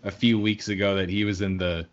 a 0.02 0.10
few 0.10 0.38
weeks 0.38 0.68
ago 0.68 0.96
that 0.96 1.08
he 1.08 1.24
was 1.24 1.40
in 1.40 1.56
the 1.56 1.86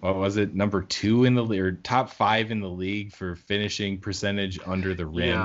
what 0.00 0.16
was 0.16 0.36
it 0.38 0.54
number 0.54 0.82
two 0.82 1.24
in 1.24 1.34
the 1.34 1.44
or 1.60 1.72
top 1.72 2.10
five 2.10 2.50
in 2.50 2.60
the 2.60 2.68
league 2.68 3.12
for 3.12 3.36
finishing 3.36 3.98
percentage 3.98 4.58
under 4.66 4.94
the 4.94 5.04
rim, 5.04 5.38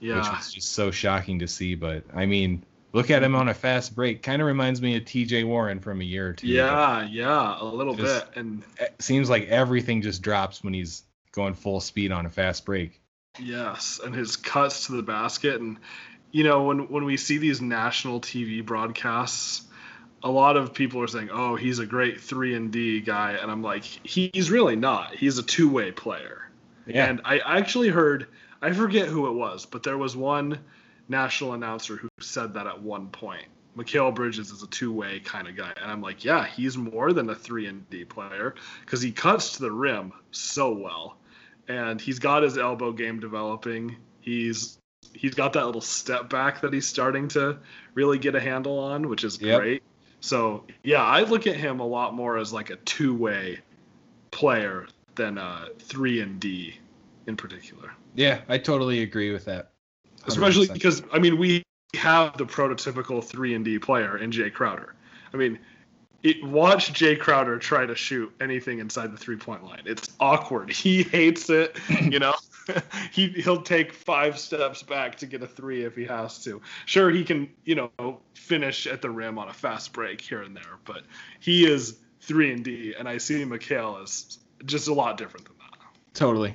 Yeah. 0.00 0.18
which 0.18 0.28
was 0.28 0.52
just 0.52 0.72
so 0.72 0.90
shocking 0.92 1.40
to 1.40 1.48
see. 1.48 1.74
But 1.74 2.04
I 2.14 2.24
mean, 2.26 2.64
look 2.92 3.10
at 3.10 3.22
him 3.24 3.34
on 3.34 3.48
a 3.48 3.54
fast 3.54 3.96
break. 3.96 4.22
Kind 4.22 4.40
of 4.40 4.46
reminds 4.46 4.80
me 4.80 4.96
of 4.96 5.04
T.J. 5.04 5.42
Warren 5.44 5.80
from 5.80 6.00
a 6.00 6.04
year 6.04 6.28
or 6.28 6.32
two. 6.34 6.46
ago. 6.46 6.54
Yeah, 6.54 7.08
yeah, 7.10 7.56
a 7.60 7.64
little 7.64 7.94
Just- 7.94 8.26
bit. 8.32 8.36
And 8.40 8.62
It 8.78 8.94
seems 9.00 9.28
like 9.28 9.48
everything 9.48 10.02
just 10.02 10.22
drops 10.22 10.62
when 10.62 10.74
he's 10.74 11.02
going 11.32 11.54
full 11.54 11.80
speed 11.80 12.12
on 12.12 12.24
a 12.26 12.30
fast 12.30 12.64
break. 12.64 13.00
Yes, 13.40 14.00
and 14.04 14.14
his 14.14 14.36
cuts 14.36 14.86
to 14.86 14.92
the 14.92 15.02
basket, 15.02 15.60
and 15.60 15.76
you 16.30 16.44
know 16.44 16.64
when 16.64 16.88
when 16.88 17.04
we 17.04 17.16
see 17.16 17.38
these 17.38 17.60
national 17.60 18.20
TV 18.20 18.64
broadcasts, 18.64 19.62
a 20.22 20.30
lot 20.30 20.56
of 20.56 20.74
people 20.74 21.00
are 21.00 21.06
saying, 21.06 21.30
"Oh, 21.32 21.56
he's 21.56 21.78
a 21.78 21.86
great 21.86 22.20
three 22.20 22.54
and 22.54 22.72
D 22.72 23.00
guy," 23.00 23.32
and 23.32 23.50
I'm 23.50 23.62
like, 23.62 23.84
he's 23.84 24.50
really 24.50 24.76
not. 24.76 25.14
He's 25.14 25.38
a 25.38 25.42
two 25.42 25.68
way 25.68 25.92
player. 25.92 26.50
Yeah. 26.86 27.06
And 27.06 27.20
I 27.24 27.38
actually 27.38 27.88
heard, 27.88 28.26
I 28.62 28.72
forget 28.72 29.08
who 29.08 29.28
it 29.28 29.32
was, 29.32 29.66
but 29.66 29.82
there 29.82 29.98
was 29.98 30.16
one 30.16 30.58
national 31.08 31.52
announcer 31.52 31.96
who 31.96 32.08
said 32.20 32.54
that 32.54 32.66
at 32.66 32.82
one 32.82 33.08
point. 33.08 33.44
Mikal 33.76 34.12
Bridges 34.12 34.50
is 34.50 34.62
a 34.62 34.66
two 34.66 34.92
way 34.92 35.20
kind 35.20 35.46
of 35.46 35.56
guy. 35.56 35.72
And 35.80 35.90
I'm 35.90 36.02
like, 36.02 36.24
yeah, 36.24 36.44
he's 36.46 36.76
more 36.76 37.12
than 37.12 37.30
a 37.30 37.34
three 37.34 37.66
and 37.66 37.88
D 37.90 38.04
player 38.04 38.54
because 38.80 39.00
he 39.00 39.12
cuts 39.12 39.52
to 39.52 39.62
the 39.62 39.70
rim 39.70 40.12
so 40.32 40.72
well. 40.72 41.16
And 41.68 42.00
he's 42.00 42.18
got 42.18 42.42
his 42.42 42.58
elbow 42.58 42.92
game 42.92 43.20
developing. 43.20 43.96
He's 44.20 44.78
he's 45.12 45.34
got 45.34 45.52
that 45.52 45.66
little 45.66 45.80
step 45.80 46.28
back 46.28 46.60
that 46.62 46.72
he's 46.72 46.86
starting 46.86 47.28
to 47.28 47.58
really 47.94 48.18
get 48.18 48.34
a 48.34 48.40
handle 48.40 48.78
on, 48.78 49.08
which 49.08 49.22
is 49.24 49.40
Yep. 49.40 49.60
great. 49.60 49.82
So 50.20 50.64
yeah, 50.82 51.02
I 51.02 51.22
look 51.22 51.46
at 51.46 51.56
him 51.56 51.80
a 51.80 51.86
lot 51.86 52.14
more 52.14 52.38
as 52.38 52.52
like 52.52 52.70
a 52.70 52.76
two 52.76 53.14
way 53.14 53.60
player 54.30 54.86
than 55.14 55.38
a 55.38 55.68
three 55.78 56.20
and 56.20 56.40
D 56.40 56.74
in 57.26 57.36
particular. 57.36 57.92
yeah, 58.14 58.40
I 58.48 58.58
totally 58.58 59.02
agree 59.02 59.32
with 59.32 59.44
that. 59.44 59.72
Especially 60.26 60.66
100%. 60.66 60.74
because 60.74 61.02
I 61.12 61.18
mean 61.18 61.38
we 61.38 61.62
have 61.94 62.36
the 62.36 62.44
prototypical 62.44 63.22
three 63.22 63.54
and 63.54 63.64
D 63.64 63.78
player 63.78 64.18
in 64.18 64.30
Jae 64.30 64.52
Crowder. 64.52 64.94
I 65.32 65.36
mean, 65.36 65.58
it, 66.22 66.42
watch 66.44 66.92
Jae 66.92 67.18
Crowder 67.18 67.58
try 67.58 67.86
to 67.86 67.94
shoot 67.94 68.32
anything 68.40 68.80
inside 68.80 69.12
the 69.12 69.16
three 69.16 69.36
point 69.36 69.64
line. 69.64 69.82
It's 69.84 70.10
awkward. 70.20 70.70
He 70.78 71.02
hates 71.02 71.48
it. 71.50 71.78
You 72.00 72.18
know, 72.18 72.34
he 73.12 73.28
he'll 73.28 73.62
take 73.62 73.92
five 73.92 74.38
steps 74.38 74.82
back 74.82 75.16
to 75.16 75.26
get 75.26 75.42
a 75.42 75.46
three 75.46 75.84
if 75.84 75.94
he 75.94 76.04
has 76.04 76.42
to. 76.44 76.60
Sure, 76.86 77.10
he 77.10 77.24
can 77.24 77.48
you 77.64 77.74
know 77.74 78.20
finish 78.34 78.86
at 78.86 79.02
the 79.02 79.10
rim 79.10 79.38
on 79.38 79.48
a 79.48 79.52
fast 79.52 79.92
break 79.92 80.20
here 80.20 80.42
and 80.42 80.56
there, 80.56 80.78
but 80.84 81.02
he 81.40 81.66
is 81.66 81.98
three 82.20 82.52
and 82.52 82.64
D, 82.64 82.94
and 82.98 83.08
I 83.08 83.18
see 83.18 83.44
Mikal 83.44 84.02
as 84.02 84.38
just 84.64 84.88
a 84.88 84.94
lot 84.94 85.16
different 85.16 85.46
than 85.46 85.56
that. 85.58 85.78
Totally. 86.14 86.54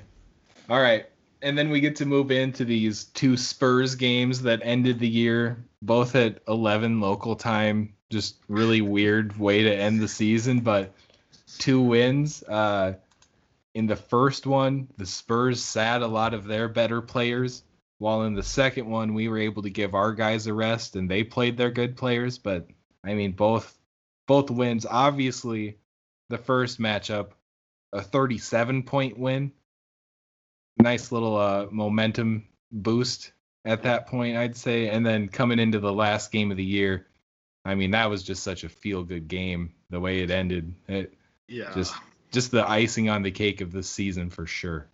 All 0.69 0.81
right. 0.81 1.05
And 1.41 1.57
then 1.57 1.69
we 1.69 1.81
get 1.81 1.97
to 1.97 2.05
move 2.05 2.31
into 2.31 2.63
these 2.63 3.05
two 3.05 3.35
Spurs 3.35 3.95
games 3.95 4.41
that 4.43 4.61
ended 4.63 4.99
the 4.99 5.07
year, 5.07 5.63
both 5.81 6.15
at 6.15 6.39
11 6.47 7.01
local 7.01 7.35
time. 7.35 7.93
Just 8.09 8.37
really 8.47 8.81
weird 8.81 9.37
way 9.37 9.63
to 9.63 9.75
end 9.75 9.99
the 9.99 10.07
season, 10.07 10.61
but 10.61 10.93
two 11.57 11.81
wins. 11.81 12.43
Uh, 12.43 12.93
in 13.73 13.87
the 13.87 13.95
first 13.95 14.45
one, 14.45 14.87
the 14.97 15.05
Spurs 15.05 15.63
sat 15.63 16.01
a 16.01 16.07
lot 16.07 16.33
of 16.33 16.45
their 16.45 16.67
better 16.67 17.01
players, 17.01 17.63
while 17.97 18.23
in 18.23 18.33
the 18.33 18.43
second 18.43 18.87
one, 18.89 19.13
we 19.13 19.27
were 19.27 19.39
able 19.39 19.63
to 19.63 19.69
give 19.69 19.95
our 19.95 20.13
guys 20.13 20.47
a 20.47 20.53
rest 20.53 20.95
and 20.95 21.09
they 21.09 21.23
played 21.23 21.57
their 21.57 21.71
good 21.71 21.95
players. 21.97 22.37
But 22.37 22.67
I 23.03 23.13
mean, 23.13 23.31
both 23.31 23.77
both 24.27 24.49
wins. 24.49 24.85
Obviously, 24.85 25.77
the 26.29 26.37
first 26.37 26.79
matchup, 26.79 27.31
a 27.91 28.01
37 28.01 28.83
point 28.83 29.17
win 29.17 29.51
nice 30.77 31.11
little 31.11 31.37
uh, 31.37 31.67
momentum 31.71 32.47
boost 32.71 33.31
at 33.65 33.83
that 33.83 34.07
point, 34.07 34.37
I'd 34.37 34.57
say. 34.57 34.89
And 34.89 35.05
then 35.05 35.27
coming 35.27 35.59
into 35.59 35.79
the 35.79 35.93
last 35.93 36.31
game 36.31 36.51
of 36.51 36.57
the 36.57 36.63
year, 36.63 37.07
I 37.65 37.75
mean, 37.75 37.91
that 37.91 38.09
was 38.09 38.23
just 38.23 38.43
such 38.43 38.63
a 38.63 38.69
feel 38.69 39.03
good 39.03 39.27
game 39.27 39.73
the 39.89 39.99
way 39.99 40.21
it 40.21 40.31
ended. 40.31 40.73
It 40.87 41.13
Yeah. 41.47 41.73
just 41.73 41.95
just 42.33 42.51
the 42.51 42.67
icing 42.67 43.09
on 43.09 43.21
the 43.21 43.31
cake 43.31 43.61
of 43.61 43.71
this 43.71 43.89
season 43.89 44.29
for 44.29 44.45
sure. 44.45 44.87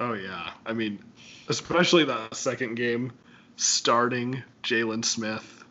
Oh 0.00 0.14
yeah, 0.14 0.50
I 0.66 0.72
mean, 0.72 0.98
especially 1.48 2.04
that 2.04 2.34
second 2.34 2.74
game, 2.74 3.12
starting 3.56 4.42
Jalen 4.64 5.04
Smith. 5.04 5.64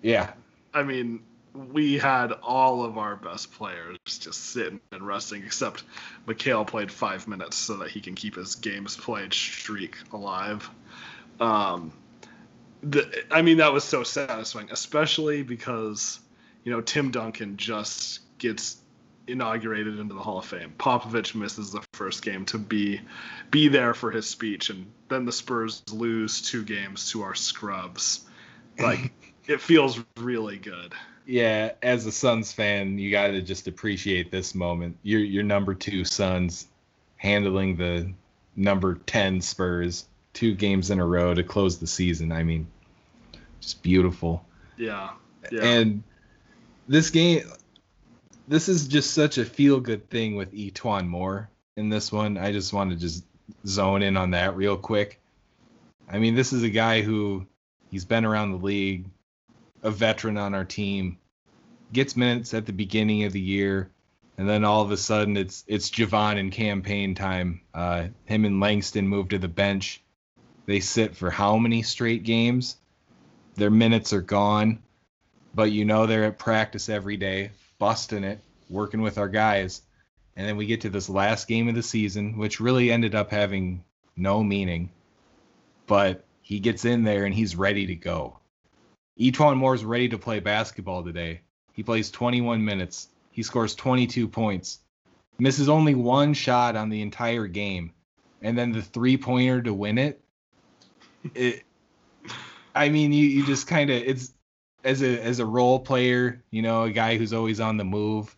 Yeah. 0.00 0.32
I 0.72 0.82
mean, 0.84 1.20
we 1.54 1.98
had 1.98 2.32
all 2.32 2.84
of 2.84 2.98
our 2.98 3.16
best 3.16 3.52
players 3.52 3.98
just 4.06 4.50
sitting 4.50 4.80
and 4.92 5.06
resting, 5.06 5.42
except 5.44 5.82
Mikal 6.26 6.66
played 6.66 6.92
five 6.92 7.26
minutes 7.26 7.56
so 7.56 7.78
that 7.78 7.90
he 7.90 8.00
can 8.00 8.14
keep 8.14 8.36
his 8.36 8.54
games 8.54 8.96
played 8.96 9.32
streak 9.34 9.96
alive. 10.12 10.70
Um, 11.40 11.92
the, 12.82 13.24
I 13.30 13.42
mean, 13.42 13.56
that 13.56 13.72
was 13.72 13.82
so 13.82 14.04
satisfying, 14.04 14.68
especially 14.70 15.42
because 15.42 16.20
you 16.64 16.70
know 16.70 16.80
Tim 16.80 17.10
Duncan 17.10 17.56
just 17.56 18.20
gets 18.38 18.76
inaugurated 19.28 19.98
into 19.98 20.14
the 20.14 20.20
Hall 20.20 20.38
of 20.38 20.44
Fame. 20.44 20.72
Popovich 20.78 21.34
misses 21.34 21.72
the 21.72 21.82
first 21.92 22.22
game 22.22 22.44
to 22.46 22.58
be 22.58 23.00
be 23.50 23.68
there 23.68 23.94
for 23.94 24.10
his 24.10 24.26
speech, 24.26 24.70
and 24.70 24.90
then 25.08 25.24
the 25.24 25.32
Spurs 25.32 25.82
lose 25.92 26.42
two 26.42 26.64
games 26.64 27.10
to 27.12 27.22
our 27.22 27.34
scrubs. 27.34 28.26
Like 28.78 29.12
it 29.46 29.60
feels 29.60 30.02
really 30.16 30.58
good. 30.58 30.94
Yeah, 31.26 31.72
as 31.82 32.06
a 32.06 32.12
Suns 32.12 32.52
fan, 32.52 32.98
you 32.98 33.10
got 33.10 33.28
to 33.28 33.42
just 33.42 33.68
appreciate 33.68 34.30
this 34.30 34.54
moment. 34.54 34.96
Your 35.02 35.20
your 35.20 35.42
number 35.42 35.74
2 35.74 36.04
Suns 36.04 36.66
handling 37.16 37.76
the 37.76 38.12
number 38.56 38.94
10 38.94 39.40
Spurs 39.40 40.06
two 40.32 40.54
games 40.54 40.90
in 40.90 41.00
a 41.00 41.06
row 41.06 41.34
to 41.34 41.42
close 41.42 41.78
the 41.78 41.86
season. 41.86 42.30
I 42.30 42.44
mean, 42.44 42.68
just 43.60 43.82
beautiful. 43.82 44.44
Yeah. 44.76 45.10
Yeah. 45.50 45.64
And 45.64 46.02
this 46.86 47.10
game, 47.10 47.42
this 48.48 48.68
is 48.68 48.88
just 48.88 49.12
such 49.12 49.38
a 49.38 49.44
feel 49.44 49.78
good 49.78 50.08
thing 50.10 50.34
with 50.34 50.52
E'Twaun 50.52 51.06
Moore 51.06 51.50
in 51.76 51.88
this 51.88 52.10
one. 52.10 52.38
I 52.38 52.50
just 52.50 52.72
want 52.72 52.90
to 52.90 52.96
just 52.96 53.24
zone 53.66 54.02
in 54.02 54.16
on 54.16 54.30
that 54.32 54.56
real 54.56 54.76
quick. 54.76 55.20
I 56.08 56.18
mean, 56.18 56.34
this 56.34 56.52
is 56.52 56.62
a 56.62 56.70
guy 56.70 57.02
who 57.02 57.46
he's 57.90 58.04
been 58.04 58.24
around 58.24 58.52
the 58.52 58.64
league, 58.64 59.06
a 59.82 59.90
veteran 59.90 60.38
on 60.38 60.54
our 60.54 60.64
team, 60.64 61.18
gets 61.92 62.16
minutes 62.16 62.54
at 62.54 62.66
the 62.66 62.72
beginning 62.72 63.24
of 63.24 63.32
the 63.32 63.40
year, 63.40 63.90
and 64.38 64.48
then 64.48 64.64
all 64.64 64.82
of 64.82 64.90
a 64.90 64.96
sudden 64.96 65.36
it's 65.36 65.64
it's 65.66 65.90
Jevon 65.90 66.38
and 66.38 66.50
Cam 66.50 66.80
Payne 66.80 67.14
time. 67.14 67.60
Uh, 67.74 68.08
him 68.24 68.44
and 68.44 68.60
Langston 68.60 69.06
move 69.06 69.28
to 69.28 69.38
the 69.38 69.48
bench. 69.48 70.02
They 70.66 70.80
sit 70.80 71.16
for 71.16 71.30
how 71.30 71.58
many 71.58 71.82
straight 71.82 72.22
games? 72.22 72.76
Their 73.56 73.70
minutes 73.70 74.12
are 74.12 74.22
gone 74.22 74.80
but 75.54 75.72
you 75.72 75.84
know 75.84 76.06
they're 76.06 76.24
at 76.24 76.38
practice 76.38 76.88
every 76.88 77.16
day, 77.16 77.50
busting 77.78 78.24
it, 78.24 78.40
working 78.68 79.02
with 79.02 79.18
our 79.18 79.28
guys. 79.28 79.82
And 80.36 80.46
then 80.46 80.56
we 80.56 80.66
get 80.66 80.82
to 80.82 80.90
this 80.90 81.08
last 81.08 81.48
game 81.48 81.68
of 81.68 81.74
the 81.74 81.82
season, 81.82 82.38
which 82.38 82.60
really 82.60 82.92
ended 82.92 83.14
up 83.14 83.30
having 83.30 83.84
no 84.16 84.42
meaning. 84.42 84.90
But 85.86 86.24
he 86.42 86.60
gets 86.60 86.84
in 86.84 87.04
there 87.04 87.24
and 87.24 87.34
he's 87.34 87.56
ready 87.56 87.86
to 87.86 87.94
go. 87.94 88.38
E'Twaun 89.18 89.56
Moore's 89.56 89.84
ready 89.84 90.08
to 90.10 90.18
play 90.18 90.38
basketball 90.38 91.02
today. 91.02 91.40
He 91.72 91.82
plays 91.82 92.10
21 92.10 92.64
minutes. 92.64 93.08
He 93.32 93.42
scores 93.42 93.74
22 93.74 94.28
points. 94.28 94.80
Misses 95.38 95.68
only 95.68 95.94
one 95.94 96.34
shot 96.34 96.76
on 96.76 96.88
the 96.88 97.02
entire 97.02 97.46
game. 97.46 97.92
And 98.42 98.56
then 98.56 98.72
the 98.72 98.82
three 98.82 99.16
pointer 99.16 99.62
to 99.62 99.74
win 99.74 99.98
it. 99.98 100.20
It 101.34 101.64
I 102.74 102.88
mean 102.90 103.12
you, 103.12 103.26
you 103.26 103.46
just 103.46 103.68
kinda 103.68 103.92
it's 103.92 104.32
as 104.84 105.02
a 105.02 105.20
as 105.20 105.38
a 105.38 105.46
role 105.46 105.80
player, 105.80 106.42
you 106.50 106.62
know, 106.62 106.84
a 106.84 106.90
guy 106.90 107.16
who's 107.16 107.32
always 107.32 107.60
on 107.60 107.76
the 107.76 107.84
move. 107.84 108.34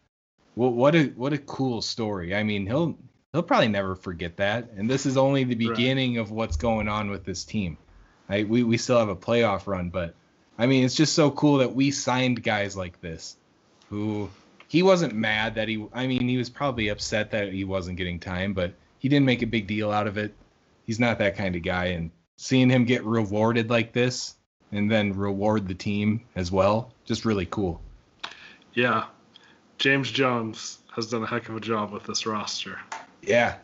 What 0.55 0.73
what 0.73 0.95
a 0.95 1.05
what 1.09 1.33
a 1.33 1.39
cool 1.39 1.83
story. 1.83 2.35
I 2.35 2.43
mean, 2.43 2.67
he'll 2.67 2.99
he'll 3.33 3.43
probably 3.43 3.69
never 3.69 3.95
forget 3.95 4.37
that. 4.39 4.71
And 4.77 4.89
this 4.89 5.07
is 5.07 5.17
only 5.17 5.45
the 5.45 5.55
Right. 5.55 5.77
beginning 5.77 6.19
of 6.19 6.31
what's 6.31 6.57
going 6.57 6.89
on 6.89 7.11
with 7.11 7.25
this 7.25 7.45
team. 7.45 7.79
I, 8.29 8.45
we 8.45 8.63
we 8.63 8.77
still 8.77 8.99
have 8.99 9.09
a 9.09 9.17
playoff 9.17 9.67
run, 9.67 9.91
but 9.91 10.15
I 10.59 10.67
mean, 10.67 10.85
it's 10.85 10.95
just 10.95 11.15
so 11.15 11.31
cool 11.31 11.59
that 11.59 11.75
we 11.75 11.91
signed 11.91 12.43
guys 12.43 12.77
like 12.77 13.01
this, 13.01 13.37
who 13.89 14.31
he 14.69 14.83
wasn't 14.83 15.15
mad 15.15 15.57
that 15.57 15.69
he. 15.69 15.87
I 15.93 16.07
mean, 16.07 16.29
he 16.29 16.37
was 16.37 16.51
probably 16.51 16.89
upset 16.89 17.31
that 17.33 17.53
he 17.53 17.65
wasn't 17.65 17.97
getting 17.97 18.21
time, 18.21 18.53
but 18.53 18.75
he 18.99 19.09
didn't 19.09 19.27
make 19.27 19.43
a 19.43 19.47
big 19.47 19.67
deal 19.67 19.91
out 19.91 20.07
of 20.07 20.19
it. 20.19 20.35
He's 20.87 21.01
not 21.01 21.19
that 21.19 21.37
kind 21.37 21.57
of 21.57 21.63
guy, 21.63 21.87
and 21.87 22.11
seeing 22.37 22.71
him 22.71 22.85
get 22.85 23.05
rewarded 23.05 23.71
like 23.71 23.93
this, 23.93 24.35
and 24.73 24.91
then 24.91 25.13
reward 25.13 25.67
the 25.69 25.75
team 25.75 26.21
as 26.37 26.51
well, 26.53 26.93
just 27.05 27.25
really 27.25 27.47
cool. 27.47 27.81
Yeah. 28.75 29.07
James 29.79 30.11
Jones 30.11 30.79
has 30.95 31.09
done 31.09 31.23
a 31.23 31.27
heck 31.27 31.49
of 31.49 31.57
a 31.57 31.61
job 31.61 31.91
with 31.93 32.05
this 32.05 32.27
roster. 32.27 32.79
Yeah. 33.23 33.57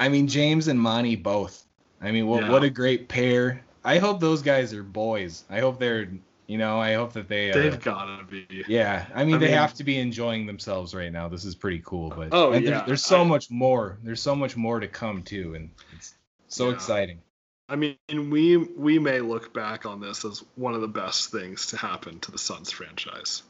I 0.00 0.08
mean, 0.08 0.26
James 0.26 0.68
and 0.68 0.78
Monty 0.80 1.16
both. 1.16 1.64
I 2.02 2.10
mean, 2.10 2.26
what 2.26 2.42
Yeah. 2.44 2.50
what 2.50 2.64
a 2.64 2.70
great 2.70 3.08
pair. 3.08 3.62
I 3.84 3.98
hope 3.98 4.20
those 4.20 4.42
guys 4.42 4.72
are 4.74 4.82
boys. 4.82 5.44
I 5.50 5.60
hope 5.60 5.78
they're, 5.78 6.08
you 6.46 6.58
know, 6.58 6.80
I 6.80 6.94
hope 6.94 7.12
that 7.14 7.28
they. 7.28 7.50
They've 7.50 7.80
got 7.80 8.18
to 8.18 8.24
be. 8.24 8.64
yeah, 8.66 9.06
I 9.14 9.24
mean, 9.24 9.36
I 9.36 9.38
they 9.38 9.46
mean- 9.46 9.54
have 9.56 9.74
to 9.74 9.84
be 9.84 9.98
enjoying 9.98 10.46
themselves 10.46 10.94
right 10.94 11.12
now. 11.12 11.28
This 11.28 11.44
is 11.44 11.54
pretty 11.54 11.80
cool, 11.84 12.10
but 12.10 12.28
Oh, 12.32 12.52
and 12.52 12.66
there's, 12.66 12.70
yeah. 12.78 12.84
there's 12.86 13.04
so 13.04 13.20
I- 13.22 13.24
much 13.24 13.50
more. 13.50 13.98
There's 14.02 14.20
so 14.22 14.34
much 14.34 14.56
more 14.56 14.80
to 14.80 14.88
come 14.88 15.22
too, 15.22 15.54
and 15.54 15.70
it's 15.94 16.14
so 16.48 16.68
Yeah. 16.68 16.74
exciting. 16.74 17.18
I 17.68 17.76
mean, 17.76 17.96
we 18.08 18.56
we 18.56 18.98
may 18.98 19.20
look 19.20 19.54
back 19.54 19.86
on 19.86 20.00
this 20.00 20.24
as 20.24 20.44
one 20.56 20.74
of 20.74 20.80
the 20.80 20.88
best 20.88 21.30
things 21.30 21.66
to 21.68 21.76
happen 21.76 22.20
to 22.20 22.30
the 22.30 22.38
Suns 22.38 22.70
franchise. 22.70 23.42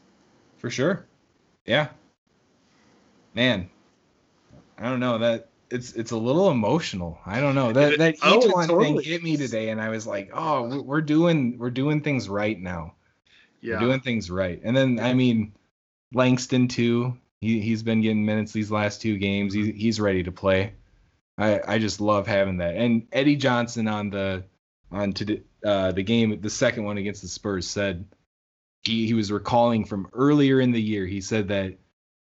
For 0.58 0.70
sure. 0.70 1.04
Yeah. 1.66 1.88
Man, 3.34 3.68
I 4.78 4.84
don't 4.88 5.00
know 5.00 5.18
that 5.18 5.48
it's 5.70 5.92
it's 5.94 6.12
a 6.12 6.16
little 6.16 6.50
emotional. 6.50 7.18
I 7.26 7.40
don't 7.40 7.56
know 7.56 7.72
that 7.72 7.98
that 7.98 8.14
oh, 8.22 8.38
each 8.38 8.52
one 8.52 8.68
totally 8.68 9.02
thing 9.02 9.12
hit 9.12 9.22
me 9.24 9.36
today, 9.36 9.70
and 9.70 9.80
I 9.80 9.88
was 9.88 10.06
like, 10.06 10.30
oh, 10.32 10.62
we- 10.68 10.78
we're 10.80 11.00
doing 11.00 11.58
we're 11.58 11.70
doing 11.70 12.00
things 12.00 12.28
right 12.28 12.58
now. 12.58 12.94
Yeah. 13.60 13.74
We're 13.80 13.88
doing 13.88 14.00
things 14.00 14.30
right. 14.30 14.60
And 14.62 14.76
then 14.76 15.00
I 15.00 15.14
mean, 15.14 15.52
Langston 16.12 16.68
too. 16.68 17.18
He 17.40 17.60
he's 17.60 17.82
been 17.82 18.00
getting 18.02 18.24
minutes 18.24 18.52
these 18.52 18.70
last 18.70 19.02
two 19.02 19.18
games. 19.18 19.52
He, 19.52 19.72
he's 19.72 20.00
ready 20.00 20.22
to 20.22 20.32
play. 20.32 20.74
I 21.38 21.60
I 21.66 21.78
just 21.78 22.00
love 22.00 22.26
having 22.26 22.58
that. 22.58 22.76
And 22.76 23.06
Eddie 23.12 23.36
Johnson 23.36 23.88
on 23.88 24.10
the 24.10 24.44
on 24.90 25.12
to 25.14 25.42
uh, 25.64 25.92
the 25.92 26.02
game, 26.02 26.40
the 26.40 26.50
second 26.50 26.84
one 26.84 26.98
against 26.98 27.22
the 27.22 27.28
Spurs 27.28 27.66
said 27.66 28.04
he 28.82 29.06
he 29.06 29.14
was 29.14 29.32
recalling 29.32 29.84
from 29.84 30.08
earlier 30.12 30.60
in 30.60 30.72
the 30.72 30.82
year. 30.82 31.06
He 31.06 31.20
said 31.20 31.48
that 31.48 31.78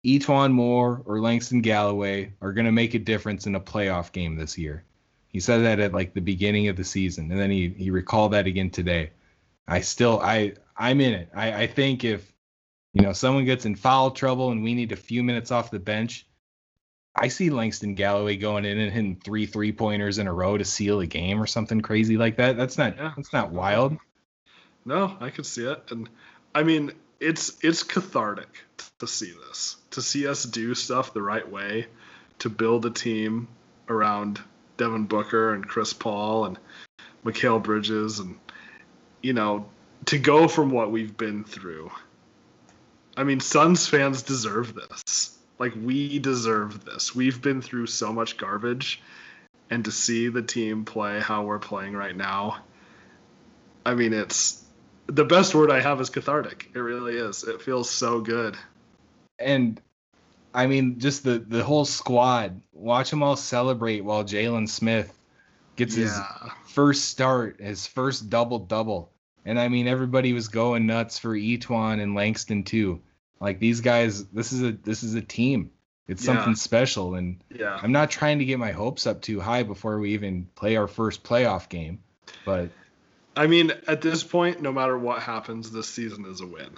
E'Twaun 0.05 0.53
Moore 0.53 1.03
or 1.07 1.21
Langston 1.21 1.61
Galloway 1.61 2.33
are 2.41 2.53
going 2.53 2.67
to 2.67 2.73
make 2.73 2.95
a 2.95 2.99
difference 2.99 3.47
in 3.47 3.55
a 3.55 3.61
playoff 3.61 4.13
game 4.13 4.37
this 4.37 4.57
year. 4.57 4.85
He 5.29 5.41
said 5.41 5.59
that 5.59 5.81
at 5.81 5.93
like 5.93 6.15
the 6.15 6.21
beginning 6.21 6.69
of 6.69 6.77
the 6.77 6.85
season, 6.85 7.31
and 7.31 7.41
then 7.41 7.51
he 7.51 7.69
he 7.71 7.91
recalled 7.91 8.33
that 8.33 8.47
again 8.47 8.71
today. 8.71 9.11
I 9.67 9.81
still 9.81 10.21
I 10.21 10.55
I'm 10.77 11.01
in 11.01 11.15
it. 11.15 11.31
I 11.35 11.63
I 11.63 11.67
think 11.67 12.05
if 12.05 12.33
you 12.93 13.03
know 13.03 13.13
someone 13.13 13.45
gets 13.45 13.67
in 13.67 13.75
foul 13.75 14.11
trouble 14.11 14.51
and 14.51 14.63
we 14.63 14.75
need 14.75 14.93
a 14.93 14.97
few 14.97 15.23
minutes 15.23 15.51
off 15.51 15.71
the 15.71 15.79
bench, 15.79 16.27
I 17.21 17.29
see 17.29 17.51
Langston 17.51 17.95
Galloway 17.95 18.37
going 18.37 18.65
in 18.65 18.79
and 18.79 18.93
hitting 18.93 19.17
three 19.17 19.47
three 19.47 19.73
pointers 19.73 20.19
in 20.19 20.27
a 20.27 20.33
row 20.33 20.57
to 20.57 20.65
seal 20.65 21.01
a 21.01 21.07
game 21.07 21.41
or 21.41 21.47
something 21.47 21.81
crazy 21.81 22.17
like 22.17 22.37
that. 22.37 22.57
That's 22.57 22.79
not 22.79 22.97
Yeah. 22.97 23.13
that's 23.17 23.33
not 23.33 23.51
wild. 23.51 23.97
No, 24.85 25.17
I 25.21 25.31
could 25.31 25.47
see 25.47 25.67
it, 25.67 25.83
and 25.91 26.09
I 26.55 26.63
mean, 26.63 26.93
it's 27.21 27.57
it's 27.63 27.83
cathartic 27.83 28.49
to 28.99 29.07
see 29.07 29.33
this, 29.49 29.77
to 29.91 30.03
see 30.03 30.27
us 30.27 30.45
do 30.45 30.75
stuff 30.75 31.13
the 31.13 31.23
right 31.23 31.49
way, 31.49 31.87
to 32.41 32.49
build 32.49 32.87
a 32.87 32.91
team 32.91 33.49
around 33.89 34.41
Devin 34.77 35.05
Booker 35.05 35.55
and 35.55 35.67
Chris 35.67 35.93
Paul 35.93 36.47
and 36.47 36.59
Mikal 37.25 37.63
Bridges, 37.63 38.19
and 38.21 38.39
you 39.23 39.33
know, 39.33 39.69
to 40.07 40.19
go 40.19 40.49
from 40.49 40.71
what 40.71 40.91
we've 40.91 41.17
been 41.17 41.45
through. 41.45 41.91
I 43.17 43.25
mean, 43.25 43.41
Suns 43.41 43.87
fans 43.87 44.23
deserve 44.23 44.75
this. 44.75 45.38
Like 45.59 45.75
we 45.81 46.19
deserve 46.19 46.85
this. 46.85 47.15
We've 47.15 47.41
been 47.43 47.61
through 47.63 47.87
so 47.87 48.13
much 48.13 48.37
garbage, 48.37 49.01
and 49.71 49.85
to 49.85 49.91
see 49.93 50.29
the 50.29 50.43
team 50.43 50.85
play 50.85 51.21
how 51.21 51.45
we're 51.45 51.59
playing 51.59 51.95
right 51.95 52.17
now, 52.17 52.59
I 53.85 53.95
mean, 53.95 54.13
it's 54.13 54.65
the 55.07 55.25
best 55.25 55.55
word 55.55 55.71
I 55.71 55.81
have 55.81 56.01
is 56.01 56.11
cathartic. 56.11 56.71
It 56.75 56.79
really 56.79 57.17
is. 57.17 57.45
It 57.45 57.63
feels 57.63 57.91
so 57.91 58.21
good. 58.21 58.57
and 59.39 59.81
I 60.55 60.67
mean, 60.67 60.99
just 60.99 61.25
the 61.25 61.39
the 61.39 61.63
whole 61.65 61.85
squad. 61.85 62.61
Watch 62.73 63.11
them 63.11 63.23
all 63.23 63.37
celebrate 63.37 64.03
while 64.03 64.25
Jalen 64.25 64.69
Smith 64.69 65.13
gets 65.77 65.95
his 65.95 66.13
first 66.67 67.05
start, 67.07 67.61
his 67.61 67.87
first 67.87 68.31
double 68.31 68.59
double. 68.59 69.13
And 69.45 69.59
I 69.59 69.69
mean, 69.69 69.87
everybody 69.87 70.33
was 70.33 70.49
going 70.49 70.87
nuts 70.87 71.19
for 71.19 71.35
E'Twaun 71.37 72.01
and 72.03 72.15
Langston 72.15 72.65
too. 72.65 73.01
Like 73.41 73.59
these 73.61 73.81
guys, 73.81 74.25
this 74.27 74.53
is 74.53 74.63
a 74.63 74.73
this 74.73 75.03
is 75.03 75.15
a 75.15 75.21
team. 75.23 75.71
It's 76.09 76.25
Yeah. 76.25 76.35
something 76.37 76.55
special, 76.57 77.15
and 77.15 77.43
Yeah. 77.55 77.79
I'm 77.83 77.93
not 77.93 78.11
trying 78.11 78.39
to 78.39 78.45
get 78.45 78.59
my 78.59 78.73
hopes 78.73 79.07
up 79.07 79.21
too 79.21 79.41
high 79.41 79.63
before 79.63 79.99
we 80.01 80.15
even 80.15 80.49
play 80.55 80.77
our 80.77 80.89
first 80.89 81.23
playoff 81.23 81.69
game. 81.69 82.01
But 82.45 82.71
I 83.37 83.47
mean, 83.47 83.73
at 83.87 84.01
this 84.01 84.25
point, 84.25 84.61
no 84.63 84.73
matter 84.73 84.99
what 84.99 85.23
happens, 85.23 85.71
this 85.71 85.87
season 85.89 86.25
is 86.27 86.41
a 86.41 86.47
win. 86.47 86.71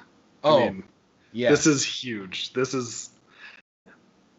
oh 0.44 0.58
I 0.62 0.64
mean, 0.70 0.84
yeah, 1.32 1.50
this 1.50 1.66
is 1.66 1.84
huge. 1.84 2.52
This 2.52 2.74
is 2.74 3.10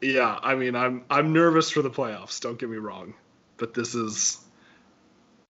Yeah, 0.01 0.37
I 0.41 0.55
mean, 0.55 0.75
I'm 0.75 1.05
I'm 1.09 1.31
nervous 1.33 1.69
for 1.71 1.81
the 1.81 1.89
playoffs, 1.91 2.39
don't 2.41 2.59
get 2.59 2.69
me 2.69 2.77
wrong. 2.77 3.13
But 3.57 3.73
this 3.73 3.95
is 3.95 4.39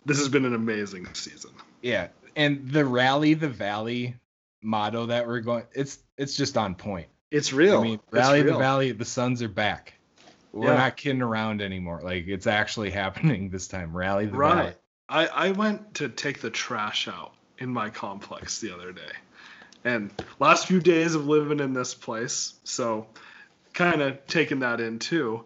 this 0.06 0.18
has 0.20 0.30
been 0.30 0.46
an 0.46 0.54
amazing 0.56 1.08
season. 1.14 1.52
yeah. 1.82 2.10
And 2.36 2.70
the 2.70 2.86
rally 2.86 3.34
the 3.34 3.50
valley 3.50 4.16
motto 4.62 5.08
that 5.08 5.28
we're 5.28 5.40
going, 5.42 5.64
it's 5.74 6.00
it's 6.18 6.36
just 6.36 6.58
on 6.58 6.76
point. 6.76 7.08
It's 7.32 7.54
real. 7.54 7.80
I 7.80 7.84
mean, 7.84 8.00
rally 8.12 8.42
the 8.42 8.58
valley. 8.58 8.92
The 8.92 9.06
Suns 9.06 9.42
are 9.42 9.48
back. 9.50 9.94
We're 10.52 10.70
Yeah. 10.72 10.78
not 10.78 10.98
kidding 10.98 11.22
around 11.22 11.62
anymore. 11.62 12.02
Like 12.04 12.28
it's 12.28 12.48
actually 12.48 12.90
happening 13.04 13.50
this 13.50 13.68
time. 13.68 13.96
Rally 13.96 14.26
the 14.26 14.38
Right. 14.38 14.56
valley. 14.56 14.74
I, 15.08 15.28
I 15.28 15.52
went 15.52 15.96
to 15.96 16.10
take 16.10 16.40
the 16.40 16.50
trash 16.52 17.08
out 17.08 17.34
in 17.58 17.70
my 17.70 17.90
complex 17.90 18.60
the 18.60 18.74
other 18.74 18.92
day. 18.92 19.12
And 19.84 20.12
last 20.40 20.68
few 20.68 20.80
days 20.80 21.16
of 21.16 21.26
living 21.26 21.60
in 21.60 21.74
this 21.74 21.94
place, 21.94 22.54
so 22.64 23.08
kind 23.74 24.02
of 24.02 24.26
taking 24.28 24.60
that 24.60 24.82
in 24.82 25.00
too. 25.00 25.46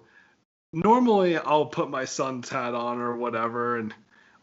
Normally 0.73 1.37
I'll 1.37 1.67
put 1.67 1.89
my 1.89 2.05
Suns 2.05 2.49
hat 2.49 2.73
on 2.73 2.99
or 2.99 3.15
whatever 3.15 3.77
and 3.77 3.93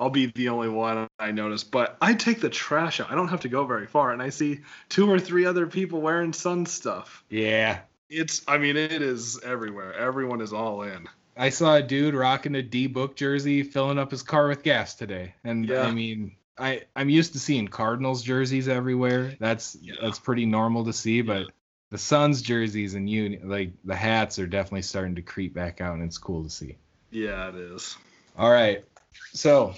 I'll 0.01 0.09
be 0.11 0.27
the 0.27 0.49
only 0.49 0.71
one 0.71 1.09
I 1.19 1.31
notice, 1.31 1.63
but 1.63 1.99
I 2.01 2.15
take 2.15 2.41
the 2.41 2.49
trash 2.49 3.01
out. 3.01 3.13
I 3.13 3.15
don't 3.15 3.29
have 3.29 3.43
to 3.43 3.51
go 3.51 3.67
very 3.67 3.87
far 3.87 4.13
and 4.13 4.23
I 4.23 4.31
see 4.31 4.61
two 4.89 5.09
or 5.11 5.21
three 5.21 5.45
other 5.45 5.67
people 5.67 6.01
wearing 6.01 6.33
sun 6.33 6.65
stuff. 6.65 7.23
Yeah. 7.29 7.81
It's 8.09 8.43
I 8.49 8.57
mean 8.57 8.77
it 8.79 9.03
is 9.03 9.39
everywhere. 9.45 9.93
Everyone 9.95 10.41
is 10.41 10.55
all 10.55 10.83
in. 10.83 11.07
I 11.37 11.51
saw 11.51 11.77
a 11.77 11.83
dude 11.83 12.15
rocking 12.15 12.55
a 12.55 12.63
D 12.63 12.87
book 12.87 13.15
jersey 13.15 13.63
filling 13.63 13.99
up 13.99 14.11
his 14.11 14.23
car 14.23 14.49
with 14.49 14.63
gas 14.63 14.95
today. 14.95 15.35
And 15.45 15.67
Yeah. 15.69 15.83
I 15.83 15.91
mean, 15.91 16.35
I 16.57 16.85
I'm 16.97 17.11
used 17.11 17.35
to 17.35 17.39
seeing 17.39 17.69
Cardinals 17.69 18.23
jerseys 18.23 18.69
everywhere. 18.69 19.37
That's 19.39 19.77
Yeah. 19.83 19.97
that's 20.01 20.19
pretty 20.19 20.47
normal 20.47 20.87
to 20.87 20.95
see, 20.95 21.21
but 21.21 21.53
the 21.91 21.99
Suns 21.99 22.41
jerseys 22.41 22.95
and 22.95 23.09
you 23.09 23.39
like 23.45 23.73
the 23.85 23.97
hats 23.97 24.39
are 24.39 24.47
definitely 24.47 24.83
starting 24.83 25.17
to 25.17 25.23
creep 25.23 25.53
back 25.53 25.83
out 25.83 25.95
and 25.95 26.05
it's 26.05 26.19
cool 26.19 26.43
to 26.43 26.51
see. 26.51 26.77
Yeah, 27.11 27.51
it 27.51 27.57
is. 27.57 27.99
All 28.37 28.51
right. 28.51 28.85
So, 29.33 29.75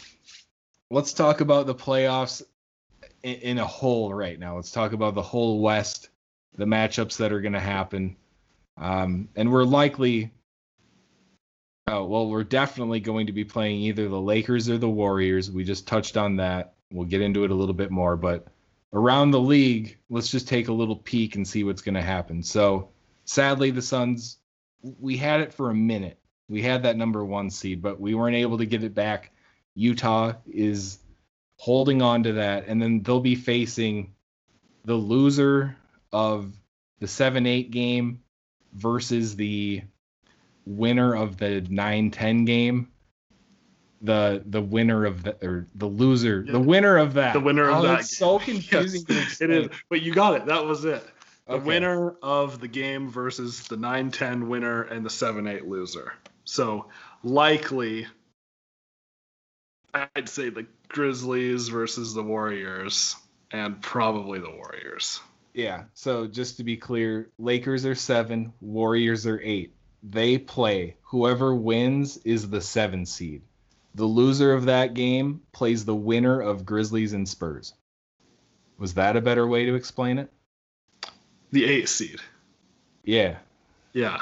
let's 0.91 1.13
talk 1.13 1.41
about 1.41 1.67
the 1.67 1.75
playoffs 1.75 2.43
in, 3.23 3.35
in 3.37 3.59
a 3.59 3.67
whole 3.67 4.13
right 4.13 4.39
now. 4.39 4.57
Let's 4.57 4.71
talk 4.71 4.93
about 4.93 5.15
the 5.15 5.23
whole 5.23 5.61
West, 5.61 6.11
the 6.57 6.65
matchups 6.65 7.17
that 7.17 7.33
are 7.33 7.41
going 7.41 7.55
to 7.55 7.61
happen. 7.61 8.17
Um, 8.77 9.29
and 9.37 9.51
we're 9.51 9.65
likely, 9.65 10.33
oh, 11.89 12.05
well, 12.05 12.29
we're 12.29 12.45
definitely 12.45 13.01
going 13.01 13.27
to 13.27 13.33
be 13.33 13.45
playing 13.45 13.81
either 13.81 14.09
the 14.09 14.21
Lakers 14.21 14.69
or 14.69 14.79
the 14.79 14.89
Warriors. 14.89 15.51
We 15.51 15.65
just 15.65 15.87
touched 15.87 16.17
on 16.17 16.37
that. 16.37 16.75
We'll 16.93 17.07
get 17.07 17.23
into 17.23 17.45
it 17.45 17.51
a 17.51 17.55
little 17.55 17.75
bit 17.75 17.91
more. 17.91 18.17
But 18.17 18.47
around 18.93 19.31
the 19.31 19.41
league, 19.41 19.99
let's 20.11 20.31
just 20.31 20.49
take 20.49 20.69
a 20.69 20.73
little 20.73 20.97
peek 20.97 21.37
and 21.37 21.47
see 21.47 21.65
what's 21.65 21.83
going 21.83 21.95
to 21.95 22.03
happen. 22.03 22.43
So, 22.43 22.91
sadly, 23.25 23.71
the 23.71 23.83
Suns, 23.83 24.39
we 24.83 25.17
had 25.17 25.41
it 25.41 25.53
for 25.53 25.71
a 25.71 25.75
minute. 25.75 26.19
We 26.53 26.61
had 26.61 26.83
that 26.83 26.99
number 26.99 27.25
one 27.25 27.49
seed, 27.49 27.81
but 27.81 27.99
we 27.99 28.15
weren't 28.15 28.37
able 28.37 28.59
to 28.59 28.67
get 28.67 28.85
it 28.85 28.95
back. 28.95 29.33
Utah 29.75 30.35
is 30.47 30.99
holding 31.57 32.03
on 32.03 32.25
to 32.25 32.35
that, 32.35 32.67
and 32.67 32.81
then 32.81 33.03
they'll 33.03 33.21
be 33.21 33.37
facing 33.37 34.13
the 34.85 34.95
loser 34.95 35.75
of 36.13 36.53
the 37.01 37.09
7 37.09 37.47
8 37.47 37.71
game 37.71 38.21
versus 38.75 39.35
the 39.35 39.81
winner 40.67 41.15
of 41.17 41.39
the 41.39 41.63
9 41.63 42.11
10 42.11 42.45
game. 42.45 42.89
The 44.03 44.43
the 44.45 44.61
winner 44.61 45.07
of 45.07 45.23
the 45.23 45.37
or 45.43 45.67
the 45.75 45.87
loser, 45.87 46.45
Yeah. 46.45 46.53
the 46.53 46.61
winner 46.61 46.99
of 46.99 47.15
that. 47.15 47.33
The 47.33 47.41
winner 47.41 47.71
of 47.71 47.79
oh, 47.79 47.83
that 47.83 48.01
It's 48.01 48.19
so 48.19 48.39
confusing. 48.51 49.07
to 49.07 49.15
Yes, 49.15 49.41
it 49.41 49.49
is. 49.49 49.69
But 49.89 50.03
you 50.03 50.13
got 50.13 50.35
it. 50.35 50.45
That 50.47 50.67
was 50.67 50.85
it. 50.85 51.03
The 51.47 51.55
Okay. 51.55 51.65
winner 51.65 52.11
of 52.23 52.61
the 52.61 52.69
game 52.69 53.09
versus 53.09 53.67
the 53.69 53.77
9-10 53.77 54.49
winner 54.49 54.83
and 54.83 55.03
the 55.03 55.09
7-8 55.11 55.67
loser. 55.67 56.13
So 56.53 56.89
likely, 57.23 58.07
I'd 59.95 60.29
say 60.29 60.51
the 60.51 60.67
Grizzlies 60.87 61.69
versus 61.69 62.13
the 62.13 62.23
Warriors, 62.23 63.17
and 63.51 63.81
probably 63.81 64.39
the 64.39 64.51
Warriors. 64.51 65.21
Yeah. 65.55 65.85
So 65.95 66.27
just 66.27 66.59
to 66.59 66.65
be 66.65 66.77
clear, 66.77 67.31
Lakers 67.39 67.87
are 67.87 67.95
seven, 67.95 68.53
Warriors 68.61 69.27
are 69.27 69.41
eight. 69.43 69.73
They 70.03 70.37
play. 70.37 70.97
Whoever 71.05 71.55
wins 71.55 72.19
is 72.19 72.51
the 72.51 72.61
seven 72.61 73.07
seed. 73.07 73.41
The 73.95 74.05
loser 74.05 74.53
of 74.53 74.67
that 74.67 74.93
game 74.93 75.41
plays 75.53 75.87
the 75.87 75.95
winner 75.95 76.39
of 76.39 76.67
Grizzlies 76.67 77.15
and 77.15 77.27
Spurs. 77.27 77.73
Was 78.77 78.93
that 78.95 79.17
a 79.17 79.23
better 79.23 79.47
way 79.47 79.65
to 79.65 79.75
explain 79.75 80.19
it? 80.19 80.31
The 81.51 81.65
eight 81.65 81.89
seed. 81.89 82.21
Yeah. 83.05 83.39
Yeah. 83.95 84.21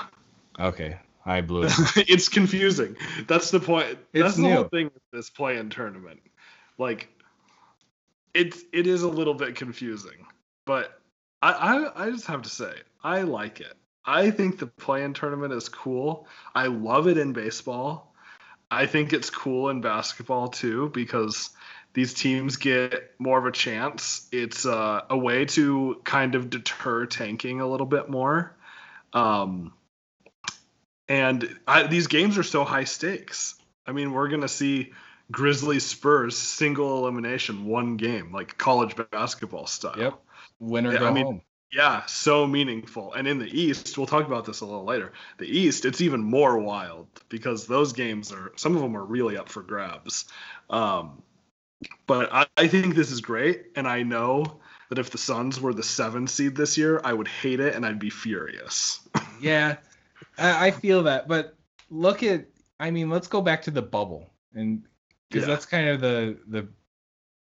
Okay. 0.61 0.97
I 1.25 1.41
blew 1.41 1.63
it. 1.65 1.73
it's 2.09 2.29
confusing. 2.29 2.97
That's 3.27 3.51
the 3.51 3.61
point. 3.61 3.99
It's 4.13 4.23
That's 4.23 4.37
the 4.37 4.55
whole 4.55 4.65
thing 4.65 4.87
with 4.87 5.03
this 5.13 5.31
play-in 5.31 5.71
tournament. 5.71 6.21
Like, 6.79 7.09
it's 8.33 8.63
it 8.73 8.87
is 8.87 9.03
a 9.03 9.09
little 9.09 9.35
bit 9.35 9.57
confusing, 9.57 10.27
but 10.65 11.01
I, 11.43 11.53
I 11.53 12.07
I 12.07 12.11
just 12.11 12.27
have 12.27 12.43
to 12.43 12.51
say 12.51 12.73
I 13.03 13.23
like 13.23 13.61
it. 13.61 13.75
I 14.05 14.31
think 14.31 14.59
the 14.59 14.67
play-in 14.67 15.15
tournament 15.15 15.53
is 15.53 15.69
cool. 15.69 16.27
I 16.55 16.67
love 16.67 17.07
it 17.07 17.19
in 17.19 17.33
baseball. 17.33 18.15
I 18.71 18.87
think 18.87 19.13
it's 19.13 19.31
cool 19.31 19.69
in 19.69 19.81
basketball 19.81 20.49
too 20.49 20.91
because 20.91 21.51
these 21.93 22.15
teams 22.15 22.57
get 22.57 23.15
more 23.19 23.39
of 23.39 23.47
a 23.47 23.53
chance. 23.53 24.29
It's 24.31 24.65
uh, 24.65 25.03
a 25.11 25.19
way 25.19 25.45
to 25.47 26.01
kind 26.05 26.35
of 26.35 26.51
deter 26.51 27.07
tanking 27.07 27.61
a 27.61 27.67
little 27.69 27.87
bit 27.87 28.09
more. 28.09 28.57
Um, 29.13 29.73
and 31.11 31.59
I, 31.69 31.83
these 31.87 32.07
games 32.07 32.39
are 32.39 32.43
so 32.43 32.65
high 32.65 32.85
stakes. 32.85 33.57
I 33.87 33.93
mean, 33.93 34.13
we're 34.13 34.29
gonna 34.29 34.49
see 34.49 34.93
Grizzlies 35.31 35.85
Spurs 35.85 36.39
single 36.39 36.99
elimination, 36.99 37.67
one 37.67 37.97
game, 37.99 38.33
like 38.33 38.57
college 38.57 38.95
basketball 39.11 39.67
style. 39.67 39.99
Yep. 39.99 40.15
Winner 40.61 40.93
Yeah, 40.93 40.99
go 41.01 41.07
I 41.09 41.13
mean- 41.13 41.25
home. 41.27 41.43
Yeah, 41.73 42.05
so 42.07 42.49
meaningful. 42.49 43.13
And 43.15 43.29
in 43.29 43.39
the 43.39 43.47
East, 43.47 43.97
we'll 43.97 44.09
talk 44.09 44.27
about 44.27 44.45
this 44.45 44.61
a 44.61 44.65
little 44.67 44.83
later. 44.85 45.13
The 45.39 45.47
East, 45.47 45.85
it's 45.85 46.01
even 46.01 46.21
more 46.21 46.59
wild 46.59 47.07
because 47.29 47.69
those 47.69 47.93
games 47.93 48.33
are 48.33 48.51
some 48.57 48.75
of 48.75 48.83
them 48.83 48.97
are 48.97 49.05
really 49.05 49.37
up 49.37 49.49
for 49.49 49.63
grabs. 49.63 50.25
Um, 50.69 51.23
but 52.09 52.29
I, 52.33 52.47
I 52.57 52.67
think 52.67 52.97
this 52.97 53.13
is 53.13 53.21
great, 53.21 53.67
and 53.77 53.87
I 53.87 54.03
know 54.03 54.61
that 54.89 54.99
if 54.99 55.11
the 55.11 55.19
Suns 55.19 55.61
were 55.61 55.73
the 55.73 55.85
seven 55.85 56.27
seed 56.27 56.57
this 56.57 56.77
year, 56.77 57.01
I 57.05 57.13
would 57.13 57.29
hate 57.29 57.61
it 57.61 57.77
and 57.77 57.87
I'd 57.87 58.01
be 58.01 58.11
furious. 58.11 59.01
Yeah, 59.41 59.77
I, 60.41 60.67
I 60.69 60.71
feel 60.71 61.05
that. 61.05 61.29
But 61.29 61.55
look 61.91 62.23
at, 62.23 62.47
I 62.81 62.91
mean, 62.91 63.11
let's 63.11 63.29
go 63.29 63.41
back 63.43 63.63
to 63.63 63.71
the 63.71 63.83
bubble, 63.83 64.31
and 64.55 64.83
because 65.29 65.47
Yeah. 65.47 65.55
that's 65.55 65.67
kind 65.67 65.89
of 65.89 66.01
the 66.01 66.39
the 66.49 66.69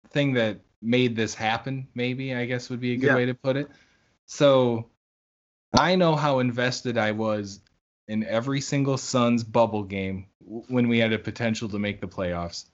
thing 0.10 0.34
that 0.34 0.60
made 0.82 1.16
this 1.16 1.34
happen. 1.36 1.88
Maybe 1.94 2.34
I 2.34 2.46
guess 2.46 2.70
would 2.70 2.80
be 2.80 2.94
a 2.94 2.98
good 2.98 3.08
Yeah. 3.08 3.16
way 3.16 3.26
to 3.26 3.34
put 3.34 3.56
it. 3.58 3.70
So 4.26 4.90
I 5.78 5.96
know 5.96 6.16
how 6.16 6.40
invested 6.40 6.98
I 6.98 7.12
was 7.12 7.60
in 8.08 8.24
every 8.24 8.62
single 8.62 8.98
Suns 8.98 9.44
bubble 9.44 9.84
game 9.84 10.26
when 10.40 10.88
we 10.88 10.98
had 10.98 11.14
a 11.14 11.20
potential 11.20 11.70
to 11.70 11.78
make 11.80 12.02
the 12.02 12.08
playoffs. 12.08 12.66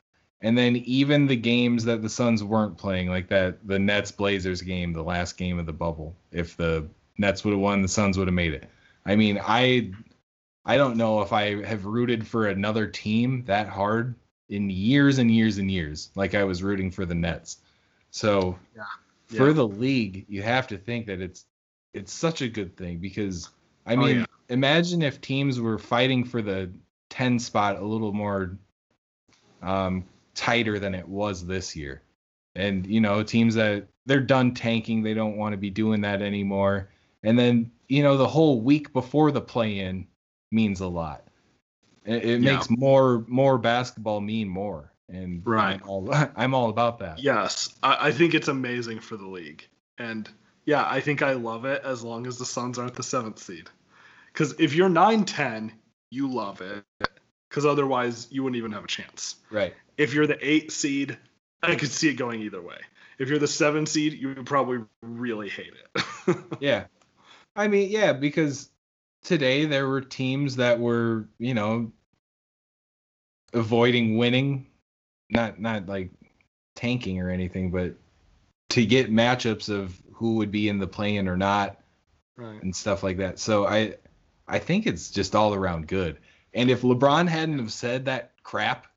And 0.41 0.57
then 0.57 0.75
even 0.77 1.27
the 1.27 1.35
games 1.35 1.83
that 1.85 2.01
the 2.01 2.09
Suns 2.09 2.43
weren't 2.43 2.77
playing, 2.77 3.09
like 3.09 3.27
that 3.29 3.67
the 3.67 3.79
Nets 3.79 4.11
Blazers 4.11 4.61
game, 4.61 4.93
the 4.93 5.03
last 5.03 5.37
game 5.37 5.57
of 5.59 5.65
the 5.65 5.73
bubble. 5.73 6.15
If 6.31 6.55
the 6.55 6.87
Nets 7.17 7.43
would 7.43 7.51
have 7.51 7.59
won, 7.59 7.81
the 7.81 7.87
Suns 7.87 8.17
would 8.17 8.27
have 8.27 8.35
made 8.35 8.53
it. 8.53 8.69
I 9.05 9.15
mean, 9.15 9.39
I 9.43 9.91
I 10.65 10.77
don't 10.77 10.97
know 10.97 11.21
if 11.21 11.33
I 11.33 11.63
have 11.65 11.85
rooted 11.85 12.27
for 12.27 12.47
another 12.47 12.87
team 12.87 13.43
that 13.45 13.67
hard 13.69 14.15
in 14.49 14.69
years 14.69 15.19
and 15.19 15.31
years 15.31 15.57
and 15.59 15.71
years, 15.71 16.11
like 16.15 16.35
I 16.35 16.43
was 16.43 16.63
rooting 16.63 16.91
for 16.91 17.05
the 17.05 17.15
Nets. 17.15 17.57
So 18.11 18.59
for 19.27 19.47
Yeah. 19.47 19.53
the 19.53 19.67
league, 19.67 20.25
you 20.29 20.43
have 20.43 20.67
to 20.67 20.77
think 20.77 21.07
that 21.07 21.21
it's 21.21 21.45
it's 21.93 22.13
such 22.13 22.41
a 22.41 22.49
good 22.49 22.77
thing 22.77 22.99
because 22.99 23.49
I 23.85 23.95
Oh, 23.95 24.05
mean, 24.05 24.17
yeah. 24.19 24.25
imagine 24.49 25.01
if 25.01 25.21
teams 25.21 25.59
were 25.59 25.77
fighting 25.79 26.23
for 26.25 26.41
the 26.41 26.71
10 27.09 27.39
spot 27.39 27.77
a 27.77 27.85
little 27.85 28.13
more 28.13 28.57
um, 29.61 30.05
tighter 30.33 30.79
than 30.79 30.95
it 30.95 31.07
was 31.07 31.45
this 31.45 31.75
year. 31.75 32.01
And 32.55 32.85
you 32.85 33.01
know, 33.01 33.23
teams 33.23 33.55
that 33.55 33.87
they're 34.05 34.19
done 34.21 34.53
tanking, 34.53 35.03
they 35.03 35.13
don't 35.13 35.37
want 35.37 35.53
to 35.53 35.57
be 35.57 35.69
doing 35.69 36.01
that 36.01 36.21
anymore. 36.21 36.89
And 37.23 37.37
then, 37.37 37.71
you 37.87 38.03
know, 38.03 38.17
the 38.17 38.27
whole 38.27 38.61
week 38.61 38.93
before 38.93 39.31
the 39.31 39.41
play 39.41 39.79
in 39.79 40.07
means 40.51 40.79
a 40.79 40.87
lot. 40.87 41.23
It, 42.05 42.23
it 42.25 42.41
Yeah. 42.41 42.53
makes 42.55 42.69
more 42.69 43.23
more 43.27 43.57
basketball 43.57 44.21
mean 44.21 44.47
more. 44.47 44.91
And 45.09 45.45
Right. 45.45 45.79
I'm 45.81 45.89
all, 45.89 46.13
I'm 46.35 46.53
all 46.53 46.69
about 46.69 46.99
that. 46.99 47.19
Yes, 47.19 47.75
I, 47.83 48.07
I 48.07 48.11
think 48.11 48.33
it's 48.33 48.47
amazing 48.47 48.99
for 48.99 49.17
the 49.17 49.27
league, 49.27 49.67
and 49.99 50.27
yeah, 50.65 50.87
I 50.89 50.99
think 50.99 51.21
I 51.21 51.33
love 51.33 51.65
it 51.65 51.83
as 51.83 52.03
long 52.03 52.25
as 52.25 52.39
the 52.39 52.45
Suns 52.45 52.79
aren't 52.79 52.95
the 52.95 53.03
seventh 53.03 53.37
seed. 53.37 53.69
Because 54.33 54.55
if 54.59 54.73
you're 54.73 54.89
9-10, 54.89 55.71
you 56.09 56.27
love 56.27 56.59
it, 56.61 56.83
because 57.49 57.65
otherwise 57.65 58.27
you 58.31 58.43
wouldn't 58.43 58.57
even 58.57 58.71
have 58.71 58.83
a 58.83 58.87
chance. 58.87 59.35
Right. 59.51 59.73
If 59.97 60.13
you're 60.13 60.27
the 60.27 60.37
eight 60.41 60.71
seed, 60.71 61.17
I 61.63 61.75
could 61.75 61.91
see 61.91 62.09
it 62.09 62.15
going 62.15 62.41
either 62.41 62.61
way. 62.61 62.79
If 63.19 63.29
you're 63.29 63.39
the 63.39 63.47
seven 63.47 63.85
seed, 63.85 64.13
you 64.13 64.29
would 64.29 64.45
probably 64.45 64.79
really 65.03 65.49
hate 65.49 65.73
it. 65.95 66.37
Yeah. 66.59 66.85
I 67.55 67.67
mean, 67.67 67.89
yeah, 67.89 68.13
because 68.13 68.69
today 69.23 69.65
there 69.65 69.87
were 69.87 70.01
teams 70.01 70.57
that 70.57 70.79
were, 70.79 71.27
you 71.39 71.53
know, 71.53 71.91
avoiding 73.53 74.17
winning, 74.17 74.67
not 75.29 75.59
not 75.59 75.87
like 75.87 76.11
tanking 76.75 77.19
or 77.19 77.29
anything, 77.29 77.71
but 77.71 77.95
to 78.69 78.85
get 78.85 79.11
matchups 79.11 79.69
of 79.69 80.01
who 80.13 80.35
would 80.35 80.51
be 80.51 80.69
in 80.69 80.79
the 80.79 80.87
play-in 80.87 81.27
or 81.27 81.37
not 81.37 81.79
right. 82.37 82.61
and 82.61 82.75
stuff 82.75 83.03
like 83.03 83.17
that. 83.17 83.39
So 83.39 83.65
I 83.65 83.95
I 84.47 84.59
think 84.59 84.85
it's 84.85 85.09
just 85.09 85.35
all 85.35 85.53
around 85.53 85.87
good. 85.87 86.17
And 86.53 86.69
if 86.69 86.81
LeBron 86.81 87.27
hadn't 87.27 87.59
have 87.59 87.71
said 87.71 88.05
that 88.05 88.31
crap 88.43 88.87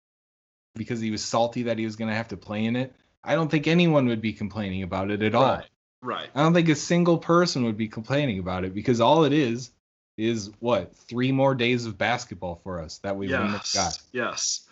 because 0.74 1.00
he 1.00 1.10
was 1.10 1.24
salty 1.24 1.64
that 1.64 1.78
he 1.78 1.84
was 1.84 1.96
going 1.96 2.08
to 2.08 2.14
have 2.14 2.28
to 2.28 2.36
play 2.36 2.64
in 2.64 2.76
it, 2.76 2.94
I 3.24 3.34
don't 3.34 3.50
think 3.50 3.66
anyone 3.66 4.06
would 4.06 4.20
be 4.20 4.32
complaining 4.32 4.82
about 4.82 5.10
it 5.10 5.22
at 5.22 5.34
all. 5.34 5.62
Right. 6.02 6.28
I 6.34 6.42
don't 6.42 6.54
think 6.54 6.68
a 6.68 6.74
single 6.74 7.18
person 7.18 7.64
would 7.64 7.76
be 7.76 7.88
complaining 7.88 8.38
about 8.38 8.64
it 8.64 8.74
because 8.74 9.00
all 9.00 9.24
it 9.24 9.32
is 9.32 9.70
is 10.16 10.50
what 10.60 10.94
three 10.96 11.32
more 11.32 11.54
days 11.54 11.86
of 11.86 11.96
basketball 11.98 12.60
for 12.62 12.80
us 12.80 12.98
that 12.98 13.16
we 13.16 13.26
wouldn't 13.26 13.50
have 13.50 13.52
Yes. 13.60 13.74
got. 13.74 14.00
Yes. 14.12 14.68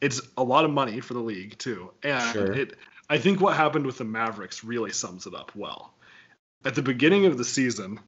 It's 0.00 0.20
a 0.36 0.42
lot 0.44 0.64
of 0.64 0.70
money 0.70 1.00
for 1.00 1.14
the 1.14 1.20
league 1.20 1.58
too. 1.58 1.90
And 2.02 2.32
Sure. 2.32 2.52
it 2.52 2.76
I 3.10 3.16
think 3.18 3.40
what 3.40 3.56
happened 3.56 3.86
with 3.86 3.96
the 3.96 4.04
Mavericks 4.04 4.62
really 4.62 4.92
sums 4.92 5.26
it 5.26 5.34
up 5.34 5.52
well. 5.54 5.94
At 6.66 6.74
the 6.74 6.82
beginning 6.82 7.24
of 7.24 7.38
the 7.38 7.44
season, 7.44 8.00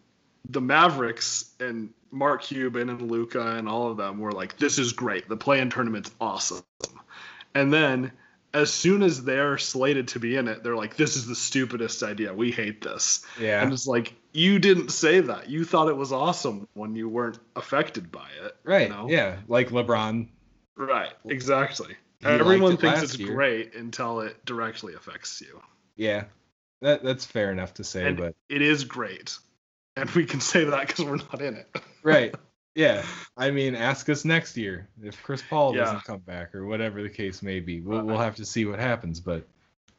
the 0.48 0.60
Mavericks 0.60 1.50
and 1.58 1.90
Mark 2.10 2.42
Cuban 2.42 2.90
and 2.90 3.10
Luka 3.10 3.56
and 3.56 3.66
all 3.68 3.90
of 3.90 3.96
them 3.96 4.18
were 4.18 4.32
like, 4.32 4.58
This 4.58 4.78
is 4.78 4.92
great. 4.92 5.28
The 5.28 5.36
play 5.38 5.60
in 5.60 5.70
tournament's 5.70 6.10
awesome. 6.20 6.62
And 7.54 7.72
then 7.72 8.12
as 8.52 8.72
soon 8.72 9.02
as 9.02 9.22
they're 9.24 9.58
slated 9.58 10.08
to 10.08 10.18
be 10.20 10.36
in 10.36 10.48
it, 10.48 10.62
they're 10.62 10.76
like, 10.76 10.96
This 10.96 11.16
is 11.16 11.26
the 11.26 11.34
stupidest 11.36 12.02
idea. 12.02 12.34
We 12.34 12.50
hate 12.50 12.82
this. 12.82 13.24
Yeah, 13.38 13.62
And 13.62 13.72
it's 13.72 13.86
like, 13.86 14.14
you 14.32 14.58
didn't 14.58 14.90
say 14.90 15.20
that. 15.20 15.48
You 15.48 15.64
thought 15.64 15.88
it 15.88 15.96
was 15.96 16.12
awesome 16.12 16.68
when 16.74 16.94
you 16.94 17.08
weren't 17.08 17.38
affected 17.56 18.10
by 18.12 18.28
it. 18.44 18.56
you 18.64 18.70
right. 18.70 18.88
know? 18.90 19.06
Yeah, 19.08 19.36
like 19.48 19.70
LeBron. 19.70 20.28
Right, 20.76 21.12
exactly. 21.26 21.96
He 22.20 22.26
Everyone 22.26 22.74
it 22.74 22.80
thinks 22.80 23.02
it's 23.02 23.18
year. 23.18 23.34
great 23.34 23.74
until 23.74 24.20
it 24.20 24.44
directly 24.44 24.94
affects 24.94 25.40
you. 25.40 25.60
Yeah, 25.96 26.24
that 26.82 27.02
that's 27.02 27.24
fair 27.24 27.50
enough 27.50 27.74
to 27.74 27.84
say, 27.84 28.06
And 28.08 28.16
but 28.16 28.34
it 28.48 28.62
is 28.62 28.84
great. 28.84 29.36
And 29.96 30.08
we 30.10 30.24
can 30.24 30.40
say 30.40 30.64
that 30.64 30.86
because 30.86 31.04
we're 31.04 31.16
not 31.16 31.40
in 31.42 31.54
it. 31.56 31.68
right. 32.02 32.34
Yeah, 32.74 33.04
I 33.36 33.50
mean, 33.50 33.74
ask 33.74 34.08
us 34.08 34.24
next 34.24 34.56
year 34.56 34.88
if 35.02 35.20
Chris 35.22 35.42
Paul 35.42 35.74
Yeah. 35.74 35.84
doesn't 35.84 36.04
come 36.04 36.20
back 36.20 36.54
or 36.54 36.66
whatever 36.66 37.02
the 37.02 37.10
case 37.10 37.42
may 37.42 37.60
be. 37.60 37.80
We'll 37.80 38.02
we'll 38.02 38.16
uh-uh. 38.16 38.24
have 38.24 38.36
to 38.36 38.44
see 38.44 38.64
what 38.64 38.78
happens, 38.78 39.20
but 39.20 39.46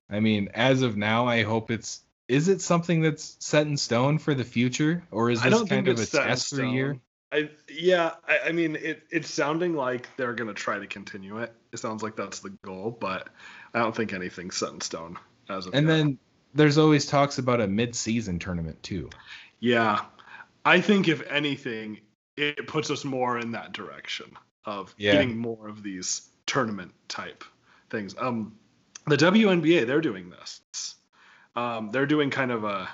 I 0.10 0.20
mean, 0.20 0.50
as 0.54 0.82
of 0.82 0.98
now, 0.98 1.28
I 1.28 1.44
hope 1.44 1.72
it's. 1.72 2.02
Is 2.28 2.48
it 2.48 2.62
something 2.62 3.02
that's 3.02 3.36
set 3.40 3.68
in 3.68 3.76
stone 3.76 4.18
for 4.18 4.34
the 4.34 4.46
future, 4.46 5.04
or 5.12 5.30
is 5.32 5.42
this 5.42 5.64
kind 5.64 5.88
of 5.88 6.00
a 6.00 6.06
test 6.06 6.56
for 6.56 6.64
a 6.64 6.70
year? 6.70 6.98
I 7.32 7.50
yeah, 7.70 8.12
I, 8.28 8.40
I 8.48 8.52
mean 8.52 8.76
it, 8.76 9.04
it's 9.10 9.30
sounding 9.30 9.74
like 9.74 10.08
they're 10.18 10.34
gonna 10.34 10.54
try 10.54 10.80
to 10.80 10.88
continue 10.88 11.40
it. 11.40 11.54
It 11.72 11.80
sounds 11.80 12.04
like 12.04 12.16
that's 12.16 12.40
the 12.40 12.50
goal, 12.62 12.96
but 13.00 13.30
I 13.74 13.80
don't 13.80 13.96
think 13.96 14.14
anything's 14.14 14.58
set 14.58 14.72
in 14.72 14.82
stone 14.82 15.18
as 15.50 15.66
of 15.66 15.74
And 15.74 15.88
then 15.88 16.18
there's 16.54 16.78
always 16.78 17.06
talks 17.06 17.38
about 17.38 17.62
a 17.62 17.68
mid-season 17.68 18.40
tournament 18.40 18.82
too. 18.84 19.10
Yeah. 19.60 20.02
I 20.66 20.82
think 20.82 21.08
if 21.08 21.26
anything, 21.28 22.02
it 22.38 22.68
puts 22.68 22.90
us 22.90 23.04
more 23.04 23.38
in 23.40 23.52
that 23.52 23.74
direction 23.74 24.38
of 24.66 24.94
Yeah. 24.98 25.14
getting 25.14 25.38
more 25.38 25.68
of 25.68 25.84
these 25.84 26.30
tournament 26.46 26.94
type 27.08 27.44
things. 27.90 28.16
Um 28.20 28.58
the 29.08 29.18
WNBA, 29.18 29.88
they're 29.88 30.00
doing 30.02 30.30
this. 30.30 30.96
Um, 31.56 31.90
they're 31.90 32.06
doing 32.06 32.30
kind 32.30 32.52
of 32.52 32.64
a 32.64 32.88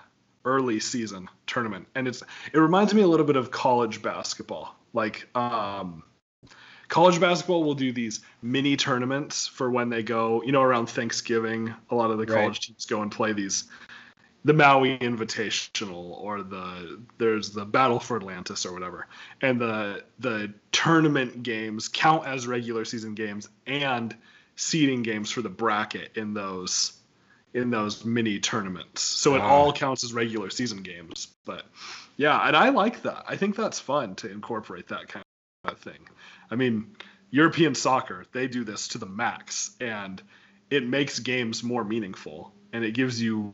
early 0.45 0.79
season 0.79 1.29
tournament. 1.45 1.87
And 1.95 2.07
it's 2.07 2.23
it 2.53 2.57
reminds 2.57 2.93
me 2.93 3.01
a 3.01 3.07
little 3.07 3.25
bit 3.25 3.35
of 3.35 3.51
college 3.51 4.01
basketball. 4.01 4.75
Like 4.93 5.27
um 5.35 6.03
college 6.87 7.19
basketball 7.19 7.63
will 7.65 7.75
do 7.75 7.91
these 7.91 8.21
mini 8.41 8.77
tournaments 8.77 9.45
for 9.47 9.69
when 9.69 9.89
they 9.89 10.01
go, 10.01 10.41
you 10.43 10.53
know, 10.53 10.61
around 10.61 10.87
Thanksgiving. 10.89 11.73
A 11.89 11.95
lot 11.95 12.09
of 12.11 12.17
the 12.17 12.25
Right. 12.25 12.33
college 12.33 12.61
teams 12.61 12.85
go 12.85 13.01
and 13.01 13.11
play 13.11 13.33
these 13.33 13.65
the 14.47 14.53
Maui 14.53 14.97
Invitational 14.97 16.21
or 16.21 16.41
the 16.41 17.01
there's 17.17 17.51
the 17.51 17.65
Battle 17.65 17.99
for 17.99 18.15
Atlantis 18.15 18.65
or 18.65 18.71
whatever. 18.71 19.07
And 19.41 19.59
the 19.59 20.05
the 20.19 20.53
tournament 20.71 21.43
games 21.43 21.89
count 21.89 22.25
as 22.25 22.47
regular 22.47 22.85
season 22.85 23.13
games 23.13 23.49
and 23.65 24.15
seeding 24.55 25.03
games 25.03 25.31
for 25.31 25.41
the 25.41 25.49
bracket 25.49 26.15
in 26.15 26.33
those 26.33 26.93
in 27.53 27.71
those 27.71 28.05
mini 28.05 28.39
tournaments. 28.39 29.01
So 29.01 29.35
it 29.35 29.41
all 29.41 29.73
counts 29.73 30.05
as 30.05 30.13
regular 30.13 30.49
season 30.49 30.81
games. 30.81 31.27
But 31.43 31.63
yeah, 32.15 32.39
and 32.47 32.55
I 32.55 32.69
like 32.69 33.01
that. 33.01 33.25
I 33.27 33.35
think 33.35 33.57
that's 33.57 33.81
fun 33.81 34.15
to 34.15 34.31
incorporate 34.31 34.87
that 34.87 35.09
kind 35.09 35.25
of 35.65 35.77
thing. 35.79 36.07
I 36.49 36.55
mean, 36.55 36.95
European 37.31 37.75
soccer, 37.75 38.23
they 38.31 38.47
do 38.47 38.63
this 38.63 38.87
to 38.89 38.97
the 38.97 39.07
max 39.07 39.75
and 39.81 40.21
it 40.69 40.87
makes 40.87 41.19
games 41.19 41.63
more 41.63 41.83
meaningful 41.83 42.53
and 42.71 42.85
it 42.85 42.93
gives 42.93 43.21
you 43.21 43.53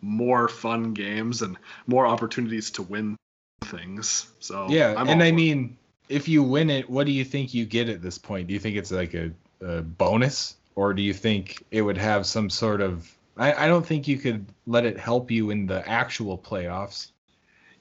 more 0.00 0.48
fun 0.48 0.94
games 0.94 1.42
and 1.42 1.56
more 1.86 2.06
opportunities 2.06 2.70
to 2.72 2.82
win 2.82 3.16
things. 3.64 4.30
So 4.40 4.68
Yeah, 4.68 4.94
I'm 4.96 5.08
and 5.08 5.22
I 5.22 5.28
for 5.30 5.34
it. 5.34 5.36
mean, 5.36 5.76
if 6.08 6.28
you 6.28 6.42
win 6.42 6.70
it, 6.70 6.88
what 6.88 7.06
do 7.06 7.12
you 7.12 7.24
think 7.24 7.54
you 7.54 7.64
get 7.66 7.88
at 7.88 8.02
this 8.02 8.18
point? 8.18 8.48
Do 8.48 8.54
you 8.54 8.60
think 8.60 8.76
it's 8.76 8.90
like 8.90 9.14
a, 9.14 9.32
a 9.60 9.82
bonus, 9.82 10.56
or 10.74 10.94
do 10.94 11.02
you 11.02 11.14
think 11.14 11.64
it 11.70 11.82
would 11.82 11.98
have 11.98 12.26
some 12.26 12.50
sort 12.50 12.80
of? 12.80 13.14
I, 13.36 13.64
I 13.64 13.68
don't 13.68 13.86
think 13.86 14.08
you 14.08 14.18
could 14.18 14.46
let 14.66 14.84
it 14.84 14.98
help 14.98 15.30
you 15.30 15.50
in 15.50 15.66
the 15.66 15.86
actual 15.88 16.36
playoffs, 16.36 17.12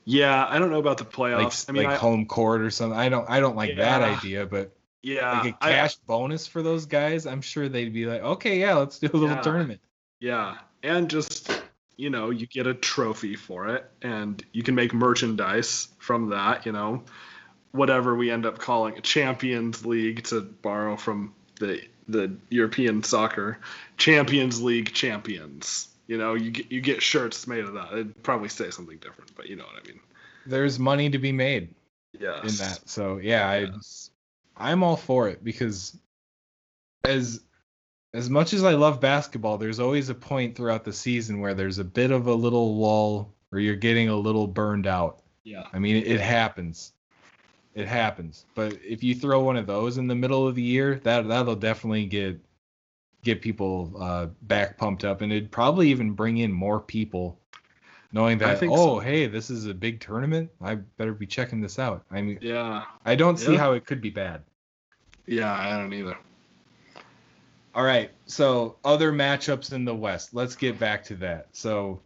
yeah, 0.09 0.47
I 0.49 0.57
don't 0.57 0.71
know 0.71 0.79
about 0.79 0.97
the 0.97 1.03
like 1.03 1.13
playoffs. 1.13 1.69
I 1.69 1.71
mean, 1.71 1.83
like 1.83 1.93
I, 1.93 1.97
home 1.97 2.25
court 2.25 2.61
or 2.61 2.71
something. 2.71 2.97
I 2.97 3.09
don't 3.09 3.29
I 3.29 3.39
don't 3.39 3.55
like 3.55 3.75
that 3.75 4.01
idea, 4.01 4.45
but 4.45 4.75
yeah, 5.03 5.41
like 5.41 5.53
a 5.53 5.57
I- 5.61 5.71
cash 5.71 5.95
bonus 5.97 6.47
for 6.47 6.63
those 6.63 6.87
guys, 6.87 7.27
I'm 7.27 7.41
sure 7.41 7.69
they'd 7.69 7.93
be 7.93 8.07
like, 8.07 8.21
okay, 8.23 8.59
yeah, 8.59 8.73
let's 8.73 8.97
do 8.97 9.07
a 9.13 9.15
little 9.15 9.35
Yeah. 9.35 9.41
tournament. 9.41 9.81
Yeah, 10.19 10.57
and 10.81 11.09
just 11.11 11.61
you 11.99 12.09
know, 12.09 12.29
you 12.29 12.47
get 12.47 12.65
a 12.65 12.73
trophy 12.73 13.35
for 13.35 13.67
it, 13.67 13.89
and 14.01 14.41
you 14.53 14.63
can 14.63 14.73
make 14.73 14.93
merchandise 14.93 15.89
from 15.99 16.29
that. 16.29 16.65
You 16.65 16.71
know, 16.71 17.03
whatever 17.73 18.15
we 18.15 18.31
end 18.31 18.45
up 18.45 18.57
calling 18.57 18.97
a 18.97 19.01
Champions 19.01 19.85
League 19.85 20.23
to 20.25 20.39
borrow 20.39 20.95
from 20.95 21.33
the 21.59 21.81
the 22.07 22.31
European 22.49 23.03
soccer 23.03 23.59
Champions 23.97 24.61
League 24.61 24.93
champions. 24.93 25.89
You 26.07 26.17
know, 26.17 26.35
you 26.35 26.51
get 26.51 26.71
you 26.71 26.79
get 26.79 27.03
shirts 27.03 27.45
made 27.47 27.65
of 27.65 27.73
that. 27.73 27.91
It'd 27.91 28.23
probably 28.23 28.49
say 28.49 28.71
something 28.71 28.97
different, 28.97 29.35
but 29.35 29.47
you 29.47 29.57
know 29.57 29.65
what 29.65 29.83
I 29.83 29.87
mean. 29.87 29.99
There's 30.45 30.79
money 30.79 31.09
to 31.09 31.19
be 31.19 31.33
made 31.33 31.67
Yes. 32.17 32.43
in 32.43 32.65
that, 32.65 32.89
so 32.89 33.17
yeah, 33.17 33.47
I 33.47 33.67
I'm 34.55 34.83
all 34.83 34.95
for 34.95 35.27
it 35.27 35.43
because 35.43 35.97
as 37.03 37.41
as 38.13 38.29
much 38.29 38.53
as 38.53 38.63
I 38.63 38.73
love 38.73 38.99
basketball, 38.99 39.57
there's 39.57 39.79
always 39.79 40.09
a 40.09 40.15
point 40.15 40.55
throughout 40.55 40.83
the 40.83 40.93
season 40.93 41.39
where 41.39 41.53
there's 41.53 41.77
a 41.79 41.83
bit 41.83 42.11
of 42.11 42.27
a 42.27 42.33
little 42.33 42.77
lull 42.77 43.33
or 43.51 43.59
you're 43.59 43.75
getting 43.75 44.09
a 44.09 44.15
little 44.15 44.47
burned 44.47 44.87
out. 44.87 45.21
Yeah. 45.43 45.65
I 45.73 45.79
mean, 45.79 46.03
it 46.03 46.19
happens. 46.19 46.93
It 47.75 47.87
happens. 47.87 48.45
But 48.55 48.77
if 48.83 49.03
you 49.03 49.13
throw 49.15 49.41
one 49.41 49.57
of 49.57 49.67
those 49.67 49.97
in 49.97 50.07
the 50.07 50.15
middle 50.15 50.47
of 50.47 50.55
the 50.55 50.61
year, 50.61 50.99
that 51.03 51.27
that'll 51.27 51.55
definitely 51.55 52.05
get 52.05 52.39
get 53.23 53.41
people 53.41 53.93
uh, 53.99 54.27
back 54.43 54.77
pumped 54.77 55.03
up, 55.03 55.21
and 55.21 55.31
it'd 55.31 55.51
probably 55.51 55.89
even 55.89 56.11
bring 56.11 56.37
in 56.37 56.51
more 56.51 56.79
people, 56.79 57.37
knowing 58.13 58.37
that 58.37 58.63
oh 58.63 58.95
so. 58.95 58.99
hey, 58.99 59.27
this 59.27 59.49
is 59.49 59.65
a 59.65 59.73
big 59.73 59.99
tournament. 59.99 60.49
I 60.61 60.75
better 60.75 61.13
be 61.13 61.27
checking 61.27 61.61
this 61.61 61.79
out. 61.79 62.05
I 62.11 62.21
mean, 62.21 62.39
Yeah. 62.41 62.85
I 63.05 63.15
don't 63.15 63.37
see 63.37 63.53
Yeah. 63.53 63.59
how 63.59 63.73
it 63.73 63.85
could 63.85 64.01
be 64.01 64.09
bad. 64.09 64.41
Yeah, 65.27 65.51
I 65.53 65.77
don't 65.77 65.93
either. 65.93 66.17
All 67.75 67.83
right. 67.83 68.11
So 68.25 68.77
other 68.83 69.11
matchups 69.11 69.73
in 69.73 69.85
the 69.85 69.95
West. 69.95 70.33
Let's 70.33 70.55
get 70.55 70.79
back 70.79 71.05
to 71.05 71.15
that. 71.17 71.47
So 71.53 72.01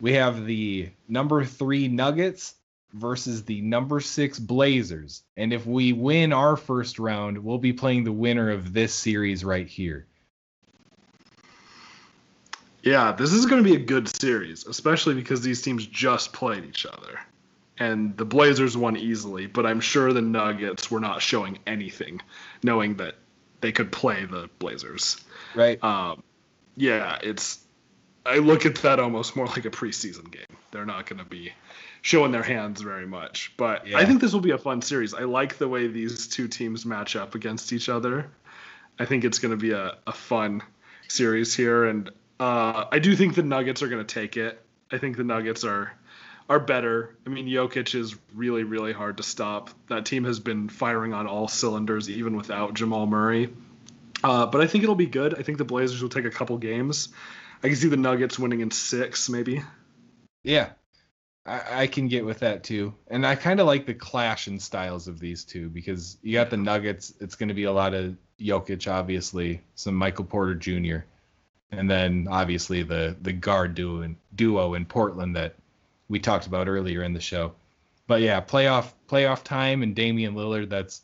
we 0.00 0.14
have 0.14 0.44
the 0.44 0.90
number 1.08 1.44
three 1.44 1.88
Nuggets 1.88 2.54
versus 2.92 3.44
the 3.44 3.60
number 3.60 4.00
six 4.00 4.38
Blazers. 4.38 5.22
And 5.36 5.52
if 5.52 5.66
we 5.66 5.92
win 5.92 6.32
our 6.32 6.56
first 6.56 6.98
round, 6.98 7.38
we'll 7.38 7.58
be 7.58 7.72
playing 7.72 8.04
the 8.04 8.12
winner 8.12 8.50
of 8.50 8.72
this 8.72 8.94
series 8.94 9.44
right 9.44 9.66
here. 9.66 10.06
Yeah, 12.82 13.12
this 13.12 13.32
is 13.32 13.46
going 13.46 13.64
to 13.64 13.68
be 13.68 13.76
a 13.76 13.84
good 13.84 14.08
series, 14.08 14.66
especially 14.66 15.14
because 15.14 15.40
these 15.40 15.62
teams 15.62 15.86
just 15.86 16.32
played 16.32 16.64
each 16.66 16.84
other. 16.84 17.18
And 17.78 18.16
the 18.16 18.26
Blazers 18.26 18.76
won 18.76 18.96
easily, 18.96 19.46
but 19.46 19.64
I'm 19.66 19.80
sure 19.80 20.12
the 20.12 20.20
Nuggets 20.20 20.90
were 20.90 21.00
not 21.00 21.22
showing 21.22 21.58
anything, 21.66 22.20
knowing 22.62 22.96
that 22.96 23.16
they 23.64 23.72
could 23.72 23.90
play 23.90 24.26
the 24.26 24.50
Blazers. 24.58 25.16
Right. 25.54 25.82
Um, 25.82 26.22
yeah, 26.76 27.18
it's. 27.22 27.60
I 28.26 28.36
look 28.36 28.66
at 28.66 28.74
that 28.76 29.00
almost 29.00 29.36
more 29.36 29.46
like 29.46 29.64
a 29.64 29.70
preseason 29.70 30.30
game. 30.30 30.58
They're 30.70 30.84
not 30.84 31.06
going 31.06 31.18
to 31.18 31.24
be 31.24 31.52
showing 32.02 32.30
their 32.30 32.42
hands 32.42 32.82
very 32.82 33.06
much, 33.06 33.54
but 33.56 33.86
Yeah. 33.86 33.96
I 33.96 34.04
think 34.04 34.20
this 34.20 34.34
will 34.34 34.40
be 34.40 34.50
a 34.50 34.58
fun 34.58 34.82
series. 34.82 35.14
I 35.14 35.20
like 35.20 35.56
the 35.56 35.66
way 35.66 35.86
these 35.86 36.28
two 36.28 36.46
teams 36.46 36.84
match 36.84 37.16
up 37.16 37.34
against 37.34 37.72
each 37.72 37.88
other. 37.88 38.30
I 38.98 39.06
think 39.06 39.24
it's 39.24 39.38
going 39.38 39.52
to 39.52 39.60
be 39.60 39.70
a, 39.70 39.96
a 40.06 40.12
fun 40.12 40.62
series 41.08 41.54
here, 41.54 41.84
and 41.84 42.10
uh, 42.38 42.84
I 42.92 42.98
do 42.98 43.16
think 43.16 43.34
the 43.34 43.42
Nuggets 43.42 43.82
are 43.82 43.88
going 43.88 44.04
to 44.04 44.14
take 44.14 44.36
it. 44.36 44.62
I 44.92 44.98
think 44.98 45.16
the 45.16 45.24
Nuggets 45.24 45.64
are 45.64 45.90
are 46.48 46.60
better. 46.60 47.16
I 47.26 47.30
mean, 47.30 47.46
Jokic 47.46 47.94
is 47.94 48.16
really 48.34 48.64
really 48.64 48.92
hard 48.92 49.16
to 49.18 49.22
stop. 49.22 49.70
That 49.88 50.06
team 50.06 50.24
has 50.24 50.40
been 50.40 50.68
firing 50.68 51.12
on 51.12 51.26
all 51.26 51.48
cylinders, 51.48 52.10
even 52.10 52.36
without 52.36 52.74
Jamal 52.74 53.06
Murray. 53.06 53.52
Uh, 54.22 54.46
but 54.46 54.60
I 54.60 54.66
think 54.66 54.84
it'll 54.84 54.94
be 54.94 55.06
good. 55.06 55.38
I 55.38 55.42
think 55.42 55.58
the 55.58 55.64
Blazers 55.64 56.02
will 56.02 56.08
take 56.08 56.24
a 56.24 56.30
couple 56.30 56.56
games. 56.56 57.08
I 57.62 57.68
can 57.68 57.76
see 57.76 57.88
the 57.88 57.96
Nuggets 57.96 58.38
winning 58.38 58.60
in 58.60 58.70
six, 58.70 59.28
maybe. 59.28 59.62
Yeah. 60.42 60.70
I, 61.46 61.82
I 61.82 61.86
can 61.86 62.08
get 62.08 62.24
with 62.24 62.40
that 62.40 62.64
too. 62.64 62.94
And 63.08 63.26
I 63.26 63.34
kind 63.34 63.60
of 63.60 63.66
like 63.66 63.86
the 63.86 63.94
clash 63.94 64.48
in 64.48 64.58
styles 64.58 65.08
of 65.08 65.20
these 65.20 65.44
two 65.44 65.68
because 65.68 66.16
you 66.22 66.32
got 66.32 66.50
the 66.50 66.56
Nuggets. 66.56 67.12
It's 67.20 67.34
going 67.34 67.48
to 67.48 67.54
be 67.54 67.64
a 67.64 67.72
lot 67.72 67.94
of 67.94 68.16
Jokic, 68.40 68.90
obviously, 68.90 69.60
some 69.74 69.94
Michael 69.94 70.24
Porter 70.24 70.54
Jr., 70.54 71.04
and 71.70 71.90
then 71.90 72.28
obviously 72.30 72.82
the 72.82 73.16
the 73.20 73.32
guard 73.32 73.74
duo 73.74 74.02
in, 74.02 74.16
duo 74.34 74.74
in 74.74 74.84
Portland 74.84 75.34
that 75.34 75.56
we 76.08 76.18
talked 76.18 76.46
about 76.46 76.68
earlier 76.68 77.02
in 77.02 77.12
the 77.12 77.20
show. 77.20 77.52
But 78.06 78.20
yeah, 78.20 78.40
playoff 78.40 78.92
playoff 79.08 79.42
time 79.42 79.82
and 79.82 79.94
Damian 79.94 80.34
Lillard. 80.34 80.68
That's 80.68 81.02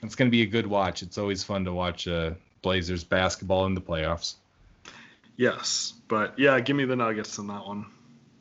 that's 0.00 0.14
going 0.14 0.28
to 0.28 0.32
be 0.32 0.42
a 0.42 0.46
good 0.46 0.66
watch. 0.66 1.02
It's 1.02 1.18
always 1.18 1.44
fun 1.44 1.64
to 1.64 1.72
watch 1.72 2.06
uh, 2.08 2.32
Blazers 2.62 3.04
basketball 3.04 3.66
in 3.66 3.74
the 3.74 3.80
playoffs. 3.80 4.34
Yes, 5.36 5.94
but 6.08 6.38
yeah, 6.38 6.58
give 6.60 6.76
me 6.76 6.84
the 6.84 6.96
Nuggets 6.96 7.38
in 7.38 7.46
that 7.46 7.66
one. 7.66 7.86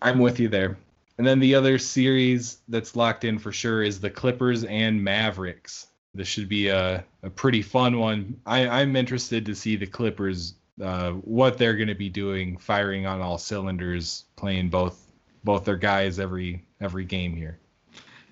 I'm 0.02 0.20
with 0.20 0.40
you 0.40 0.48
there. 0.48 0.78
And 1.18 1.26
then 1.26 1.40
the 1.40 1.56
other 1.56 1.78
series 1.80 2.60
that's 2.68 2.96
locked 2.96 3.24
in 3.24 3.40
for 3.40 3.52
sure 3.52 3.82
is 3.82 4.00
the 4.00 4.10
Clippers 4.10 4.64
and 4.64 5.04
Mavericks. 5.04 5.88
This 6.14 6.28
should 6.28 6.50
be 6.50 6.68
a, 6.68 7.04
a 7.24 7.30
pretty 7.30 7.62
fun 7.62 8.00
one. 8.00 8.40
I, 8.46 8.68
I'm 8.68 8.96
interested 8.96 9.46
to 9.48 9.56
see 9.56 9.76
the 9.76 9.88
Clippers, 9.88 10.54
uh, 10.82 11.12
what 11.12 11.58
they're 11.58 11.76
going 11.76 11.88
to 11.88 11.96
be 11.96 12.10
doing, 12.10 12.58
firing 12.58 13.06
on 13.06 13.22
all 13.22 13.38
cylinders, 13.38 14.26
playing 14.36 14.70
both 14.70 15.07
both 15.48 15.64
their 15.66 15.78
guys 15.78 16.20
every 16.20 16.62
every 16.82 17.06
game 17.06 17.34
here. 17.36 17.58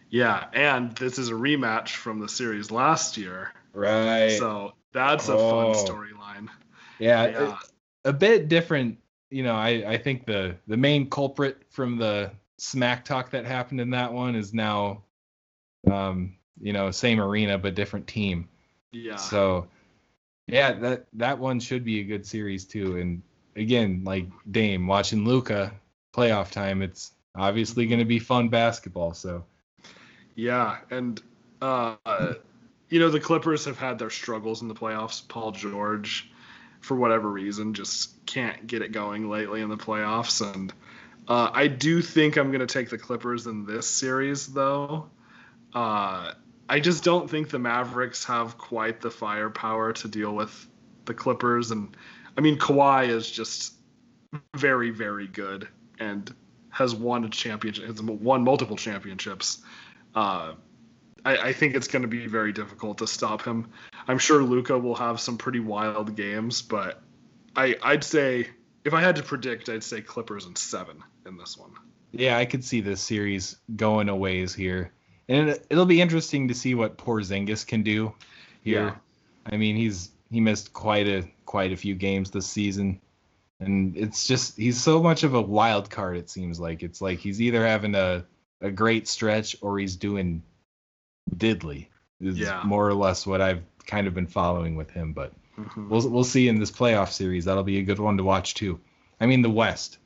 Yeah, 0.10 0.46
and 0.54 0.94
this 0.98 1.18
is 1.18 1.30
a 1.30 1.34
rematch 1.34 1.90
from 1.96 2.20
the 2.20 2.28
series 2.30 2.70
last 2.72 3.18
year, 3.18 3.52
Right. 3.74 4.38
so 4.38 4.74
that's 4.94 5.30
a 5.30 5.34
Oh. 5.34 5.50
fun 5.74 5.86
storyline. 5.86 6.50
yeah, 7.00 7.28
Yeah, 7.28 7.58
a 8.04 8.14
bit 8.14 8.48
different. 8.50 9.00
You 9.32 9.44
know, 9.44 9.56
I, 9.56 9.94
I 9.94 9.98
think 9.98 10.26
the 10.26 10.56
the 10.68 10.78
main 10.78 11.10
culprit 11.10 11.58
from 11.70 11.98
the 11.98 12.32
smack 12.58 13.04
talk 13.06 13.32
that 13.32 13.46
happened 13.46 13.82
in 13.82 13.90
that 13.92 14.14
one 14.14 14.36
is 14.36 14.54
now, 14.54 15.04
um, 15.92 16.36
you 16.62 16.74
know, 16.74 16.92
same 16.92 17.20
arena 17.20 17.58
but 17.58 17.76
different 17.76 18.08
team. 18.08 18.48
yeah, 18.92 19.16
So, 19.18 19.68
yeah, 20.48 20.74
that 20.74 21.06
that 21.14 21.40
one 21.40 21.60
should 21.60 21.84
be 21.84 22.00
a 22.02 22.04
good 22.04 22.26
series 22.26 22.66
too. 22.66 22.98
And 22.98 23.22
again, 23.56 24.04
like 24.06 24.28
Dame 24.52 24.86
watching 24.88 25.26
Luka 25.26 25.74
playoff 26.16 26.52
time, 26.52 26.82
it's 26.82 27.12
obviously 27.36 27.88
going 27.88 28.00
to 28.00 28.06
be 28.06 28.20
fun 28.20 28.50
basketball. 28.50 29.14
So, 29.14 29.46
yeah, 30.36 30.78
and 30.90 31.22
uh, 31.62 31.96
you 32.90 33.00
know, 33.00 33.10
the 33.10 33.20
Clippers 33.20 33.66
have 33.66 33.78
had 33.78 34.00
their 34.00 34.10
struggles 34.10 34.62
in 34.62 34.68
the 34.68 34.76
playoffs. 34.76 35.28
Paul 35.28 35.52
George, 35.52 36.32
for 36.82 36.96
whatever 36.96 37.30
reason, 37.30 37.74
just 37.74 38.26
can't 38.26 38.66
get 38.68 38.82
it 38.82 38.92
going 38.92 39.30
lately 39.30 39.62
in 39.62 39.70
the 39.70 39.78
playoffs. 39.78 40.42
And 40.54 40.74
uh, 41.28 41.50
I 41.52 41.68
do 41.68 42.02
think 42.02 42.38
I'm 42.38 42.52
going 42.52 42.66
to 42.66 42.74
take 42.74 42.90
the 42.90 42.98
Clippers 42.98 43.48
in 43.48 43.66
this 43.66 43.88
series, 43.88 44.48
though. 44.48 45.10
Uh, 45.74 46.34
I 46.68 46.80
just 46.80 47.04
don't 47.04 47.30
think 47.30 47.50
the 47.50 47.60
Mavericks 47.60 48.24
have 48.26 48.58
quite 48.58 49.02
the 49.02 49.12
firepower 49.12 49.94
to 49.94 50.08
deal 50.08 50.34
with 50.34 50.68
the 51.06 51.14
Clippers. 51.14 51.72
And 51.72 51.96
I 52.38 52.42
mean, 52.42 52.58
Kawhi 52.58 53.10
is 53.10 53.30
just 53.30 53.74
very, 54.56 54.90
very 54.90 55.28
good 55.28 55.68
and 56.00 56.34
has 56.70 56.94
won 56.94 57.24
a 57.24 57.30
championship, 57.30 57.86
has 57.86 58.02
won 58.02 58.44
multiple 58.44 58.76
championships. 58.76 59.60
Uh, 60.14 60.54
I, 61.24 61.38
I, 61.38 61.54
think 61.54 61.76
it's 61.76 61.88
going 61.88 62.04
to 62.04 62.08
be 62.08 62.28
very 62.28 62.52
difficult 62.52 63.00
to 63.00 63.08
stop 63.08 63.44
him. 63.44 63.70
I'm 64.08 64.20
sure 64.20 64.44
Luka 64.44 64.78
will 64.78 64.96
have 64.96 65.20
some 65.20 65.38
pretty 65.38 65.60
wild 65.60 66.16
games, 66.16 66.62
but 66.62 67.02
I, 67.56 67.76
I'd 67.82 68.04
say 68.04 68.48
if 68.84 68.94
I 68.94 69.02
had 69.02 69.16
to 69.18 69.24
predict, 69.24 69.68
I'd 69.70 69.84
say 69.84 70.02
Clippers 70.02 70.46
in 70.46 70.56
seven 70.56 71.04
in 71.26 71.38
this 71.38 71.58
one. 71.58 71.72
Yeah, 72.12 72.38
I 72.38 72.46
could 72.46 72.64
see 72.64 72.82
this 72.82 73.02
series 73.02 73.58
going 73.76 74.08
a 74.08 74.16
ways 74.16 74.54
here, 74.54 74.94
and 75.28 75.50
it, 75.50 75.66
will 75.70 75.86
be 75.86 76.02
interesting 76.02 76.48
to 76.48 76.54
see 76.54 76.76
what 76.76 76.98
Porzingis 76.98 77.66
can 77.68 77.84
do 77.84 78.14
here. 78.62 78.86
Yeah. 78.86 78.96
I 79.52 79.58
mean, 79.58 79.76
he's 79.76 80.12
he 80.32 80.40
missed 80.40 80.72
quite 80.72 81.08
a 81.08 81.24
quite 81.46 81.74
a 81.74 81.78
few 81.78 81.96
games 81.96 82.32
this 82.32 82.48
season, 82.48 83.02
and 83.66 83.98
it's 83.98 84.28
just 84.28 84.58
he's 84.58 84.82
so 84.82 85.02
much 85.02 85.24
of 85.24 85.34
a 85.34 85.42
wild 85.42 85.90
card. 85.90 86.18
It 86.18 86.30
seems 86.30 86.60
like 86.60 86.84
it's 86.84 87.02
like 87.02 87.20
he's 87.20 87.42
either 87.42 87.66
having 87.66 87.96
a 87.96 88.26
a 88.62 88.72
great 88.72 89.08
stretch 89.08 89.56
or 89.62 89.78
he's 89.78 89.96
doing 89.96 90.44
diddly. 91.36 91.88
Is 92.22 92.38
yeah. 92.38 92.62
more 92.64 92.88
or 92.88 92.94
less 92.94 93.28
what 93.28 93.42
I've 93.42 93.64
kind 93.86 94.08
of 94.08 94.14
been 94.14 94.28
following 94.28 94.76
with 94.76 94.90
him, 94.90 95.14
but 95.14 95.34
mm-hmm. 95.58 95.90
we'll 95.90 96.10
we'll 96.10 96.24
see 96.24 96.48
in 96.48 96.60
this 96.60 96.72
playoff 96.72 97.12
series. 97.12 97.46
That'll 97.46 97.64
be 97.64 97.80
a 97.80 97.84
good 97.84 98.00
one 98.00 98.18
to 98.18 98.24
watch 98.24 98.54
too. 98.54 98.80
I 99.20 99.26
mean, 99.26 99.42
the 99.42 99.50
West. 99.50 99.98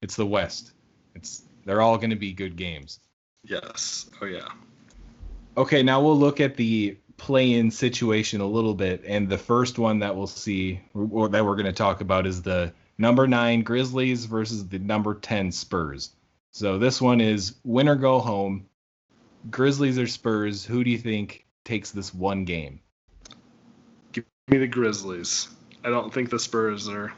It's 0.00 0.16
the 0.16 0.26
West. 0.26 0.72
It's 1.14 1.42
they're 1.64 1.80
all 1.80 1.98
going 1.98 2.10
to 2.10 2.16
be 2.16 2.32
good 2.32 2.56
games. 2.56 2.98
Yes. 3.44 4.10
Oh 4.20 4.26
yeah. 4.26 4.48
Okay, 5.56 5.82
now 5.82 6.00
we'll 6.00 6.18
look 6.18 6.40
at 6.40 6.56
the 6.56 6.96
play-in 7.16 7.70
situation 7.70 8.40
a 8.40 8.46
little 8.46 8.74
bit, 8.74 9.04
and 9.06 9.28
the 9.28 9.38
first 9.38 9.78
one 9.78 10.00
that 10.00 10.16
we'll 10.16 10.26
see 10.26 10.80
or 10.94 11.28
that 11.28 11.44
we're 11.44 11.54
going 11.54 11.66
to 11.66 11.72
talk 11.72 12.00
about 12.00 12.26
is 12.26 12.42
the 12.42 12.72
number 12.98 13.26
nine 13.26 13.62
Grizzlies 13.62 14.26
versus 14.26 14.68
the 14.68 14.78
number 14.78 15.14
ten 15.14 15.52
Spurs. 15.52 16.10
So 16.52 16.78
this 16.78 17.00
one 17.00 17.20
is 17.20 17.54
win 17.64 17.88
or 17.88 17.96
go 17.96 18.18
home. 18.18 18.66
Grizzlies 19.50 19.98
or 19.98 20.06
Spurs? 20.06 20.64
Who 20.64 20.84
do 20.84 20.90
you 20.90 20.98
think 20.98 21.46
takes 21.64 21.90
this 21.90 22.14
one 22.14 22.44
game? 22.44 22.80
Give 24.12 24.24
me 24.48 24.58
the 24.58 24.66
Grizzlies. 24.66 25.48
I 25.84 25.90
don't 25.90 26.12
think 26.12 26.30
the 26.30 26.38
Spurs 26.38 26.88
are. 26.88 27.12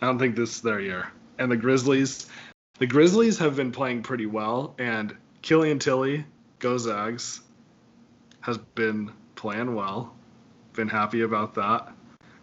I 0.00 0.06
don't 0.06 0.18
think 0.18 0.36
this 0.36 0.56
is 0.56 0.62
their 0.62 0.80
year. 0.80 1.10
And 1.38 1.50
the 1.50 1.56
Grizzlies, 1.56 2.26
the 2.78 2.86
Grizzlies 2.86 3.38
have 3.38 3.56
been 3.56 3.72
playing 3.72 4.02
pretty 4.02 4.26
well, 4.26 4.74
and 4.78 5.14
Killian 5.42 5.78
Tillie, 5.78 6.24
go 6.58 6.78
Zags, 6.78 7.40
has 8.40 8.58
been 8.58 9.10
playing 9.34 9.74
well. 9.74 10.14
Been 10.72 10.88
happy 10.88 11.22
about 11.22 11.54
that. 11.54 11.92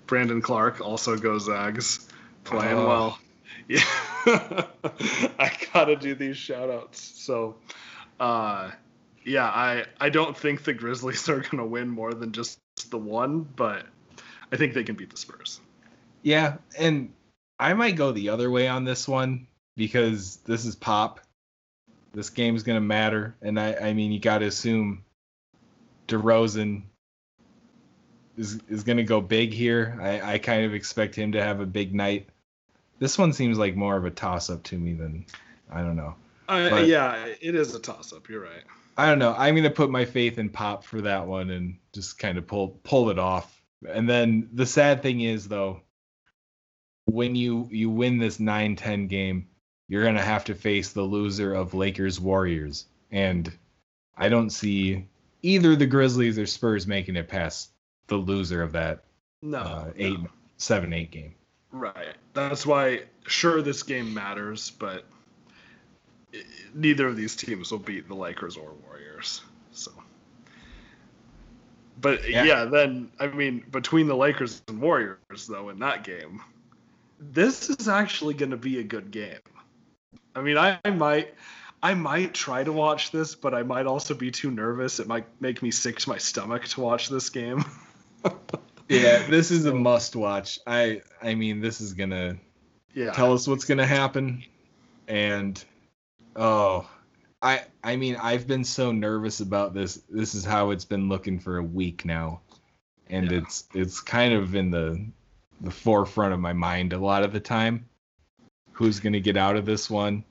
Brandon 0.06 0.42
Clarke 0.42 0.82
also 0.82 1.18
go 1.18 1.40
Zags, 1.40 2.08
playing 2.44 2.78
oh. 2.78 2.88
well. 2.88 3.20
Yeah, 3.70 3.80
I 4.26 5.50
gotta 5.74 5.96
do 5.96 6.16
these 6.16 6.36
shout 6.36 6.70
outs. 6.70 7.00
So, 7.02 7.56
uh, 8.20 8.72
yeah, 9.24 9.46
I 9.46 9.86
I 10.00 10.10
don't 10.10 10.36
think 10.36 10.64
the 10.64 10.74
Grizzlies 10.74 11.30
are 11.30 11.40
going 11.40 11.58
to 11.58 11.66
win 11.66 11.90
more 11.90 12.14
than 12.14 12.32
just 12.32 12.60
the 12.90 12.98
one, 12.98 13.42
but 13.56 13.86
I 14.52 14.58
think 14.58 14.74
they 14.74 14.84
can 14.84 14.96
beat 14.96 15.10
the 15.10 15.18
Spurs. 15.18 15.62
Yeah, 16.24 16.58
and 16.78 17.14
I 17.60 17.74
might 17.74 17.96
go 17.96 18.12
the 18.12 18.30
other 18.30 18.52
way 18.52 18.68
on 18.68 18.84
this 18.84 19.08
one 19.08 19.48
because 19.76 20.38
this 20.46 20.66
is 20.66 20.76
pop. 20.76 21.20
This 22.14 22.30
game's 22.30 22.64
going 22.64 22.78
to 22.78 22.82
matter, 22.82 23.36
and 23.42 23.60
I 23.60 23.76
I 23.76 23.94
mean 23.94 24.12
you 24.12 24.20
got 24.20 24.40
to 24.40 24.46
assume 24.46 25.04
DeRozan 26.08 26.84
is 28.38 28.60
is 28.68 28.84
going 28.84 28.98
to 28.98 29.04
go 29.04 29.22
big 29.22 29.54
here. 29.54 29.98
I 30.02 30.34
I 30.34 30.38
kind 30.38 30.66
of 30.66 30.74
expect 30.74 31.16
him 31.16 31.32
to 31.34 31.42
have 31.42 31.60
a 31.60 31.66
big 31.66 31.94
night. 31.94 32.30
This 33.04 33.18
one 33.18 33.34
seems 33.34 33.58
like 33.58 33.76
more 33.76 33.98
of 33.98 34.06
a 34.06 34.10
toss 34.10 34.50
up 34.50 34.64
to 34.64 34.78
me 34.78 34.94
than 34.94 35.26
I 35.70 35.82
don't 35.82 35.98
know. 35.98 36.16
Uh, 36.48 36.86
yeah, 36.86 37.26
it 37.42 37.54
is 37.54 37.76
a 37.76 37.80
toss 37.82 38.14
up. 38.14 38.30
You're 38.30 38.42
right. 38.42 38.64
I 38.96 39.08
don't 39.08 39.20
know. 39.20 39.36
I'm 39.38 39.58
gonna 39.58 39.70
put 39.70 39.90
my 39.90 40.06
faith 40.06 40.38
in 40.38 40.48
Pop 40.48 40.86
for 40.86 41.02
that 41.02 41.28
one 41.28 41.50
and 41.50 41.80
just 41.94 42.18
kind 42.18 42.38
of 42.38 42.48
pull 42.48 42.80
pull 42.86 43.10
it 43.10 43.20
off. 43.20 43.62
And 43.86 44.10
then 44.10 44.48
the 44.54 44.66
sad 44.66 45.02
thing 45.02 45.20
is 45.20 45.50
though, 45.50 45.82
when 47.04 47.36
you 47.36 47.68
you 47.72 47.90
win 47.90 48.20
this 48.20 48.38
9-10 48.38 49.10
game, 49.10 49.50
you're 49.90 50.06
gonna 50.06 50.22
have 50.22 50.46
to 50.46 50.56
face 50.56 50.94
the 50.94 51.02
loser 51.02 51.54
of 51.54 51.74
Lakers 51.74 52.22
Warriors, 52.22 52.86
and 53.12 53.52
I 54.16 54.30
don't 54.30 54.50
see 54.50 55.08
either 55.42 55.76
the 55.76 55.88
Grizzlies 55.88 56.40
or 56.40 56.46
Spurs 56.46 56.88
making 56.88 57.18
it 57.18 57.28
past 57.28 57.70
the 58.08 58.16
loser 58.16 58.64
of 58.64 58.72
that 58.72 59.04
no, 59.42 59.58
uh, 59.58 59.92
eight 59.98 60.22
no. 60.22 60.30
seven 60.56 60.94
eight 60.94 61.12
game. 61.12 61.36
Right. 61.74 62.16
That's 62.34 62.66
why 62.68 63.02
sure 63.26 63.64
this 63.64 63.82
game 63.82 64.14
matters, 64.14 64.70
but 64.70 65.06
neither 66.74 67.08
of 67.08 67.18
these 67.18 67.36
teams 67.36 67.72
will 67.72 67.80
beat 67.80 68.08
the 68.08 68.14
Lakers 68.14 68.56
or 68.56 68.72
Warriors. 68.88 69.42
So, 69.72 69.92
but 72.00 72.30
yeah. 72.30 72.44
yeah, 72.44 72.66
then 72.66 73.12
I 73.20 73.28
mean, 73.28 73.66
between 73.72 74.08
the 74.08 74.16
Lakers 74.16 74.62
and 74.68 74.80
Warriors, 74.80 75.48
though, 75.50 75.70
in 75.70 75.80
that 75.80 76.04
game, 76.04 76.42
this 77.20 77.72
is 77.72 77.88
actually 77.88 78.36
going 78.36 78.52
to 78.52 78.58
be 78.58 78.80
a 78.80 78.84
good 78.84 79.10
game. 79.10 79.40
I 80.36 80.42
mean, 80.42 80.58
I, 80.58 80.80
I 80.86 80.92
might. 80.92 81.34
I 81.82 81.96
might 81.96 82.34
try 82.34 82.64
to 82.64 82.72
watch 82.72 83.12
this, 83.12 83.36
but 83.36 83.54
I 83.54 83.64
might 83.64 83.88
also 83.88 84.14
be 84.14 84.32
too 84.32 84.50
nervous. 84.50 85.02
It 85.02 85.08
might 85.08 85.26
make 85.42 85.62
me 85.62 85.70
sick 85.70 86.00
to 86.00 86.10
my 86.10 86.18
stomach 86.18 86.64
to 86.70 86.80
watch 86.80 87.10
this 87.10 87.30
game. 87.30 87.66
yeah, 88.90 89.26
this 89.30 89.52
is 89.52 89.66
a 89.66 89.74
must 89.74 90.16
watch. 90.16 90.60
I 90.68 91.02
I 91.22 91.36
mean, 91.36 91.62
this 91.62 91.82
is 91.82 91.94
gonna 91.94 92.38
yeah. 92.94 93.12
tell 93.12 93.34
us 93.34 93.48
what's 93.48 93.66
gonna 93.66 93.86
happen, 93.86 94.44
and 95.08 95.64
Oh, 96.36 96.90
I 97.42 97.64
I 97.84 97.96
mean 97.96 98.16
I've 98.16 98.48
been 98.48 98.64
so 98.64 98.92
nervous 98.92 99.40
about 99.40 99.74
this. 99.74 100.02
This 100.10 100.36
is 100.36 100.46
how 100.46 100.72
it's 100.72 100.86
been 100.86 101.10
looking 101.10 101.40
for 101.40 101.58
a 101.58 101.64
week 101.64 102.06
now, 102.06 102.42
and 103.08 103.32
yeah. 103.32 103.40
it's 103.40 103.68
it's 103.74 104.00
kind 104.00 104.34
of 104.34 104.56
in 104.56 104.72
the 104.72 105.06
the 105.62 105.72
forefront 105.72 106.34
of 106.34 106.40
my 106.40 106.54
mind 106.54 106.94
a 106.94 106.98
lot 106.98 107.24
of 107.24 107.34
the 107.34 107.40
time. 107.40 107.88
Who's 108.72 109.00
gonna 109.00 109.20
get 109.20 109.38
out 109.38 109.56
of 109.56 109.66
this 109.66 109.90
one, 109.90 110.24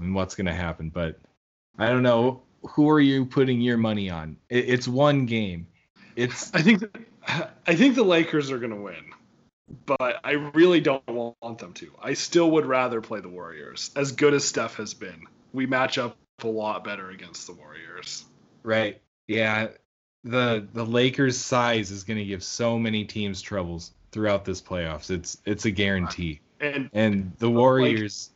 and 0.00 0.14
what's 0.14 0.34
gonna 0.34 0.54
happen? 0.54 0.90
But 0.90 1.20
I 1.78 1.88
don't 1.88 2.02
know. 2.02 2.42
Who 2.70 2.88
are 2.90 3.00
you 3.00 3.26
putting 3.26 3.60
your 3.60 3.76
money 3.76 4.08
on? 4.10 4.36
It, 4.48 4.68
it's 4.68 4.88
one 4.88 5.26
game. 5.26 5.66
It's 6.16 6.52
I 6.54 6.62
think 6.62 6.82
I 7.26 7.76
think 7.76 7.94
the 7.94 8.02
Lakers 8.02 8.50
are 8.50 8.58
gonna 8.58 8.80
win 8.80 9.12
but 9.86 10.20
I 10.24 10.32
really 10.32 10.80
don't 10.80 11.06
want 11.06 11.58
them 11.58 11.72
to. 11.74 11.90
I 12.00 12.14
still 12.14 12.50
would 12.52 12.66
rather 12.66 13.00
play 13.00 13.20
the 13.20 13.28
Warriors. 13.28 13.90
As 13.96 14.12
good 14.12 14.34
as 14.34 14.44
Steph 14.44 14.76
has 14.76 14.94
been, 14.94 15.26
we 15.52 15.66
match 15.66 15.98
up 15.98 16.16
a 16.42 16.46
lot 16.46 16.84
better 16.84 17.10
against 17.10 17.46
the 17.46 17.54
Warriors. 17.54 18.24
Right. 18.62 19.00
Yeah. 19.26 19.68
The 20.24 20.66
the 20.72 20.84
Lakers 20.84 21.36
size 21.36 21.90
is 21.90 22.04
going 22.04 22.18
to 22.18 22.24
give 22.24 22.44
so 22.44 22.78
many 22.78 23.04
teams 23.04 23.42
troubles 23.42 23.92
throughout 24.12 24.44
this 24.44 24.60
playoffs. 24.60 25.10
It's 25.10 25.38
it's 25.44 25.64
a 25.64 25.70
guarantee. 25.70 26.40
And 26.60 26.90
and 26.92 27.32
the 27.38 27.50
Warriors 27.50 28.30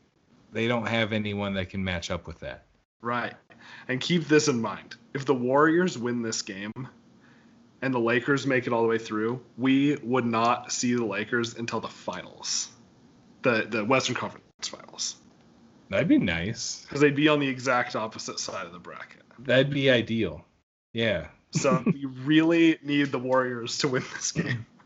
like, 0.49 0.55
they 0.55 0.69
don't 0.69 0.87
have 0.87 1.13
anyone 1.13 1.55
that 1.55 1.71
can 1.71 1.85
match 1.85 2.11
up 2.11 2.27
with 2.27 2.41
that. 2.41 2.65
Right. 3.01 3.35
And 3.89 4.01
keep 4.01 4.27
this 4.27 4.49
in 4.49 4.61
mind. 4.61 4.97
If 5.15 5.27
the 5.27 5.35
Warriors 5.35 5.97
win 5.97 6.23
this 6.23 6.43
game, 6.43 6.73
and 7.87 7.95
the 7.95 8.01
Lakers 8.01 8.49
make 8.49 8.67
it 8.67 8.73
all 8.73 8.83
the 8.83 8.89
way 8.89 8.99
through, 8.99 9.41
we 9.57 9.97
would 10.03 10.27
not 10.27 10.73
see 10.73 10.95
the 10.95 11.05
Lakers 11.05 11.55
until 11.55 11.79
the 11.79 11.89
finals, 11.89 12.69
the 13.43 13.65
the 13.71 13.85
Western 13.85 14.17
Conference 14.17 14.45
Finals. 14.69 15.15
That'd 15.89 16.09
be 16.09 16.19
nice 16.19 16.83
because 16.83 17.01
they'd 17.01 17.15
be 17.15 17.29
on 17.29 17.39
the 17.39 17.47
exact 17.47 17.95
opposite 17.95 18.41
side 18.41 18.67
of 18.67 18.73
the 18.73 18.81
bracket. 18.81 19.23
That'd 19.39 19.71
be 19.71 19.89
ideal. 19.89 20.45
Yeah. 20.93 21.29
so 21.53 21.81
we 21.87 22.07
really 22.07 22.77
need 22.83 23.13
the 23.13 23.21
Warriors 23.21 23.79
to 23.79 23.89
win 23.89 24.05
this 24.15 24.33
game. 24.33 24.67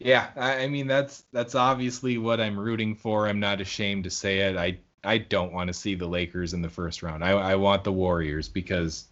Yeah, 0.00 0.28
I, 0.36 0.64
I 0.64 0.68
mean 0.68 0.86
that's 0.86 1.24
that's 1.32 1.54
obviously 1.54 2.18
what 2.18 2.38
I'm 2.38 2.58
rooting 2.58 2.94
for. 2.96 3.26
I'm 3.26 3.40
not 3.40 3.62
ashamed 3.62 4.04
to 4.04 4.10
say 4.10 4.40
it. 4.40 4.56
I 4.56 4.80
I 5.02 5.18
don't 5.18 5.52
want 5.52 5.68
to 5.68 5.72
see 5.72 5.94
the 5.94 6.06
Lakers 6.06 6.52
in 6.52 6.60
the 6.60 6.68
first 6.68 7.02
round. 7.02 7.24
I 7.24 7.30
I 7.30 7.54
want 7.54 7.84
the 7.84 7.92
Warriors 7.92 8.48
because 8.48 9.06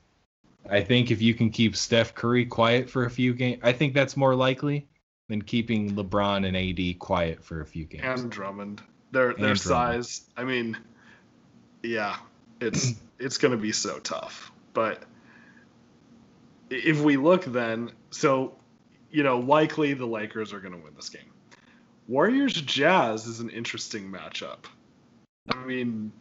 I 0.70 0.80
think 0.80 1.10
if 1.10 1.20
you 1.20 1.34
can 1.34 1.50
keep 1.50 1.76
Steph 1.76 2.14
Curry 2.14 2.46
quiet 2.46 2.88
for 2.88 3.04
a 3.04 3.10
few 3.10 3.34
games, 3.34 3.60
I 3.62 3.72
think 3.72 3.94
that's 3.94 4.16
more 4.16 4.34
likely 4.34 4.86
than 5.28 5.42
keeping 5.42 5.92
LeBron 5.92 6.46
and 6.46 6.56
AD 6.56 6.98
quiet 6.98 7.42
for 7.42 7.60
a 7.60 7.66
few 7.66 7.84
games. 7.84 8.22
And 8.22 8.30
Drummond, 8.30 8.82
their 9.10 9.34
their 9.34 9.56
size. 9.56 10.22
I 10.36 10.44
mean, 10.44 10.76
yeah, 11.82 12.16
it's 12.60 12.94
it's 13.18 13.38
going 13.38 13.52
to 13.52 13.58
be 13.58 13.72
so 13.72 13.98
tough. 13.98 14.52
But 14.72 15.02
if 16.70 17.00
we 17.00 17.16
look 17.16 17.44
then, 17.44 17.92
so 18.10 18.56
you 19.10 19.22
know, 19.22 19.38
likely 19.38 19.94
the 19.94 20.06
Lakers 20.06 20.52
are 20.52 20.60
going 20.60 20.72
to 20.72 20.82
win 20.82 20.94
this 20.94 21.08
game. 21.08 21.22
Warriors 22.08 22.54
Jazz 22.54 23.26
is 23.26 23.40
an 23.40 23.50
interesting 23.50 24.10
matchup. 24.10 24.64
I 25.50 25.64
mean, 25.64 26.12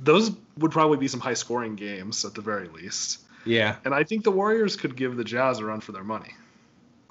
those 0.00 0.30
would 0.58 0.70
probably 0.70 0.96
be 0.98 1.08
some 1.08 1.20
high 1.20 1.34
scoring 1.34 1.74
games 1.74 2.24
at 2.24 2.34
the 2.34 2.40
very 2.40 2.68
least. 2.68 3.20
Yeah, 3.44 3.76
And 3.84 3.94
I 3.94 4.04
think 4.04 4.24
the 4.24 4.30
Warriors 4.30 4.76
could 4.76 4.94
give 4.96 5.16
the 5.16 5.24
Jazz 5.24 5.58
a 5.58 5.64
run 5.64 5.80
for 5.80 5.92
their 5.92 6.04
money. 6.04 6.34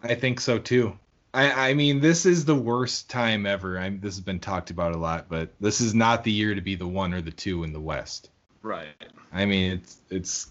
I 0.04 0.14
think 0.14 0.40
so 0.40 0.60
too. 0.60 0.98
I, 1.34 1.70
I 1.70 1.74
mean, 1.74 2.00
this 2.00 2.26
is 2.26 2.46
the 2.46 2.56
worst 2.56 3.10
time 3.10 3.46
ever. 3.46 3.80
I'm, 3.80 4.00
this 4.00 4.16
has 4.16 4.24
been 4.24 4.40
talked 4.40 4.70
about 4.70 4.94
a 4.94 4.98
lot, 4.98 5.28
but 5.30 5.54
this 5.60 5.82
is 5.82 5.94
not 5.96 6.24
the 6.24 6.32
year 6.32 6.54
to 6.54 6.62
be 6.62 6.76
the 6.76 6.88
one 6.88 7.14
or 7.14 7.22
the 7.22 7.32
two 7.32 7.64
in 7.64 7.74
the 7.74 7.80
West. 7.80 8.30
Right. 8.62 8.88
I 9.32 9.46
mean, 9.46 9.72
it's 9.74 9.98
it's 10.10 10.48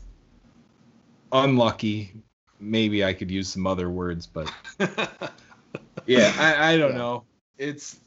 unlucky. 1.33 2.13
Maybe 2.59 3.05
I 3.05 3.13
could 3.13 3.31
use 3.31 3.49
some 3.49 3.67
other 3.67 3.91
words, 3.91 4.27
but 4.27 4.53
yeah, 6.07 6.33
I, 6.39 6.73
I 6.73 6.77
don't 6.79 6.93
Yeah. 6.93 6.99
know. 6.99 7.25
It's 7.59 8.01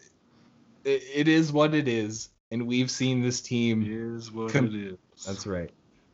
it, 0.83 1.03
it 1.13 1.27
is 1.27 1.51
what 1.51 1.73
it 1.73 1.87
is, 1.87 2.29
and 2.51 2.67
we've 2.67 2.91
seen 2.91 3.21
this 3.21 3.41
team. 3.41 3.85
Is 3.87 4.31
what 4.31 4.51
Com- 4.51 4.67
it 4.67 4.75
is. 4.75 5.25
That's 5.25 5.45
right. 5.47 5.69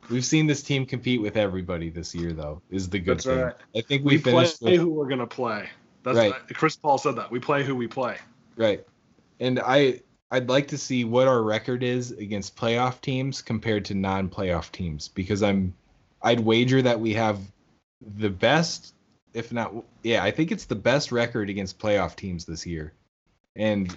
We've 0.10 0.26
seen 0.26 0.46
this 0.46 0.62
team 0.62 0.86
compete 0.86 1.22
with 1.22 1.36
everybody 1.36 1.90
this 1.90 2.14
year, 2.14 2.32
though. 2.34 2.62
Is 2.70 2.90
the 2.90 3.00
good 3.00 3.18
That's 3.18 3.26
thing. 3.26 3.40
right. 3.40 3.56
I 3.76 3.82
think 3.82 4.06
we, 4.06 4.18
we 4.18 4.22
play 4.22 4.48
with, 4.62 4.80
who 4.80 4.90
we're 4.90 5.08
gonna 5.08 5.26
play. 5.28 5.70
That's 6.04 6.18
Right. 6.18 6.34
Chris 6.54 6.76
Paul 6.76 6.98
said 7.00 7.16
that. 7.16 7.32
We 7.32 7.40
play 7.40 7.64
who 7.64 7.76
we 7.76 7.88
play. 7.88 8.18
right, 8.56 8.86
and 9.40 9.60
I 9.60 10.02
I'd 10.32 10.50
like 10.50 10.68
to 10.70 10.78
see 10.78 11.04
what 11.06 11.28
our 11.28 11.42
record 11.42 11.82
is 11.84 12.12
against 12.12 12.56
playoff 12.56 13.02
teams 13.02 13.42
compared 13.42 13.86
to 13.86 13.94
non-playoff 13.96 14.72
teams 14.72 15.08
because 15.08 15.42
I'm 15.42 15.74
I'd 16.22 16.40
wager 16.40 16.82
that 16.82 17.00
we 17.00 17.14
have 17.14 17.40
the 18.18 18.30
best, 18.30 18.94
if 19.34 19.52
not 19.52 19.74
yeah, 20.04 20.24
I 20.24 20.32
think 20.32 20.52
it's 20.52 20.66
the 20.66 20.76
best 20.76 21.12
record 21.12 21.50
against 21.50 21.80
playoff 21.80 22.16
teams 22.16 22.46
this 22.46 22.66
year. 22.66 22.94
And 23.56 23.96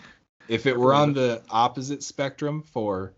if 0.49 0.67
it 0.67 0.77
were 0.79 0.95
on 0.95 1.13
the 1.13 1.43
opposite 1.51 2.03
spectrum 2.03 2.63
for 2.63 3.15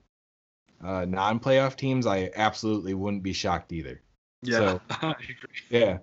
uh, 0.82 1.04
non-playoff 1.04 1.76
teams, 1.76 2.06
I 2.06 2.30
absolutely 2.34 2.94
wouldn't 2.94 3.22
be 3.22 3.32
shocked 3.32 3.72
either. 3.72 4.00
So- 4.44 4.80
I 4.90 5.10
agree. 5.10 5.36
Yeah, 5.68 5.98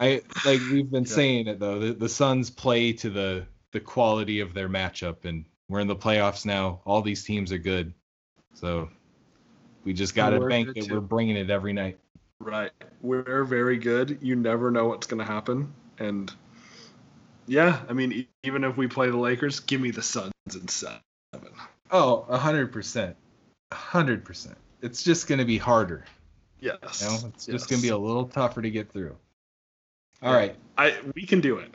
I 0.00 0.22
like 0.46 0.60
we've 0.70 0.90
been 0.90 1.04
Yeah. 1.04 1.10
saying 1.10 1.46
it 1.48 1.58
though. 1.60 1.78
The, 1.78 1.92
the 1.92 2.08
Suns 2.08 2.50
play 2.50 2.92
to 2.94 3.10
the 3.10 3.46
the 3.72 3.80
quality 3.80 4.40
of 4.40 4.54
their 4.54 4.68
matchup, 4.68 5.24
and 5.24 5.44
we're 5.68 5.80
in 5.80 5.88
the 5.88 5.96
playoffs 5.96 6.44
now. 6.44 6.80
All 6.84 7.02
these 7.02 7.24
teams 7.24 7.52
are 7.52 7.58
good, 7.58 7.92
so 8.54 8.88
we 9.84 9.92
just 9.92 10.14
got 10.14 10.30
to 10.30 10.40
bank 10.46 10.74
too. 10.74 10.86
We're 10.92 11.00
bringing 11.00 11.36
it 11.36 11.50
every 11.50 11.72
night. 11.72 11.98
Right. 12.38 12.70
We're 13.02 13.44
very 13.44 13.78
good. 13.78 14.18
You 14.20 14.36
never 14.36 14.70
know 14.70 14.86
what's 14.86 15.06
going 15.06 15.20
to 15.20 15.24
happen. 15.24 15.72
And 15.98 16.32
yeah, 17.46 17.80
I 17.88 17.92
mean, 17.92 18.26
even 18.42 18.64
if 18.64 18.76
we 18.76 18.88
play 18.88 19.10
the 19.10 19.16
Lakers, 19.16 19.60
give 19.60 19.80
me 19.80 19.90
the 19.90 20.02
Suns 20.02 20.31
in 20.50 20.68
seven. 20.68 21.00
Oh, 21.90 22.26
a 22.28 22.38
hundred 22.38 22.72
percent, 22.72 23.16
a 23.70 23.74
hundred 23.74 24.24
percent. 24.24 24.56
It's 24.80 25.02
just 25.02 25.26
gonna 25.28 25.44
be 25.44 25.58
harder. 25.58 26.04
Yes. 26.60 27.02
You 27.02 27.08
know, 27.08 27.32
it's 27.34 27.48
yes. 27.48 27.60
just 27.60 27.70
gonna 27.70 27.82
be 27.82 27.88
a 27.88 27.96
little 27.96 28.26
tougher 28.26 28.62
to 28.62 28.70
get 28.70 28.90
through. 28.90 29.16
All 30.22 30.32
right, 30.32 30.54
I 30.78 30.96
we 31.14 31.26
can 31.26 31.40
do 31.40 31.58
it. 31.58 31.74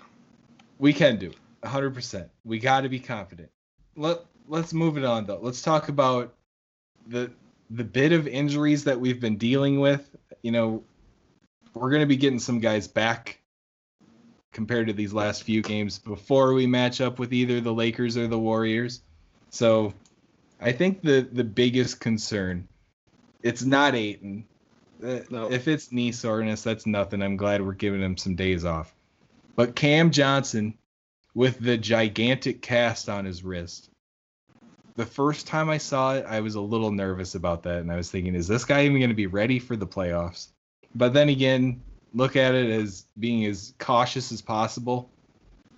we 0.80 0.94
can 0.94 1.18
do 1.18 1.30
it. 1.32 1.38
a 1.64 1.70
hundred 1.70 1.94
percent. 1.94 2.30
We 2.46 2.60
got 2.60 2.82
to 2.82 2.90
be 2.90 3.00
confident. 3.00 3.50
Let 3.96 4.20
Let's 4.48 4.74
move 4.74 4.98
it 4.98 5.04
on 5.04 5.26
though. 5.26 5.40
Let's 5.42 5.62
talk 5.62 5.90
about 5.90 6.34
the 7.08 7.32
the 7.70 7.84
bit 7.84 8.14
of 8.14 8.28
injuries 8.28 8.86
that 8.86 9.00
we've 9.00 9.20
been 9.20 9.38
dealing 9.38 9.80
with. 9.80 10.16
You 10.42 10.52
know, 10.52 10.84
we're 11.74 11.92
gonna 11.92 12.06
be 12.06 12.16
getting 12.16 12.40
some 12.40 12.60
guys 12.60 12.88
back 12.88 13.42
compared 14.58 14.88
to 14.88 14.94
these 14.94 15.14
last 15.14 15.44
few 15.44 15.62
games 15.62 16.00
before 16.00 16.52
we 16.54 16.66
match 16.66 17.00
up 17.00 17.20
with 17.20 17.32
either 17.32 17.62
the 17.62 17.72
Lakers 17.72 18.18
or 18.18 18.26
the 18.26 18.40
Warriors. 18.40 19.04
So, 19.52 19.94
I 20.60 20.72
think 20.72 21.04
the 21.04 21.30
the 21.32 21.44
biggest 21.44 22.00
concern, 22.00 22.68
it's 23.44 23.64
not 23.64 23.94
Ayton. 23.94 24.46
Uh, 25.04 25.20
No. 25.30 25.52
If 25.52 25.68
it's 25.68 25.92
knee 25.92 26.12
soreness, 26.12 26.64
that's 26.64 26.88
nothing. 26.88 27.22
I'm 27.22 27.38
glad 27.38 27.62
we're 27.62 27.74
giving 27.74 28.02
him 28.02 28.18
some 28.18 28.36
days 28.36 28.66
off. 28.66 28.96
But 29.56 29.76
Cam 29.76 30.10
Johnson, 30.10 30.74
with 31.36 31.60
the 31.60 31.78
gigantic 31.78 32.64
cast 32.64 33.10
on 33.10 33.26
his 33.26 33.44
wrist, 33.44 33.92
the 34.96 35.06
first 35.06 35.46
time 35.46 35.70
I 35.70 35.78
saw 35.78 36.16
it, 36.16 36.26
I 36.28 36.40
was 36.40 36.56
a 36.56 36.62
little 36.62 36.92
nervous 36.92 37.36
about 37.36 37.62
that, 37.64 37.82
and 37.82 37.92
I 37.92 37.96
was 37.96 38.10
thinking, 38.10 38.34
is 38.34 38.48
this 38.48 38.66
guy 38.66 38.86
even 38.86 38.98
going 38.98 39.12
to 39.12 39.16
be 39.16 39.28
ready 39.28 39.60
for 39.60 39.76
the 39.76 39.86
playoffs? 39.86 40.48
But 40.96 41.14
then 41.14 41.30
again, 41.30 41.84
look 42.14 42.36
at 42.36 42.56
it 42.56 42.70
as 42.70 43.06
being 43.20 43.46
as 43.46 43.74
cautious 43.80 44.32
as 44.32 44.42
possible, 44.42 45.10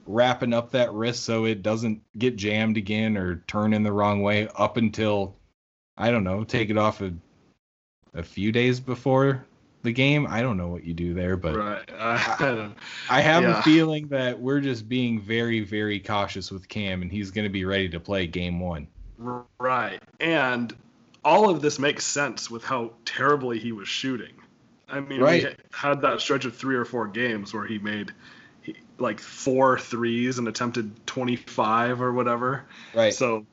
wrapping 0.06 0.54
up 0.54 0.72
that 0.72 0.94
wrist 0.94 1.24
so 1.24 1.46
it 1.46 1.62
doesn't 1.62 2.02
get 2.18 2.36
jammed 2.36 2.78
again 2.78 3.18
or 3.18 3.44
turn 3.48 3.74
in 3.74 3.84
the 3.84 3.92
wrong 3.92 4.22
way 4.22 4.48
up 4.56 4.78
until 4.78 5.36
I 5.98 6.12
don't 6.12 6.24
know, 6.24 6.44
take 6.44 6.70
it 6.70 6.78
off 6.78 7.02
a 7.02 7.14
a 8.14 8.24
few 8.24 8.52
days 8.52 8.80
before 8.80 9.46
the 9.84 9.92
game. 9.92 10.26
I 10.28 10.42
don't 10.42 10.58
know 10.58 10.68
what 10.70 10.84
you 10.84 10.94
do 10.94 11.14
there, 11.14 11.38
but 11.38 11.56
right. 11.56 11.90
I, 12.00 12.36
I 12.40 12.70
I 13.10 13.22
have 13.22 13.44
Yeah. 13.44 13.60
a 13.60 13.62
feeling 13.64 14.08
that 14.08 14.40
we're 14.40 14.62
just 14.62 14.90
being 14.90 15.22
very, 15.22 15.60
very 15.62 16.00
cautious 16.00 16.52
with 16.52 16.68
Cam, 16.68 17.02
and 17.02 17.12
he's 17.12 17.32
going 17.32 17.46
to 17.46 17.50
be 17.52 17.66
ready 17.66 17.90
to 17.90 18.00
play 18.00 18.28
game 18.28 18.60
one. 18.60 18.88
right. 19.60 20.02
And 20.20 20.76
all 21.24 21.50
of 21.50 21.62
this 21.62 21.80
makes 21.80 22.06
sense 22.06 22.50
with 22.50 22.64
how 22.64 22.94
terribly 23.06 23.60
he 23.60 23.72
was 23.72 23.88
shooting. 23.88 24.34
I 24.92 25.00
mean, 25.00 25.22
Right. 25.22 25.44
we 25.44 25.56
had 25.72 26.02
that 26.02 26.22
stretch 26.22 26.46
of 26.46 26.56
three 26.56 26.76
or 26.76 26.86
four 26.86 27.08
games 27.08 27.54
where 27.54 27.66
he 27.66 27.78
made 27.80 28.14
he, 28.62 28.76
like 28.98 29.20
four 29.20 29.80
threes 29.80 30.38
and 30.40 30.48
attempted 30.48 31.06
25 31.08 32.02
or 32.02 32.14
whatever. 32.14 32.66
Right. 32.94 33.14
So 33.14 33.46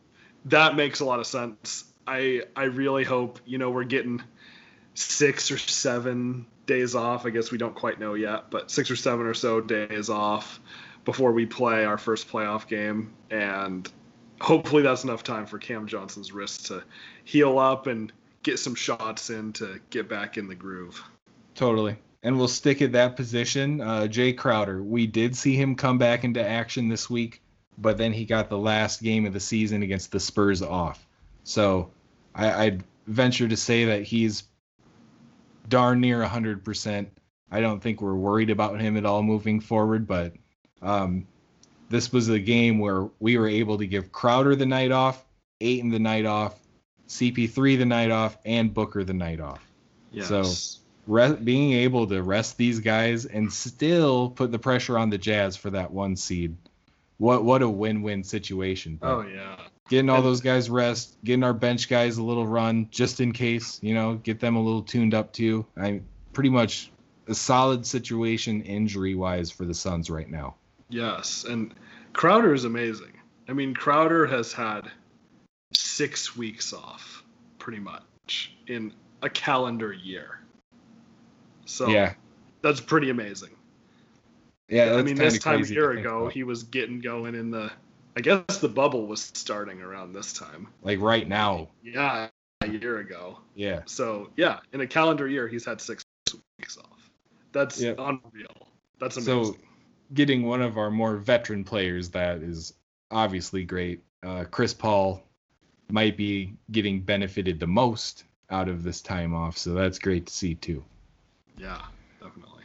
that 0.47 0.77
makes 0.77 1.01
a 1.01 1.05
lot 1.05 1.21
of 1.21 1.27
sense. 1.27 1.85
I 2.07 2.43
I 2.55 2.65
really 2.65 3.05
hope 3.05 3.41
you 3.47 3.59
know 3.59 3.71
we're 3.71 3.85
getting 3.85 4.23
six 4.95 5.51
or 5.51 5.59
seven 5.59 6.47
days 6.67 6.95
off. 6.95 7.27
I 7.27 7.31
guess 7.31 7.51
we 7.51 7.59
don't 7.59 7.75
quite 7.75 8.01
know 8.01 8.15
yet, 8.15 8.51
but 8.51 8.71
six 8.71 8.91
or 8.91 8.97
seven 8.97 9.27
or 9.27 9.35
so 9.35 9.61
days 9.61 10.09
off 10.09 10.61
before 11.05 11.33
we 11.33 11.47
play 11.47 11.85
our 11.85 11.99
first 11.99 12.29
playoff 12.29 12.67
game, 12.67 13.13
and 13.31 13.91
hopefully 14.41 14.83
that's 14.83 15.05
enough 15.05 15.23
time 15.23 15.47
for 15.47 15.59
Cam 15.59 15.87
Johnson's 15.87 16.33
wrist 16.33 16.67
to 16.67 16.83
heal 17.25 17.59
up 17.59 17.87
and 17.87 18.13
get 18.43 18.59
some 18.59 18.75
shots 18.75 19.31
in 19.31 19.53
to 19.55 19.81
get 19.91 20.09
back 20.09 20.37
in 20.37 20.49
the 20.49 20.55
groove. 20.55 21.03
Totally. 21.57 21.97
And 22.23 22.39
we'll 22.39 22.49
stick 22.49 22.83
at 22.83 22.93
that 22.93 23.17
position. 23.17 23.81
Uh, 23.81 24.03
Jae 24.03 24.37
Crowder, 24.37 24.83
we 24.83 25.07
did 25.07 25.37
see 25.37 25.57
him 25.57 25.75
come 25.75 25.99
back 25.99 26.25
into 26.25 26.47
action 26.47 26.89
this 26.89 27.09
week, 27.09 27.43
but 27.79 27.99
then 27.99 28.13
he 28.13 28.25
got 28.25 28.49
the 28.49 28.59
last 28.59 29.03
game 29.03 29.27
of 29.27 29.33
the 29.33 29.41
season 29.41 29.83
against 29.83 30.13
the 30.13 30.21
Spurs 30.21 30.63
off. 30.63 31.07
So 31.45 31.91
I, 32.35 32.65
I'd 32.65 32.85
venture 33.07 33.49
to 33.49 33.57
say 33.57 33.87
that 33.87 34.03
he's 34.03 34.45
darn 35.69 36.01
near 36.01 36.23
100%. 36.23 37.07
I 37.51 37.61
don't 37.61 37.81
think 37.81 38.01
we're 38.01 38.15
worried 38.15 38.51
about 38.51 38.81
him 38.81 38.97
at 38.97 39.07
all 39.07 39.23
moving 39.23 39.61
forward, 39.61 40.07
but 40.07 40.33
um, 40.83 41.27
this 41.89 42.13
was 42.13 42.29
a 42.29 42.41
game 42.41 42.81
where 42.81 43.09
we 43.21 43.39
were 43.39 43.49
able 43.49 43.79
to 43.79 43.87
give 43.87 44.11
Crowder 44.11 44.57
the 44.57 44.67
night 44.67 44.91
off, 44.91 45.25
Ayton 45.61 45.91
the 45.91 46.01
night 46.01 46.27
off, 46.27 46.59
CP3 47.09 47.79
the 47.79 47.87
night 47.87 48.11
off, 48.11 48.37
and 48.45 48.75
Booker 48.75 49.05
the 49.05 49.15
night 49.15 49.41
off 49.41 49.67
Yes. 50.13 50.29
So- 50.29 50.83
re- 51.07 51.35
being 51.35 51.73
able 51.73 52.07
to 52.07 52.23
rest 52.23 52.57
these 52.57 52.81
guys 52.81 53.25
and 53.25 53.53
still 53.53 54.31
put 54.31 54.53
the 54.53 54.59
pressure 54.59 54.99
on 54.99 55.11
the 55.11 55.19
Jazz 55.19 55.57
for 55.57 55.71
that 55.71 55.91
one 55.91 56.17
seed. 56.17 56.57
What 57.19 57.45
what 57.45 57.63
a 57.63 57.69
win-win 57.69 58.25
situation. 58.25 58.97
But 59.01 59.11
oh 59.11 59.21
yeah. 59.23 59.57
getting 59.89 60.11
all 60.11 60.23
those 60.23 60.41
guys 60.41 60.69
rest, 60.69 61.17
getting 61.25 61.45
our 61.45 61.55
bench 61.55 61.89
guys 61.89 62.19
a 62.19 62.23
little 62.23 62.47
run 62.47 62.89
just 62.91 63.21
in 63.21 63.33
case, 63.33 63.79
you 63.83 63.95
know, 63.95 64.17
get 64.17 64.41
them 64.41 64.57
a 64.57 64.63
little 64.63 64.83
tuned 64.83 65.15
up 65.15 65.33
too. 65.33 65.65
I'm 65.77 66.05
pretty 66.33 66.51
much 66.51 66.91
a 67.27 67.35
solid 67.35 67.87
situation 67.87 68.63
injury 68.63 69.15
wise 69.15 69.51
for 69.51 69.65
the 69.65 69.75
Suns 69.75 70.11
right 70.11 70.31
now. 70.31 70.57
Yes, 70.89 71.45
and 71.45 71.75
Crowder 72.13 72.55
is 72.55 72.65
amazing. 72.65 73.13
I 73.49 73.53
mean, 73.53 73.75
Crowder 73.75 74.27
has 74.27 74.53
had 74.53 74.91
six 75.73 76.37
weeks 76.37 76.73
off, 76.73 77.25
pretty 77.59 77.81
much, 77.81 78.53
in 78.67 78.93
a 79.23 79.31
calendar 79.31 79.93
year. 79.93 80.41
So 81.67 81.89
yeah. 81.89 82.15
that's 82.63 82.81
pretty 82.81 83.11
amazing. 83.11 83.51
Yeah, 84.69 84.95
I 84.95 85.03
mean, 85.03 85.15
this 85.15 85.39
time 85.39 85.63
a 85.63 85.67
year 85.67 85.93
ago, 85.93 86.23
about. 86.23 86.33
he 86.33 86.43
was 86.43 86.65
getting 86.65 87.01
going 87.01 87.35
in 87.35 87.51
the. 87.51 87.71
I 88.17 88.21
guess 88.21 88.59
the 88.59 88.69
bubble 88.69 89.07
was 89.07 89.21
starting 89.35 89.83
around 89.83 90.13
this 90.15 90.33
time. 90.33 90.69
like 90.83 91.01
right 91.01 91.29
now. 91.29 91.69
Yeah, 91.83 92.29
a 92.63 92.69
year 92.69 92.99
ago. 92.99 93.39
Yeah. 93.55 93.83
So 93.85 94.31
yeah, 94.37 94.61
in 94.73 94.81
a 94.81 94.87
calendar 94.87 95.29
year, 95.29 95.47
he's 95.47 95.65
had 95.65 95.81
six 95.81 96.05
weeks 96.59 96.79
off. 96.79 97.11
That's 97.53 97.81
Yep. 97.81 97.97
unreal. 97.99 98.69
That's 98.99 99.23
So- 99.23 99.57
getting 100.15 100.45
one 100.45 100.63
of 100.63 100.79
our 100.79 100.91
more 100.91 101.17
veteran 101.17 101.65
players 101.65 102.11
that 102.11 102.39
is 102.39 102.73
obviously 103.11 103.65
great. 103.65 104.03
Uh, 104.23 104.45
Chris 104.45 104.73
Paul 104.73 105.23
might 105.91 106.17
be 106.17 106.55
getting 106.71 107.01
benefited 107.03 107.61
the 107.61 107.67
most 107.67 108.25
out 108.51 108.69
of 108.69 108.83
this 108.83 109.01
time 109.01 109.35
off, 109.35 109.59
so 109.59 109.75
that's 109.75 109.99
great 109.99 110.27
to 110.27 110.33
see 110.33 110.55
too. 110.55 110.85
Yeah, 111.57 111.83
definitely. 112.23 112.65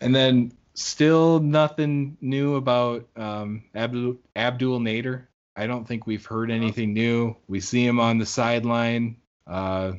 And 0.00 0.14
then 0.14 0.52
still 0.74 1.40
nothing 1.40 2.16
new 2.20 2.56
about 2.56 3.08
um, 3.16 3.64
Abdel 3.74 4.16
Abdel 4.36 4.80
Nader. 4.80 5.26
I 5.54 5.66
don't 5.66 5.86
think 5.86 6.06
we've 6.06 6.24
heard 6.24 6.50
anything 6.50 6.94
new. 6.94 7.36
We 7.46 7.60
see 7.60 7.84
him 7.84 8.00
on 8.00 8.18
the 8.18 8.26
sideline. 8.26 9.16
Uh, 9.46 9.92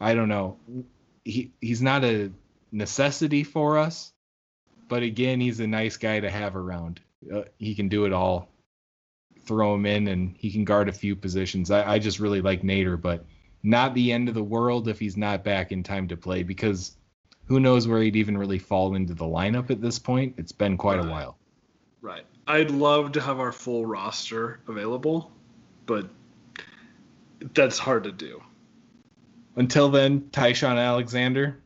I 0.00 0.14
don't 0.14 0.28
know. 0.28 0.56
He 1.24 1.52
he's 1.60 1.82
not 1.82 2.04
a 2.04 2.30
necessity 2.72 3.44
for 3.44 3.76
us, 3.78 4.12
but 4.88 5.02
again, 5.02 5.40
he's 5.40 5.60
a 5.60 5.66
nice 5.66 5.96
guy 5.96 6.20
to 6.20 6.30
have 6.30 6.56
around. 6.56 7.00
Uh, 7.32 7.42
he 7.58 7.74
can 7.74 7.88
do 7.88 8.06
it 8.06 8.12
all. 8.12 8.48
Throw 9.46 9.74
him 9.74 9.84
in, 9.84 10.08
and 10.08 10.36
he 10.38 10.50
can 10.50 10.64
guard 10.64 10.88
a 10.88 10.92
few 10.92 11.16
positions. 11.16 11.70
I, 11.70 11.94
I 11.94 11.98
just 11.98 12.20
really 12.20 12.40
like 12.40 12.62
Nader, 12.62 13.00
but 13.00 13.24
not 13.62 13.94
the 13.94 14.12
end 14.12 14.28
of 14.28 14.34
the 14.34 14.42
world 14.42 14.88
if 14.88 14.98
he's 14.98 15.16
not 15.16 15.44
back 15.44 15.72
in 15.72 15.82
time 15.82 16.08
to 16.08 16.16
play 16.16 16.42
because 16.42 16.96
who 17.50 17.58
knows 17.58 17.88
where 17.88 18.00
he'd 18.00 18.14
even 18.14 18.38
really 18.38 18.60
fall 18.60 18.94
into 18.94 19.12
the 19.12 19.24
lineup 19.24 19.70
at 19.70 19.80
this 19.82 19.98
point. 19.98 20.34
It's 20.38 20.52
been 20.52 20.76
quite 20.76 21.00
a 21.00 21.02
while. 21.02 21.36
Right. 22.00 22.24
I'd 22.46 22.70
love 22.70 23.10
to 23.12 23.20
have 23.20 23.40
our 23.40 23.50
full 23.50 23.84
roster 23.84 24.60
available, 24.68 25.32
but 25.84 26.08
that's 27.52 27.76
hard 27.76 28.04
to 28.04 28.12
do. 28.12 28.40
Until 29.56 29.88
then, 29.88 30.30
Ty-Shon 30.30 30.78
Alexander, 30.78 31.58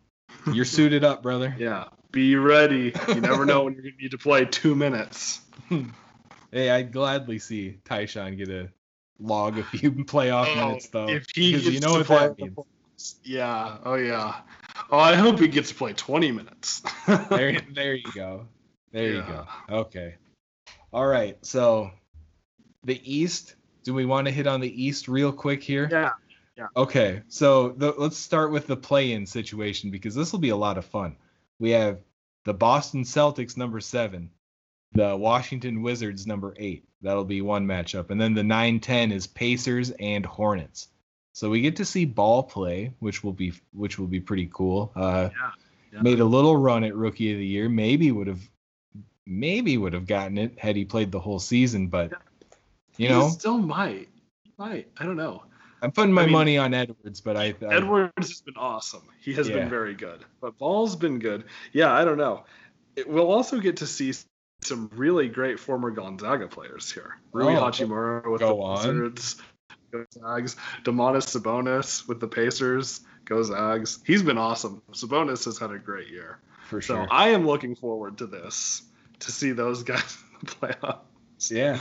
you're 0.50 0.64
suited 0.78 1.04
up, 1.04 1.22
brother. 1.22 1.54
Yeah. 1.58 1.84
Be 2.12 2.36
ready. 2.36 2.94
You 3.08 3.20
never 3.20 3.44
know 3.44 3.64
when 3.64 3.74
you're 3.74 3.82
going 3.82 3.94
to 3.96 4.02
need 4.02 4.12
to 4.12 4.18
play 4.18 4.46
two 4.46 4.74
minutes. 4.74 5.40
Hey, 6.50 6.70
I'd 6.70 6.92
gladly 6.92 7.40
see 7.40 7.78
Tyshawn 7.84 8.36
get 8.38 8.48
a 8.48 8.68
log 9.18 9.58
a 9.58 9.64
few 9.64 9.90
playoff 9.90 10.46
Oh, 10.56 10.68
minutes 10.68 10.86
though. 10.86 11.08
if 11.08 11.26
he 11.34 11.50
because 11.50 11.64
gets 11.64 11.74
you 11.74 11.80
know 11.80 11.94
to 11.94 11.98
what 11.98 12.06
play 12.06 12.28
that 12.28 12.38
means. 12.38 13.16
Yeah. 13.24 13.78
Oh, 13.84 13.96
yeah. 13.96 14.36
Oh, 14.90 14.98
I 14.98 15.14
hope 15.14 15.38
he 15.38 15.48
gets 15.48 15.70
to 15.70 15.74
play 15.74 15.92
20 15.92 16.32
minutes. 16.32 16.82
There, 17.28 17.60
there 17.72 17.94
you 17.94 18.12
go. 18.14 18.46
There 18.92 19.12
you 19.12 19.22
go. 19.22 19.46
Okay. 19.70 20.14
All 20.92 21.06
right. 21.06 21.36
So 21.44 21.90
the 22.84 23.00
East. 23.04 23.56
Do 23.82 23.92
we 23.92 24.06
want 24.06 24.26
to 24.26 24.32
hit 24.32 24.46
on 24.46 24.60
the 24.60 24.82
East 24.82 25.08
real 25.08 25.30
quick 25.30 25.62
here? 25.62 25.88
yeah. 26.56 26.68
Okay, 26.76 27.22
so 27.28 27.70
the, 27.70 27.92
let's 27.98 28.16
start 28.16 28.52
with 28.52 28.66
the 28.66 28.76
play-in 28.76 29.26
situation 29.26 29.90
because 29.90 30.14
this 30.14 30.32
will 30.32 30.38
be 30.38 30.50
a 30.50 30.56
lot 30.56 30.78
of 30.78 30.84
fun. 30.84 31.16
We 31.58 31.70
have 31.70 31.98
the 32.44 32.54
Boston 32.54 33.02
Celtics 33.02 33.56
number 33.56 33.80
seven, 33.80 34.30
the 34.92 35.16
Washington 35.16 35.82
Wizards 35.82 36.26
number 36.26 36.54
eight. 36.58 36.84
That'll 37.02 37.24
be 37.24 37.42
one 37.42 37.66
matchup, 37.66 38.10
and 38.10 38.20
then 38.20 38.34
the 38.34 38.44
nine 38.44 38.80
ten 38.80 39.12
is 39.12 39.26
Pacers 39.26 39.90
and 39.98 40.24
Hornets. 40.24 40.88
So 41.34 41.50
we 41.50 41.60
get 41.60 41.74
to 41.76 41.84
see 41.84 42.04
ball 42.04 42.44
play, 42.44 42.94
which 43.00 43.24
will 43.24 43.32
be 43.32 43.52
which 43.72 43.98
will 43.98 44.06
be 44.06 44.20
pretty 44.20 44.48
cool. 44.52 44.92
Uh, 44.94 45.30
Yeah, 45.32 45.50
yeah. 45.92 46.02
Made 46.02 46.20
a 46.20 46.24
little 46.24 46.56
run 46.56 46.84
at 46.84 46.94
Rookie 46.94 47.32
of 47.32 47.38
the 47.38 47.46
Year. 47.46 47.68
Maybe 47.68 48.12
would 48.12 48.28
have, 48.28 48.48
maybe 49.26 49.76
would 49.76 49.92
have 49.94 50.06
gotten 50.06 50.38
it 50.38 50.56
had 50.58 50.76
he 50.76 50.84
played 50.84 51.10
the 51.10 51.18
whole 51.18 51.40
season. 51.40 51.88
But 51.88 52.12
you 52.96 53.08
He 53.08 53.12
know, 53.12 53.28
still 53.30 53.58
might. 53.58 54.08
Might. 54.58 54.88
I 54.96 55.04
don't 55.04 55.16
know. 55.16 55.42
I'm 55.82 55.90
putting 55.90 56.12
my 56.12 56.22
I 56.22 56.26
mean, 56.26 56.32
money 56.32 56.56
on 56.56 56.72
Edwards, 56.72 57.20
but 57.20 57.36
I, 57.36 57.54
I 57.62 57.74
Edwards 57.74 58.12
has 58.16 58.40
been 58.40 58.56
awesome. 58.56 59.02
He 59.20 59.34
has 59.34 59.48
Yeah. 59.48 59.56
been 59.56 59.68
very 59.68 59.94
good. 59.94 60.24
But 60.40 60.56
Ball's 60.56 60.94
been 60.94 61.18
good. 61.18 61.44
Yeah, 61.72 61.92
I 61.92 62.04
don't 62.04 62.16
know. 62.16 62.44
It, 62.94 63.08
we'll 63.08 63.30
also 63.30 63.58
get 63.58 63.78
to 63.78 63.86
see 63.88 64.12
some 64.62 64.88
really 64.94 65.28
great 65.28 65.58
former 65.58 65.90
Gonzaga 65.90 66.46
players 66.46 66.90
here. 66.90 67.18
Rui 67.32 67.56
Oh, 67.56 67.60
Hachimura 67.60 68.30
with 68.30 68.40
the 68.40 68.46
on. 68.54 68.86
Wizards, 68.86 69.36
go 69.94 70.06
Zags. 70.12 70.56
Domantas 70.82 71.38
Sabonis 71.38 72.06
with 72.08 72.20
the 72.20 72.28
Pacers, 72.28 73.00
go 73.24 73.42
Zags. 73.42 74.00
He's 74.06 74.22
been 74.22 74.38
awesome. 74.38 74.82
Sabonis 74.92 75.44
has 75.44 75.58
had 75.58 75.70
a 75.70 75.78
great 75.78 76.08
year. 76.08 76.38
for 76.68 76.80
sure. 76.80 77.04
So. 77.04 77.10
I 77.10 77.30
am 77.30 77.46
looking 77.46 77.76
forward 77.76 78.18
to 78.18 78.26
this, 78.26 78.82
to 79.20 79.32
see 79.32 79.52
those 79.52 79.82
guys 79.92 80.18
in 80.32 80.46
the 80.46 80.46
playoffs. 80.46 81.50
Yeah. 81.50 81.78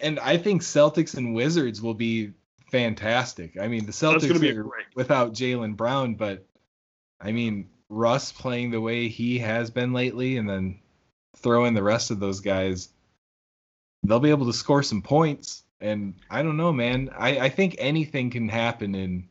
And 0.00 0.18
I 0.18 0.36
think 0.36 0.62
Celtics 0.62 1.16
and 1.16 1.34
Wizards 1.34 1.80
will 1.80 1.94
be 1.94 2.32
fantastic. 2.70 3.58
I 3.60 3.68
mean, 3.68 3.86
the 3.86 3.92
Celtics 3.92 4.56
are 4.56 4.70
without 4.96 5.34
Jaylen 5.34 5.76
Brown, 5.76 6.14
but 6.14 6.44
I 7.20 7.30
mean, 7.30 7.68
Russ 7.88 8.32
playing 8.32 8.70
the 8.70 8.80
way 8.80 9.08
he 9.08 9.38
has 9.38 9.70
been 9.70 9.92
lately, 9.92 10.38
and 10.38 10.48
then 10.48 10.80
throw 11.36 11.66
in 11.66 11.74
the 11.74 11.82
rest 11.82 12.10
of 12.10 12.18
those 12.18 12.40
guys, 12.40 12.88
they'll 14.02 14.18
be 14.18 14.30
able 14.30 14.46
to 14.46 14.52
score 14.52 14.82
some 14.82 15.02
points. 15.02 15.62
And 15.82 16.14
I 16.30 16.42
don't 16.42 16.56
know, 16.56 16.72
man. 16.72 17.10
I, 17.16 17.38
I 17.40 17.48
think 17.48 17.74
anything 17.78 18.30
can 18.30 18.48
happen 18.48 18.94
in 18.94 19.28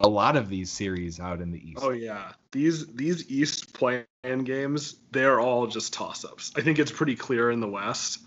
a 0.00 0.08
lot 0.08 0.36
of 0.36 0.48
these 0.48 0.70
series 0.70 1.18
out 1.18 1.40
in 1.40 1.50
the 1.50 1.70
East. 1.70 1.80
Oh 1.82 1.90
yeah, 1.90 2.32
these 2.52 2.86
these 2.88 3.30
East 3.30 3.72
play-in 3.72 4.44
games, 4.44 4.96
they're 5.10 5.40
all 5.40 5.66
just 5.66 5.92
toss-ups. 5.94 6.52
I 6.56 6.60
think 6.60 6.78
it's 6.78 6.92
pretty 6.92 7.16
clear 7.16 7.50
in 7.50 7.60
the 7.60 7.68
West. 7.68 8.20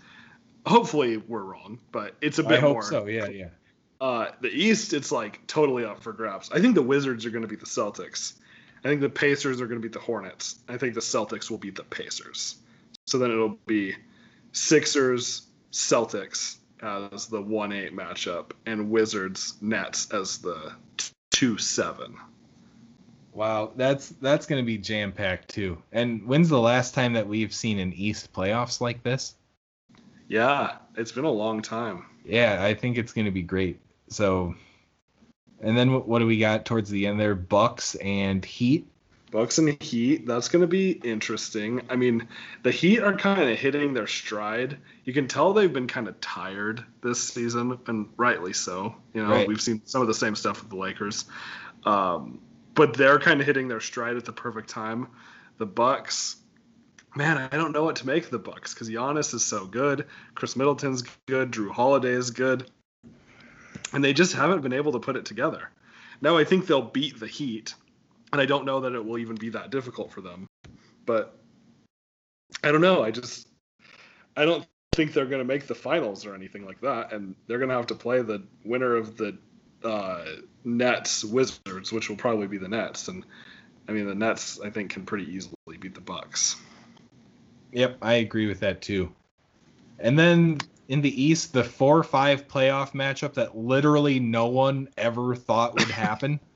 Hopefully 0.66 1.16
we're 1.16 1.42
wrong, 1.42 1.78
but 1.92 2.14
it's 2.20 2.38
a 2.38 2.42
bit 2.42 2.58
I 2.58 2.60
hope 2.60 2.72
more. 2.74 2.82
so. 2.82 3.06
Yeah, 3.06 3.28
yeah. 3.28 3.48
Uh, 4.00 4.32
the 4.40 4.48
East, 4.48 4.92
it's 4.92 5.12
like 5.12 5.46
totally 5.46 5.84
up 5.84 6.02
for 6.02 6.12
grabs. 6.12 6.50
I 6.50 6.60
think 6.60 6.74
the 6.74 6.82
Wizards 6.82 7.24
are 7.24 7.30
going 7.30 7.42
to 7.42 7.48
beat 7.48 7.60
the 7.60 7.66
Celtics. 7.66 8.34
I 8.84 8.88
think 8.88 9.00
the 9.00 9.08
Pacers 9.08 9.60
are 9.60 9.66
going 9.68 9.80
to 9.80 9.82
beat 9.82 9.92
the 9.92 10.00
Hornets. 10.00 10.58
I 10.68 10.76
think 10.76 10.94
the 10.94 11.00
Celtics 11.00 11.48
will 11.48 11.58
beat 11.58 11.76
the 11.76 11.84
Pacers. 11.84 12.56
So 13.06 13.18
then 13.18 13.30
it'll 13.30 13.58
be 13.66 13.94
Sixers, 14.50 15.42
Celtics 15.70 16.56
as 16.82 17.26
the 17.26 17.40
one 17.40 17.72
eight 17.72 17.94
matchup, 17.94 18.52
and 18.66 18.90
Wizards 18.90 19.54
Nets 19.60 20.10
as 20.12 20.38
the 20.38 20.72
two 21.30 21.58
seven. 21.58 22.16
Wow, 23.32 23.72
that's 23.76 24.10
that's 24.20 24.46
gonna 24.46 24.62
be 24.62 24.76
jam 24.76 25.12
packed 25.12 25.48
too. 25.48 25.82
And 25.92 26.26
when's 26.26 26.48
the 26.48 26.60
last 26.60 26.94
time 26.94 27.14
that 27.14 27.26
we've 27.26 27.54
seen 27.54 27.78
an 27.78 27.92
East 27.94 28.32
playoffs 28.32 28.80
like 28.80 29.02
this? 29.02 29.36
Yeah, 30.28 30.76
it's 30.96 31.12
been 31.12 31.24
a 31.24 31.30
long 31.30 31.62
time. 31.62 32.04
Yeah, 32.24 32.62
I 32.62 32.74
think 32.74 32.98
it's 32.98 33.12
gonna 33.12 33.30
be 33.30 33.42
great. 33.42 33.80
So, 34.08 34.54
and 35.60 35.76
then 35.76 35.92
what, 35.92 36.06
what 36.06 36.18
do 36.18 36.26
we 36.26 36.38
got 36.38 36.66
towards 36.66 36.90
the 36.90 37.06
end 37.06 37.18
there? 37.18 37.34
Bucks 37.34 37.94
and 37.96 38.44
Heat. 38.44 38.86
Bucks 39.32 39.56
and 39.58 39.82
Heat, 39.82 40.26
that's 40.26 40.48
going 40.48 40.60
to 40.60 40.68
be 40.68 40.90
interesting. 40.90 41.80
I 41.88 41.96
mean, 41.96 42.28
the 42.62 42.70
Heat 42.70 43.00
are 43.00 43.16
kind 43.16 43.50
of 43.50 43.58
hitting 43.58 43.94
their 43.94 44.06
stride. 44.06 44.76
You 45.04 45.14
can 45.14 45.26
tell 45.26 45.54
they've 45.54 45.72
been 45.72 45.88
kind 45.88 46.06
of 46.06 46.20
tired 46.20 46.84
this 47.02 47.20
season, 47.20 47.78
and 47.86 48.10
rightly 48.18 48.52
so. 48.52 48.94
You 49.14 49.24
know, 49.24 49.30
Right. 49.30 49.48
we've 49.48 49.60
seen 49.60 49.80
some 49.86 50.02
of 50.02 50.06
the 50.06 50.14
same 50.14 50.36
stuff 50.36 50.60
with 50.60 50.68
the 50.70 50.76
Lakers, 50.76 51.24
um, 51.84 52.40
but 52.74 52.94
they're 52.94 53.18
kind 53.18 53.40
of 53.40 53.46
hitting 53.46 53.68
their 53.68 53.80
stride 53.80 54.16
at 54.16 54.26
the 54.26 54.32
perfect 54.32 54.68
time. 54.68 55.08
The 55.56 55.66
Bucks, 55.66 56.36
man, 57.16 57.38
I 57.38 57.56
don't 57.56 57.72
know 57.72 57.84
what 57.84 57.96
to 57.96 58.06
make 58.06 58.24
of 58.24 58.30
the 58.30 58.38
Bucks 58.38 58.74
because 58.74 58.90
Giannis 58.90 59.32
is 59.32 59.44
so 59.44 59.64
good, 59.64 60.06
Khris 60.34 60.56
Middleton's 60.56 61.02
good, 61.26 61.50
Jrue 61.52 61.70
Holiday 61.70 62.12
is 62.12 62.30
good, 62.30 62.70
and 63.94 64.04
they 64.04 64.12
just 64.12 64.34
haven't 64.34 64.60
been 64.60 64.74
able 64.74 64.92
to 64.92 64.98
put 65.00 65.16
it 65.16 65.24
together. 65.24 65.70
Now 66.20 66.36
I 66.36 66.44
think 66.44 66.66
they'll 66.66 66.82
beat 66.82 67.18
the 67.18 67.26
Heat 67.26 67.74
and 68.32 68.40
I 68.40 68.46
don't 68.46 68.64
know 68.64 68.80
that 68.80 68.94
it 68.94 69.04
will 69.04 69.18
even 69.18 69.36
be 69.36 69.50
that 69.50 69.70
difficult 69.70 70.10
for 70.10 70.20
them. 70.20 70.46
But 71.04 71.38
I 72.64 72.72
don't 72.72 72.80
know. 72.80 73.02
I 73.02 73.10
just 73.10 73.48
I 74.36 74.44
don't 74.44 74.66
think 74.92 75.12
they're 75.12 75.26
going 75.26 75.40
to 75.40 75.44
make 75.44 75.66
the 75.66 75.74
finals 75.74 76.26
or 76.26 76.34
anything 76.34 76.64
like 76.64 76.80
that, 76.80 77.12
and 77.12 77.34
they're 77.46 77.58
going 77.58 77.70
to 77.70 77.76
have 77.76 77.86
to 77.88 77.94
play 77.94 78.22
the 78.22 78.42
winner 78.64 78.96
of 78.96 79.16
the 79.16 79.36
uh, 79.84 80.24
Nets 80.64 81.24
Wizards, 81.24 81.92
which 81.92 82.08
will 82.08 82.16
probably 82.16 82.46
be 82.46 82.58
the 82.58 82.68
Nets. 82.68 83.08
And 83.08 83.24
I 83.88 83.92
mean, 83.92 84.06
the 84.06 84.14
Nets 84.14 84.60
I 84.60 84.70
think 84.70 84.90
can 84.90 85.04
pretty 85.04 85.30
easily 85.32 85.54
beat 85.80 85.94
the 85.94 86.00
Bucks. 86.00 86.56
Yep, 87.72 87.98
I 88.02 88.14
agree 88.14 88.46
with 88.46 88.60
that 88.60 88.82
too. 88.82 89.12
And 89.98 90.18
then 90.18 90.58
in 90.88 91.00
the 91.00 91.22
East, 91.22 91.52
the 91.52 91.64
four-five 91.64 92.48
playoff 92.48 92.92
matchup 92.92 93.34
that 93.34 93.56
literally 93.56 94.20
no 94.20 94.48
one 94.48 94.88
ever 94.96 95.34
thought 95.34 95.74
would 95.74 95.90
happen. 95.90 96.38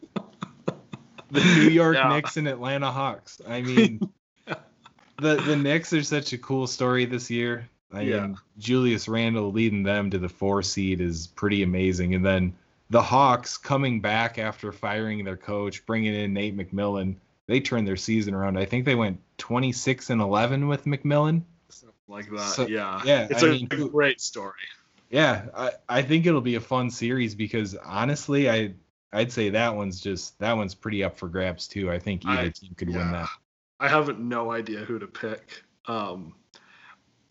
the 1.31 1.41
New 1.41 1.69
York 1.71 1.97
Yeah. 1.97 2.09
Knicks 2.09 2.37
and 2.37 2.47
Atlanta 2.49 2.91
Hawks. 2.91 3.41
I 3.47 3.63
mean, 3.63 4.01
the 4.47 5.37
the 5.37 5.57
Knicks 5.57 5.93
are 5.93 6.03
such 6.03 6.33
a 6.33 6.39
cool 6.39 6.67
story 6.67 7.05
this 7.05 7.31
year. 7.31 7.69
I 7.93 8.03
Yeah. 8.03 8.21
mean, 8.27 8.37
Julius 8.59 9.09
Randle 9.09 9.53
leading 9.53 9.83
them 9.83 10.11
to 10.11 10.19
the 10.19 10.29
four 10.29 10.63
seed 10.63 11.01
is 11.01 11.27
pretty 11.29 11.63
amazing. 11.63 12.15
And 12.15 12.25
then 12.25 12.55
the 12.91 13.03
Hawks 13.03 13.57
coming 13.57 14.01
back 14.01 14.39
after 14.39 14.73
firing 14.73 15.25
their 15.25 15.37
coach, 15.37 15.85
bringing 15.87 16.15
in 16.15 16.33
Nate 16.33 16.57
McMillan. 16.57 17.17
They 17.49 17.61
turned 17.61 17.87
their 17.87 17.97
season 17.97 18.35
around. 18.35 18.59
I 18.59 18.65
think 18.65 18.85
they 18.85 18.97
went 18.97 19.21
26 19.39 20.11
and 20.11 20.21
11 20.21 20.67
with 20.67 20.85
McMillan. 20.85 21.43
Something 21.69 21.95
like 22.09 22.29
that. 22.31 22.49
So- 22.51 22.67
yeah. 22.67 23.01
yeah, 23.05 23.29
It's 23.31 23.43
I 23.43 23.47
a 23.47 23.51
mean, 23.53 23.67
great 23.67 24.21
story. 24.21 24.55
Yeah, 25.11 25.47
I, 25.57 25.71
I 25.89 26.03
think 26.03 26.27
it'll 26.27 26.41
be 26.41 26.57
a 26.57 26.61
fun 26.61 26.91
series 26.91 27.37
because 27.37 27.77
honestly, 27.77 28.51
I 28.51 28.75
I'd 29.13 29.33
say 29.33 29.51
that 29.51 29.75
one's 29.75 30.01
just 30.01 30.39
that 30.41 30.57
one's 30.57 30.75
pretty 30.75 31.03
up 31.05 31.19
for 31.19 31.29
grabs 31.29 31.69
too. 31.69 31.91
I 31.91 31.99
think 31.99 32.27
either 32.27 32.43
I- 32.43 32.51
team 32.51 32.75
could 32.77 32.89
win 32.89 33.13
that. 33.13 33.29
I 33.79 33.89
have 33.89 34.19
no 34.19 34.53
idea 34.53 34.81
who 34.81 34.99
to 34.99 35.07
pick. 35.07 35.63
Um, 35.85 36.35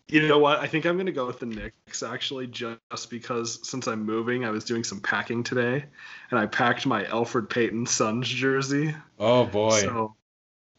you 0.08 0.28
know 0.28 0.38
what? 0.38 0.60
I 0.60 0.68
think 0.68 0.86
I'm 0.86 0.96
going 0.96 1.08
to 1.08 1.12
go 1.12 1.26
with 1.26 1.40
the 1.40 1.48
Knicks 1.48 2.04
actually, 2.04 2.48
just 2.48 3.10
because 3.10 3.68
since 3.68 3.88
I'm 3.88 4.06
moving, 4.06 4.46
I 4.46 4.52
was 4.52 4.64
doing 4.64 4.84
some 4.84 5.00
packing 5.00 5.44
today, 5.44 5.84
and 6.30 6.40
I 6.40 6.46
packed 6.46 6.86
my 6.86 7.04
Elfrid 7.06 7.50
Payton 7.50 7.88
Suns 7.88 8.28
jersey. 8.28 8.96
Oh 9.18 9.46
boy. 9.46 9.80
So 9.80 10.16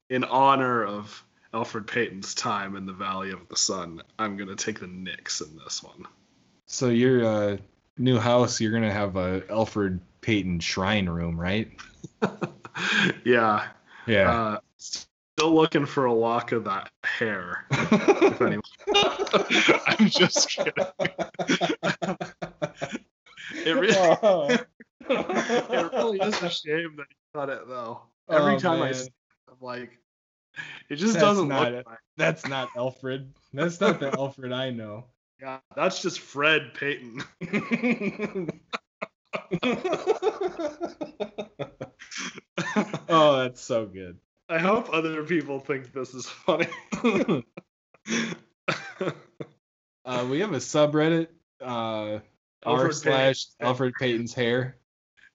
in 0.09 0.22
honor 0.22 0.84
of 0.84 1.24
Elfrid 1.53 1.88
Payton's 1.88 2.34
time 2.34 2.76
in 2.76 2.86
the 2.86 2.92
Valley 2.92 3.32
of 3.32 3.49
the 3.49 3.57
Sun, 3.57 4.03
I'm 4.18 4.36
gonna 4.36 4.55
take 4.55 4.78
the 4.78 4.86
Knicks 4.86 5.40
in 5.40 5.57
this 5.57 5.82
one. 5.82 6.05
So 6.66 6.90
your 6.90 7.24
uh, 7.24 7.57
new 7.99 8.18
house, 8.18 8.61
you're 8.61 8.72
gonna 8.72 8.92
have 8.92 9.16
a 9.16 9.40
Elfrid 9.42 9.99
Payton 10.27 10.59
shrine 10.59 11.09
room, 11.09 11.41
right? 11.41 11.70
yeah. 13.24 13.68
Yeah. 14.09 14.33
Uh, 14.33 14.59
still 14.77 15.55
looking 15.55 15.87
for 15.87 16.07
a 16.07 16.12
lock 16.12 16.51
of 16.51 16.64
that 16.64 16.91
hair. 17.05 17.64
I'm 17.70 18.61
just 20.09 20.49
kidding. 20.49 20.72
it 23.53 23.77
really, 23.77 24.59
it 25.09 25.93
really 25.93 26.18
is 26.18 26.43
a 26.43 26.51
shame 26.51 26.97
that 26.97 27.07
he 27.09 27.14
cut 27.33 27.49
it 27.49 27.68
though. 27.68 28.01
Every 28.29 28.55
Oh, 28.55 28.59
time 28.59 28.83
I 28.83 28.91
see 28.91 29.07
it, 29.07 29.12
I'm 29.49 29.55
like, 29.61 29.97
it 30.91 30.97
just 30.97 31.14
That's 31.14 31.24
doesn't 31.24 31.47
not 31.47 31.72
look. 31.72 31.87
That's 32.16 32.49
not 32.49 32.68
Elfrid. 32.72 33.29
That's 33.55 33.81
not 33.81 34.01
the 34.01 34.11
Elfrid 34.11 34.53
I 34.53 34.70
know. 34.70 35.05
Yeah, 35.41 35.59
that's 35.77 36.03
just 36.03 36.18
Fred 36.18 36.74
Payton. 36.74 37.22
oh, 43.09 43.43
that's 43.43 43.61
so 43.61 43.87
good. 43.87 44.18
I 44.49 44.59
hope 44.59 44.93
other 44.93 45.24
people 45.24 45.59
think 45.61 45.93
this 45.93 46.14
is 46.14 46.27
funny. 46.27 46.68
Uh, 50.07 50.24
we 50.31 50.39
have 50.39 50.53
a 50.53 50.59
subreddit, 50.59 51.27
uh, 51.61 52.20
r 52.64 52.93
slash 52.93 53.47
Elfrid 53.61 53.93
Payton's 53.99 54.33
hair. 54.33 54.77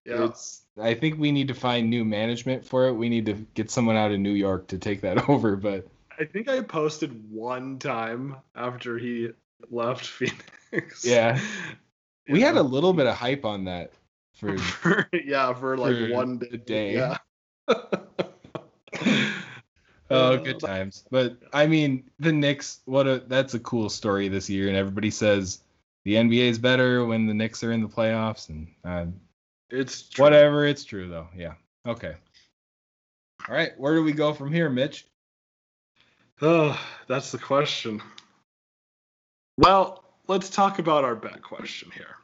yeah. 0.05 0.25
It's. 0.25 0.63
I 0.81 0.93
think 0.93 1.19
we 1.19 1.33
need 1.33 1.49
to 1.49 1.53
find 1.53 1.89
new 1.89 2.05
management 2.05 2.65
for 2.65 2.87
it. 2.87 2.93
We 2.93 3.09
need 3.09 3.25
to 3.25 3.33
get 3.53 3.69
someone 3.69 3.97
out 3.97 4.13
of 4.13 4.19
New 4.19 4.31
York 4.31 4.67
to 4.67 4.77
take 4.77 5.01
that 5.01 5.29
over. 5.29 5.57
But 5.57 5.87
I 6.17 6.23
think 6.23 6.47
I 6.47 6.61
posted 6.61 7.29
one 7.29 7.79
time 7.79 8.37
after 8.55 8.97
he 8.97 9.31
left 9.69 10.05
Phoenix. 10.07 11.05
Yeah. 11.05 11.37
We 12.29 12.41
had 12.41 12.57
a 12.57 12.61
little 12.63 12.93
bit 12.93 13.07
of 13.07 13.15
hype 13.15 13.45
on 13.45 13.65
that 13.65 13.91
for 14.35 14.57
for, 14.57 15.09
yeah, 15.13 15.53
for 15.53 15.77
like 15.77 15.95
For 15.95 16.09
one 16.13 16.37
day. 16.39 16.57
day. 16.57 16.93
Yeah. 16.95 17.17
Oh, 20.13 20.37
good 20.37 20.59
times. 20.59 21.05
But 21.09 21.37
I 21.53 21.67
mean, 21.67 22.03
the 22.19 22.33
Knicks. 22.33 22.81
What 22.83 23.07
a 23.07 23.23
that's 23.27 23.53
a 23.53 23.59
cool 23.59 23.89
story 23.89 24.27
this 24.27 24.49
year, 24.49 24.67
and 24.67 24.75
everybody 24.75 25.09
says 25.09 25.59
the 26.03 26.15
NBA 26.15 26.49
is 26.49 26.59
better 26.59 27.05
when 27.05 27.27
the 27.27 27.33
Knicks 27.33 27.63
are 27.63 27.71
in 27.71 27.81
the 27.81 27.87
playoffs, 27.87 28.49
and 28.49 28.67
uh, 28.83 29.05
It's 29.69 30.01
true. 30.01 30.23
whatever. 30.23 30.65
It's 30.65 30.83
true 30.83 31.07
though. 31.07 31.27
Yeah. 31.33 31.53
Okay. 31.87 32.13
All 33.47 33.55
right. 33.55 33.71
Where 33.79 33.95
do 33.95 34.03
we 34.03 34.11
go 34.11 34.33
from 34.33 34.51
here, 34.51 34.69
Mitch? 34.69 35.07
Oh, 36.41 36.77
that's 37.07 37.31
the 37.31 37.37
question. 37.37 38.01
Well, 39.57 40.00
let's 40.31 40.49
talk 40.49 40.79
about 40.79 41.03
our 41.03 41.15
bet 41.15 41.41
question 41.43 41.91
here. 41.91 42.15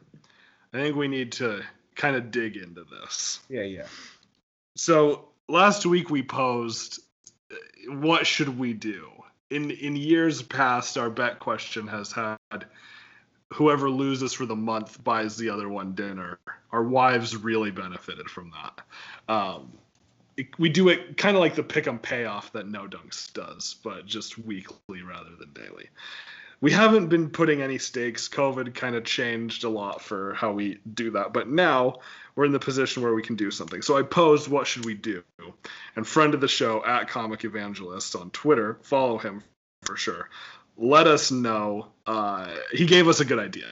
I 0.74 0.78
think 0.78 0.96
we 0.96 1.10
need 1.10 1.34
to 1.34 1.62
kind 1.96 2.16
of 2.16 2.32
dig 2.32 2.56
into 2.56 2.86
this. 2.86 3.42
Yeah, 3.50 3.64
yeah. 3.64 3.88
So 4.76 5.28
last 5.50 5.86
week 5.86 6.10
we 6.10 6.24
posed, 6.24 7.02
uh, 7.52 7.96
what 7.96 8.26
should 8.26 8.58
we 8.58 8.74
do? 8.74 9.10
In 9.50 9.72
in 9.72 9.96
years 9.96 10.42
past, 10.42 10.98
our 10.98 11.10
bet 11.10 11.40
question 11.40 11.88
has 11.88 12.12
had 12.12 12.38
whoever 13.54 13.90
loses 13.90 14.34
for 14.34 14.46
the 14.46 14.56
month 14.56 15.04
buys 15.04 15.36
the 15.38 15.50
other 15.50 15.68
one 15.70 15.94
dinner. 15.94 16.40
Our 16.72 16.84
wives 16.84 17.36
really 17.36 17.72
benefited 17.72 18.30
from 18.30 18.52
that. 18.52 19.34
Um, 19.34 19.72
it- 20.36 20.58
we 20.60 20.70
do 20.70 20.90
it 20.90 21.18
kind 21.18 21.36
of 21.36 21.42
like 21.42 21.56
the 21.56 21.64
pick 21.64 21.88
'em 21.88 22.00
payoff 22.00 22.52
that 22.54 22.68
No 22.68 22.88
Dunks 22.88 23.32
does, 23.34 23.76
but 23.84 24.06
just 24.06 24.38
weekly 24.38 25.02
rather 25.02 25.36
than 25.40 25.52
daily. 25.54 25.90
We 26.60 26.72
haven't 26.72 27.10
been 27.10 27.30
putting 27.30 27.62
any 27.62 27.78
stakes. 27.78 28.28
COVID 28.28 28.74
kind 28.74 28.96
of 28.96 29.04
changed 29.04 29.64
a 29.64 29.70
lot 29.70 30.02
for 30.02 30.34
how 30.34 30.54
we 30.54 30.80
do 30.92 31.12
that, 31.12 31.32
but 31.32 31.48
now 31.48 32.00
we're 32.36 32.46
in 32.46 32.52
the 32.52 32.60
position 32.60 33.04
where 33.04 33.14
we 33.14 33.22
can 33.22 33.36
do 33.36 33.52
something. 33.52 33.82
So 33.82 33.98
I 33.98 34.02
posed, 34.02 34.48
what 34.48 34.66
should 34.66 34.86
we 34.86 34.96
do? 34.96 35.24
And 35.96 36.06
friend 36.06 36.34
of 36.34 36.42
the 36.42 36.48
show 36.48 36.84
at 36.84 37.10
Comic 37.10 37.44
Evangelist 37.44 38.16
on 38.16 38.32
Twitter, 38.32 38.80
follow 38.82 39.18
him 39.18 39.44
for 39.84 39.96
sure. 39.96 40.30
Let 40.78 41.08
us 41.08 41.32
know. 41.32 41.88
Uh, 42.06 42.56
he 42.72 42.86
gave 42.86 43.08
us 43.08 43.20
a 43.20 43.26
good 43.26 43.40
idea. 43.40 43.68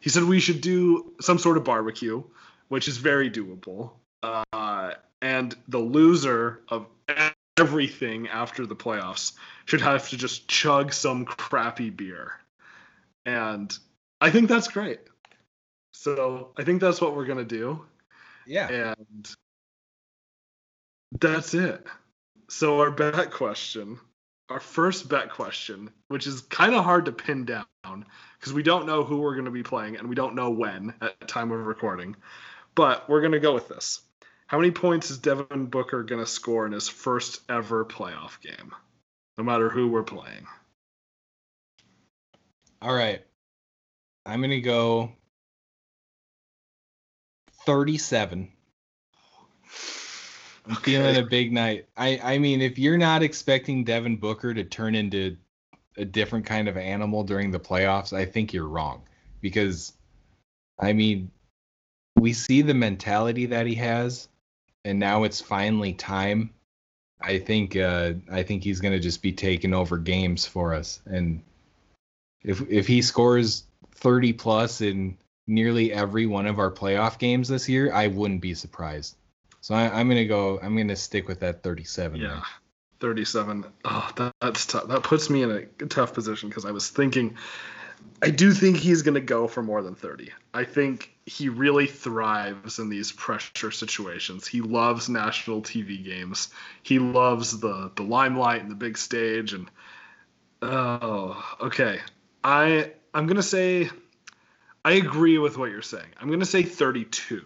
He 0.00 0.10
said 0.10 0.24
we 0.24 0.40
should 0.40 0.60
do 0.60 1.12
some 1.20 1.38
sort 1.38 1.56
of 1.56 1.64
barbecue, 1.64 2.22
which 2.68 2.88
is 2.88 2.96
very 2.96 3.30
doable. 3.30 3.92
Uh, 4.22 4.92
and 5.20 5.56
the 5.68 5.78
loser 5.78 6.60
of 6.68 6.86
everything 7.58 8.28
after 8.28 8.66
the 8.66 8.76
playoffs 8.76 9.32
should 9.64 9.80
have 9.80 10.08
to 10.10 10.16
just 10.16 10.48
chug 10.48 10.92
some 10.92 11.24
crappy 11.24 11.90
beer. 11.90 12.32
And 13.24 13.76
I 14.20 14.30
think 14.30 14.48
that's 14.48 14.68
great. 14.68 15.00
So 15.92 16.52
I 16.56 16.64
think 16.64 16.80
that's 16.80 17.00
what 17.00 17.16
we're 17.16 17.24
going 17.24 17.38
to 17.38 17.44
do 17.44 17.84
Yeah. 18.46 18.68
and 18.68 19.28
that's 21.20 21.54
it. 21.54 21.86
So 22.48 22.80
our 22.80 22.90
bet 22.90 23.30
question, 23.32 23.98
our 24.48 24.60
first 24.60 25.08
bet 25.08 25.30
question, 25.30 25.90
which 26.08 26.26
is 26.26 26.42
kind 26.42 26.74
of 26.74 26.84
hard 26.84 27.06
to 27.06 27.12
pin 27.12 27.44
down 27.44 27.64
because 28.38 28.52
we 28.52 28.62
don't 28.62 28.86
know 28.86 29.02
who 29.02 29.18
we're 29.18 29.34
going 29.34 29.46
to 29.46 29.50
be 29.50 29.62
playing 29.62 29.96
and 29.96 30.08
we 30.08 30.14
don't 30.14 30.34
know 30.34 30.50
when 30.50 30.94
at 31.00 31.18
the 31.18 31.26
time 31.26 31.50
of 31.50 31.66
recording, 31.66 32.14
but 32.74 33.08
we're 33.08 33.20
going 33.20 33.32
to 33.32 33.40
go 33.40 33.54
with 33.54 33.68
this. 33.68 34.00
How 34.46 34.58
many 34.58 34.70
points 34.70 35.10
is 35.10 35.18
Devin 35.18 35.66
Booker 35.66 36.02
going 36.02 36.22
to 36.22 36.30
score 36.30 36.66
in 36.66 36.72
his 36.72 36.88
first 36.88 37.40
ever 37.48 37.84
playoff 37.84 38.40
game, 38.40 38.72
no 39.36 39.44
matter 39.44 39.68
who 39.68 39.88
we're 39.88 40.04
playing? 40.04 40.46
All 42.80 42.94
right. 42.94 43.22
I'm 44.26 44.40
gonna 44.40 44.60
go 44.60 45.12
37. 47.64 48.50
I'm 50.68 50.74
feeling 50.76 51.16
a 51.16 51.22
big 51.22 51.52
night. 51.52 51.86
I 51.96 52.20
I 52.22 52.38
mean, 52.38 52.60
if 52.60 52.76
you're 52.76 52.98
not 52.98 53.22
expecting 53.22 53.84
Devin 53.84 54.16
Booker 54.16 54.52
to 54.52 54.64
turn 54.64 54.96
into 54.96 55.36
a 55.96 56.04
different 56.04 56.44
kind 56.44 56.66
of 56.66 56.76
animal 56.76 57.22
during 57.22 57.52
the 57.52 57.60
playoffs, 57.60 58.12
I 58.12 58.24
think 58.24 58.52
you're 58.52 58.68
wrong. 58.68 59.02
Because 59.40 59.92
I 60.78 60.92
mean, 60.92 61.30
we 62.16 62.32
see 62.32 62.62
the 62.62 62.74
mentality 62.74 63.46
that 63.46 63.66
he 63.66 63.76
has, 63.76 64.28
and 64.86 64.98
now 64.98 65.24
it's 65.24 65.40
finally 65.40 65.92
time. 65.92 66.50
I 67.20 67.38
think 67.38 67.76
uh, 67.76 68.14
I 68.30 68.42
think 68.42 68.62
he's 68.62 68.80
gonna 68.80 69.00
just 69.00 69.20
be 69.20 69.32
taking 69.32 69.74
over 69.74 69.98
games 69.98 70.46
for 70.46 70.72
us. 70.72 71.00
And 71.06 71.42
if 72.42 72.62
if 72.70 72.86
he 72.86 73.02
scores 73.02 73.64
30 73.96 74.32
plus 74.34 74.80
in 74.80 75.18
nearly 75.46 75.92
every 75.92 76.26
one 76.26 76.46
of 76.46 76.58
our 76.58 76.70
playoff 76.70 77.18
games 77.18 77.48
this 77.48 77.68
year, 77.68 77.92
I 77.92 78.06
wouldn't 78.06 78.40
be 78.40 78.54
surprised. 78.54 79.16
So 79.60 79.74
I, 79.74 79.88
I'm 79.98 80.08
gonna 80.08 80.24
go. 80.24 80.60
I'm 80.62 80.76
gonna 80.76 80.96
stick 80.96 81.26
with 81.26 81.40
that 81.40 81.62
37. 81.62 82.20
Yeah. 82.20 82.28
there. 82.28 82.42
37. 83.00 83.66
Oh, 83.84 84.10
that, 84.16 84.32
that's 84.40 84.66
tough. 84.66 84.88
That 84.88 85.02
puts 85.02 85.28
me 85.28 85.42
in 85.42 85.50
a 85.50 85.86
tough 85.86 86.14
position 86.14 86.48
because 86.48 86.64
I 86.64 86.70
was 86.70 86.88
thinking, 86.88 87.36
I 88.22 88.30
do 88.30 88.52
think 88.52 88.78
he's 88.78 89.02
going 89.02 89.14
to 89.16 89.20
go 89.20 89.46
for 89.48 89.62
more 89.62 89.82
than 89.82 89.94
30. 89.94 90.32
I 90.54 90.64
think 90.64 91.15
he 91.26 91.48
really 91.48 91.88
thrives 91.88 92.78
in 92.78 92.88
these 92.88 93.10
pressure 93.10 93.72
situations. 93.72 94.46
He 94.46 94.60
loves 94.60 95.08
national 95.08 95.60
TV 95.62 96.02
games. 96.02 96.48
He 96.82 96.98
loves 96.98 97.58
the 97.58 97.90
the 97.96 98.04
limelight 98.04 98.62
and 98.62 98.70
the 98.70 98.76
big 98.76 98.96
stage. 98.96 99.52
And 99.52 99.68
oh, 100.62 101.56
okay. 101.60 102.00
I 102.44 102.92
I'm 103.12 103.26
gonna 103.26 103.42
say, 103.42 103.90
I 104.84 104.92
agree 104.92 105.38
with 105.38 105.58
what 105.58 105.70
you're 105.70 105.82
saying. 105.82 106.08
I'm 106.20 106.30
gonna 106.30 106.44
say 106.44 106.62
32. 106.62 107.44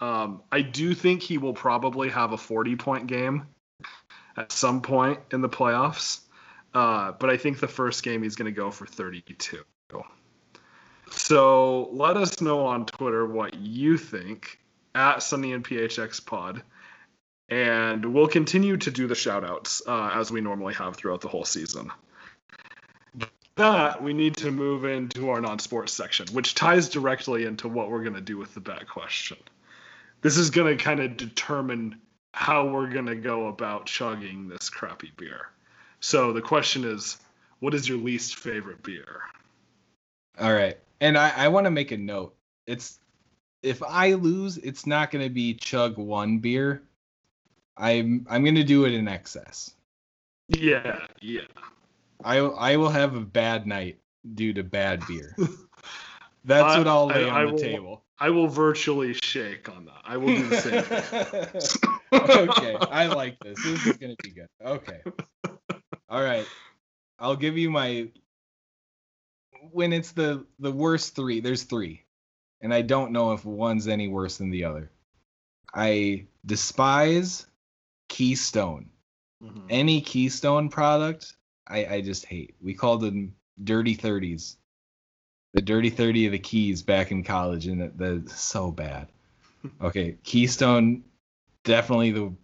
Um, 0.00 0.42
I 0.50 0.62
do 0.62 0.94
think 0.94 1.22
he 1.22 1.38
will 1.38 1.54
probably 1.54 2.08
have 2.08 2.32
a 2.32 2.38
40 2.38 2.76
point 2.76 3.06
game 3.06 3.46
at 4.36 4.52
some 4.52 4.80
point 4.80 5.20
in 5.32 5.40
the 5.40 5.48
playoffs. 5.48 6.20
Uh, 6.72 7.12
but 7.12 7.30
I 7.30 7.36
think 7.36 7.60
the 7.60 7.68
first 7.68 8.02
game 8.02 8.22
he's 8.22 8.34
going 8.34 8.52
to 8.52 8.56
go 8.60 8.70
for 8.70 8.84
32. 8.84 9.64
So 11.10 11.88
let 11.92 12.16
us 12.16 12.40
know 12.40 12.66
on 12.66 12.86
Twitter 12.86 13.26
what 13.26 13.54
you 13.54 13.96
think 13.98 14.58
at 14.94 15.22
Sunny 15.22 15.52
and 15.52 15.64
PHX 15.64 16.24
Pod. 16.24 16.62
And 17.48 18.14
we'll 18.14 18.28
continue 18.28 18.76
to 18.78 18.90
do 18.90 19.06
the 19.06 19.14
shout 19.14 19.44
outs 19.44 19.82
uh, 19.86 20.10
as 20.14 20.30
we 20.30 20.40
normally 20.40 20.74
have 20.74 20.96
throughout 20.96 21.20
the 21.20 21.28
whole 21.28 21.44
season. 21.44 21.90
That 23.56 24.02
we 24.02 24.14
need 24.14 24.36
to 24.38 24.50
move 24.50 24.84
into 24.84 25.30
our 25.30 25.40
non 25.40 25.58
sports 25.58 25.92
section, 25.92 26.26
which 26.32 26.54
ties 26.54 26.88
directly 26.88 27.44
into 27.44 27.68
what 27.68 27.90
we're 27.90 28.02
going 28.02 28.14
to 28.14 28.20
do 28.20 28.36
with 28.36 28.52
the 28.54 28.60
bet 28.60 28.88
question. 28.88 29.36
This 30.22 30.38
is 30.38 30.50
going 30.50 30.76
to 30.76 30.82
kind 30.82 31.00
of 31.00 31.16
determine 31.16 32.00
how 32.32 32.66
we're 32.66 32.88
going 32.88 33.06
to 33.06 33.14
go 33.14 33.46
about 33.46 33.86
chugging 33.86 34.48
this 34.48 34.68
crappy 34.70 35.12
beer. 35.16 35.50
So 36.00 36.32
the 36.32 36.42
question 36.42 36.84
is, 36.84 37.16
what 37.60 37.74
is 37.74 37.88
your 37.88 37.98
least 37.98 38.36
favorite 38.36 38.82
beer? 38.82 39.22
All 40.40 40.52
right. 40.52 40.76
And 41.04 41.18
I, 41.18 41.30
I 41.36 41.48
want 41.48 41.66
to 41.66 41.70
make 41.70 41.92
a 41.92 41.98
note. 41.98 42.34
It's 42.66 42.98
if 43.62 43.82
I 43.82 44.14
lose, 44.14 44.56
it's 44.56 44.86
not 44.86 45.10
gonna 45.10 45.28
be 45.28 45.52
chug 45.52 45.98
one 45.98 46.38
beer. 46.38 46.82
I'm 47.76 48.26
I'm 48.30 48.42
gonna 48.42 48.64
do 48.64 48.86
it 48.86 48.94
in 48.94 49.06
excess. 49.06 49.74
Yeah, 50.48 51.04
yeah. 51.20 51.42
I 52.24 52.38
I 52.38 52.76
will 52.76 52.88
have 52.88 53.16
a 53.16 53.20
bad 53.20 53.66
night 53.66 53.98
due 54.34 54.54
to 54.54 54.62
bad 54.62 55.06
beer. 55.06 55.36
That's 56.46 56.74
I- 56.74 56.78
what 56.78 56.88
I'll 56.88 57.10
I- 57.10 57.14
lay 57.14 57.28
on 57.28 57.36
I 57.36 57.44
the 57.44 57.52
will- 57.52 57.58
table. 57.58 58.00
I 58.18 58.30
will 58.30 58.48
virtually 58.48 59.12
shake 59.12 59.68
on 59.68 59.84
that. 59.86 60.00
I 60.04 60.16
will 60.16 60.28
do 60.28 60.48
the 60.48 61.60
same. 61.60 61.90
okay, 62.48 62.76
I 62.80 63.08
like 63.08 63.38
this. 63.40 63.62
This 63.62 63.84
is 63.86 63.96
gonna 63.98 64.14
be 64.22 64.30
good. 64.30 64.46
Okay. 64.64 65.00
All 66.08 66.22
right. 66.22 66.46
I'll 67.18 67.36
give 67.36 67.58
you 67.58 67.70
my 67.70 68.08
when 69.72 69.92
it's 69.92 70.12
the 70.12 70.46
the 70.58 70.72
worst 70.72 71.14
three. 71.14 71.40
There's 71.40 71.64
three, 71.64 72.04
and 72.60 72.72
I 72.72 72.82
don't 72.82 73.12
know 73.12 73.32
if 73.32 73.44
one's 73.44 73.88
any 73.88 74.08
worse 74.08 74.38
than 74.38 74.50
the 74.50 74.64
other. 74.64 74.90
I 75.74 76.26
despise 76.46 77.46
Keystone. 78.08 78.90
Mhm. 79.42 79.66
Any 79.68 80.00
Keystone 80.00 80.68
product, 80.68 81.34
I 81.66 81.86
I 81.86 82.00
just 82.00 82.26
hate. 82.26 82.54
We 82.60 82.74
called 82.74 83.00
them 83.00 83.34
dirty 83.62 83.94
thirties. 83.94 84.56
The 85.52 85.62
dirty 85.62 85.90
thirty 85.90 86.26
of 86.26 86.32
the 86.32 86.38
keys 86.38 86.82
back 86.82 87.10
in 87.10 87.22
college, 87.22 87.66
and 87.66 87.92
that's 87.98 88.40
so 88.40 88.70
bad. 88.70 89.08
Okay, 89.80 90.18
Keystone 90.24 91.02
definitely 91.64 92.10
the 92.10 92.34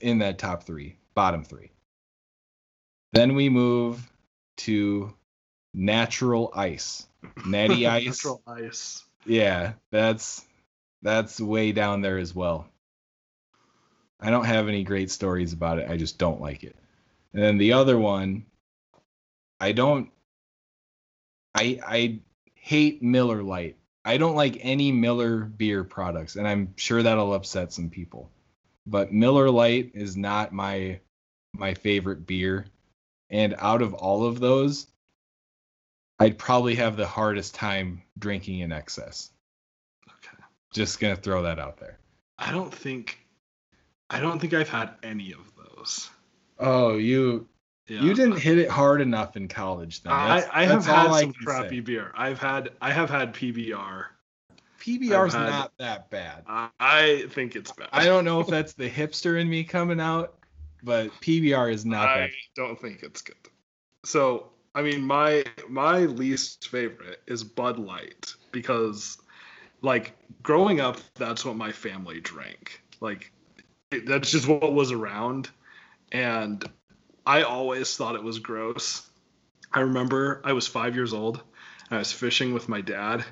in 0.00 0.18
that 0.18 0.38
top 0.38 0.64
three, 0.64 0.96
bottom 1.14 1.42
three. 1.42 1.70
Then 3.12 3.34
we 3.34 3.48
move 3.48 4.06
to 4.58 5.14
natural 5.74 6.52
ice, 6.54 7.06
natty 7.46 7.86
ice. 7.86 8.06
Natural 8.06 8.42
ice. 8.46 9.04
Yeah, 9.26 9.72
that's 9.90 10.44
that's 11.02 11.40
way 11.40 11.72
down 11.72 12.00
there 12.00 12.18
as 12.18 12.34
well. 12.34 12.68
I 14.20 14.30
don't 14.30 14.44
have 14.44 14.68
any 14.68 14.84
great 14.84 15.10
stories 15.10 15.52
about 15.52 15.78
it. 15.78 15.90
I 15.90 15.96
just 15.96 16.18
don't 16.18 16.40
like 16.40 16.62
it. 16.62 16.76
And 17.32 17.42
then 17.42 17.58
the 17.58 17.72
other 17.72 17.98
one, 17.98 18.44
I 19.60 19.72
don't 19.72 20.10
I 21.54 21.80
I 21.86 22.20
hate 22.54 23.02
Miller 23.02 23.42
Lite. 23.42 23.76
I 24.04 24.16
don't 24.16 24.36
like 24.36 24.58
any 24.60 24.92
Miller 24.92 25.40
beer 25.44 25.84
products, 25.84 26.36
and 26.36 26.46
I'm 26.48 26.74
sure 26.76 27.02
that'll 27.02 27.34
upset 27.34 27.72
some 27.72 27.90
people. 27.90 28.30
But 28.86 29.12
Miller 29.12 29.50
Lite 29.50 29.92
is 29.94 30.16
not 30.16 30.52
my 30.52 31.00
my 31.52 31.74
favorite 31.74 32.26
beer. 32.26 32.66
And 33.28 33.54
out 33.58 33.82
of 33.82 33.94
all 33.94 34.24
of 34.24 34.40
those, 34.40 34.88
I'd 36.20 36.38
probably 36.38 36.74
have 36.76 36.96
the 36.96 37.06
hardest 37.06 37.54
time 37.54 38.02
drinking 38.18 38.60
in 38.60 38.72
excess. 38.72 39.30
Okay. 40.08 40.36
Just 40.72 41.00
gonna 41.00 41.16
throw 41.16 41.42
that 41.42 41.58
out 41.58 41.78
there. 41.78 41.98
I 42.38 42.52
don't 42.52 42.72
think 42.72 43.18
I 44.10 44.20
don't 44.20 44.38
think 44.38 44.52
I've 44.54 44.68
had 44.68 44.90
any 45.02 45.32
of 45.32 45.50
those. 45.56 46.10
Oh, 46.58 46.96
you 46.96 47.48
Yeah. 47.86 48.02
you 48.02 48.12
didn't 48.14 48.38
hit 48.38 48.58
it 48.58 48.68
hard 48.68 49.00
enough 49.00 49.36
in 49.36 49.48
college 49.48 50.02
then. 50.02 50.12
I, 50.12 50.40
That's- 50.40 50.50
I 50.52 50.64
have 50.64 50.84
that's 50.84 50.88
all 50.88 51.14
had 51.14 51.16
I 51.16 51.20
some 51.22 51.32
crappy 51.32 51.76
say. 51.76 51.80
beer. 51.80 52.12
I've 52.14 52.38
had 52.38 52.70
I 52.82 52.92
have 52.92 53.08
had 53.08 53.32
PBR. 53.34 54.04
PBR's 54.78 55.32
had- 55.34 55.48
not 55.50 55.72
that 55.78 56.10
bad. 56.10 56.44
I, 56.46 56.68
I 56.78 57.24
think 57.30 57.56
it's 57.56 57.72
bad. 57.72 57.88
I 57.92 58.04
don't 58.04 58.24
know 58.24 58.40
if 58.40 58.46
that's 58.46 58.72
the 58.74 58.88
hipster 58.90 59.40
in 59.40 59.48
me 59.48 59.62
coming 59.64 60.00
out, 60.00 60.38
but 60.82 61.10
PBR 61.20 61.72
is 61.72 61.84
not 61.86 62.08
I 62.08 62.20
that. 62.20 62.30
don't 62.56 62.78
think 62.80 63.02
it's 63.02 63.20
good. 63.22 63.36
So 64.04 64.50
I 64.74 64.82
mean, 64.82 65.04
my 65.04 65.44
my 65.68 66.00
least 66.00 66.68
favorite 66.68 67.20
is 67.26 67.42
Bud 67.44 67.78
Light 67.78 68.34
because, 68.52 69.18
like, 69.82 70.12
growing 70.42 70.80
up, 70.80 70.98
that's 71.14 71.44
what 71.44 71.56
my 71.56 71.72
family 71.72 72.20
drank. 72.20 72.82
Like, 73.00 73.32
it, 73.90 74.06
that's 74.06 74.30
just 74.30 74.46
what 74.46 74.72
was 74.72 74.92
around, 74.92 75.50
and 76.12 76.64
I 77.26 77.42
always 77.42 77.96
thought 77.96 78.14
it 78.14 78.22
was 78.22 78.38
gross. 78.38 79.08
I 79.72 79.80
remember 79.80 80.40
I 80.44 80.52
was 80.52 80.66
five 80.66 80.94
years 80.94 81.12
old. 81.12 81.42
And 81.90 81.96
I 81.96 81.98
was 81.98 82.12
fishing 82.12 82.54
with 82.54 82.68
my 82.68 82.80
dad, 82.80 83.24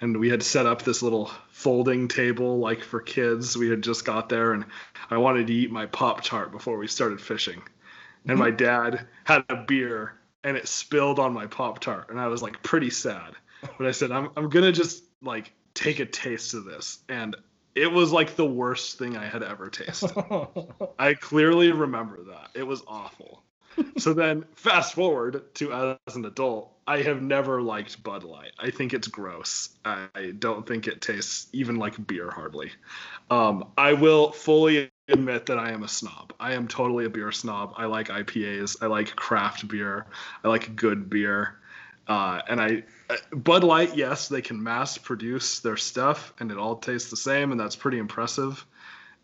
and 0.00 0.18
we 0.18 0.28
had 0.28 0.42
set 0.42 0.66
up 0.66 0.82
this 0.82 1.00
little 1.00 1.30
folding 1.50 2.08
table 2.08 2.58
like 2.58 2.82
for 2.82 3.00
kids. 3.00 3.56
We 3.56 3.70
had 3.70 3.82
just 3.82 4.04
got 4.04 4.28
there, 4.28 4.52
and 4.52 4.64
I 5.10 5.18
wanted 5.18 5.46
to 5.46 5.54
eat 5.54 5.70
my 5.70 5.86
Pop 5.86 6.24
Tart 6.24 6.50
before 6.50 6.76
we 6.76 6.88
started 6.88 7.20
fishing. 7.20 7.62
And 8.26 8.36
my 8.36 8.48
mm-hmm. 8.48 8.56
dad 8.56 9.06
had 9.22 9.44
a 9.48 9.62
beer, 9.62 10.14
and 10.44 10.56
it 10.56 10.68
spilled 10.68 11.18
on 11.18 11.32
my 11.32 11.46
Pop 11.46 11.80
Tart, 11.80 12.10
and 12.10 12.20
I 12.20 12.28
was 12.28 12.42
like 12.42 12.62
pretty 12.62 12.90
sad. 12.90 13.34
But 13.78 13.86
I 13.86 13.90
said, 13.90 14.10
I'm 14.10 14.30
I'm 14.36 14.48
gonna 14.48 14.72
just 14.72 15.04
like 15.22 15.52
take 15.74 16.00
a 16.00 16.06
taste 16.06 16.54
of 16.54 16.64
this, 16.64 16.98
and 17.08 17.36
it 17.74 17.90
was 17.90 18.12
like 18.12 18.36
the 18.36 18.46
worst 18.46 18.98
thing 18.98 19.16
I 19.16 19.26
had 19.26 19.42
ever 19.42 19.68
tasted. 19.68 20.10
I 20.98 21.14
clearly 21.14 21.72
remember 21.72 22.22
that. 22.24 22.50
It 22.54 22.66
was 22.66 22.82
awful. 22.86 23.42
so 23.98 24.12
then 24.12 24.44
fast 24.54 24.94
forward 24.94 25.54
to 25.54 25.96
as 26.06 26.16
an 26.16 26.24
adult, 26.24 26.72
I 26.86 27.02
have 27.02 27.22
never 27.22 27.62
liked 27.62 28.02
Bud 28.02 28.24
Light. 28.24 28.52
I 28.58 28.70
think 28.70 28.92
it's 28.92 29.08
gross. 29.08 29.70
I 29.84 30.32
don't 30.38 30.66
think 30.66 30.88
it 30.88 31.00
tastes 31.00 31.48
even 31.52 31.76
like 31.76 32.04
beer 32.06 32.30
hardly. 32.30 32.72
Um, 33.30 33.68
I 33.78 33.92
will 33.92 34.32
fully 34.32 34.90
admit 35.12 35.46
that 35.46 35.58
I 35.58 35.70
am 35.70 35.82
a 35.82 35.88
snob. 35.88 36.32
I 36.40 36.54
am 36.54 36.68
totally 36.68 37.04
a 37.04 37.10
beer 37.10 37.32
snob. 37.32 37.74
I 37.76 37.86
like 37.86 38.08
IPAs. 38.08 38.76
I 38.82 38.86
like 38.86 39.14
craft 39.16 39.68
beer. 39.68 40.06
I 40.44 40.48
like 40.48 40.74
good 40.76 41.10
beer. 41.10 41.56
Uh, 42.08 42.40
and 42.48 42.60
I, 42.60 42.82
uh, 43.08 43.16
Bud 43.36 43.62
Light, 43.62 43.96
yes, 43.96 44.28
they 44.28 44.42
can 44.42 44.60
mass 44.62 44.98
produce 44.98 45.60
their 45.60 45.76
stuff 45.76 46.32
and 46.40 46.50
it 46.50 46.58
all 46.58 46.76
tastes 46.76 47.10
the 47.10 47.16
same, 47.16 47.52
and 47.52 47.60
that's 47.60 47.76
pretty 47.76 47.98
impressive. 47.98 48.64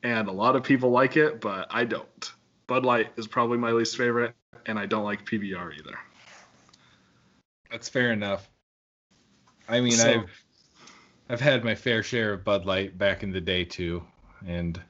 And 0.03 0.29
a 0.29 0.33
lot 0.33 0.55
of 0.57 0.63
people 0.63 0.91
like 0.91 1.17
it, 1.17 1.41
but 1.41 1.67
I 1.71 1.85
don't. 1.85 2.33
Bud 2.67 2.85
Light 2.85 3.13
is 3.17 3.27
probably 3.27 3.59
my 3.59 3.73
least 3.73 3.97
favorite, 3.97 4.35
and 4.67 4.79
I 4.79 4.87
don't 4.87 5.05
like 5.05 5.25
PBR 5.25 5.79
either. 5.79 5.99
That's 7.71 7.89
fair 7.89 8.13
enough. 8.13 8.49
I 9.69 9.81
mean, 9.81 9.93
So- 9.93 10.11
I've 10.11 10.45
I've 11.29 11.41
had 11.41 11.65
my 11.65 11.75
fair 11.75 12.05
share 12.05 12.33
of 12.35 12.45
Bud 12.45 12.67
Light 12.67 12.97
back 12.97 13.25
in 13.25 13.33
the 13.33 13.41
day 13.41 13.65
too, 13.65 14.05
and 14.47 14.81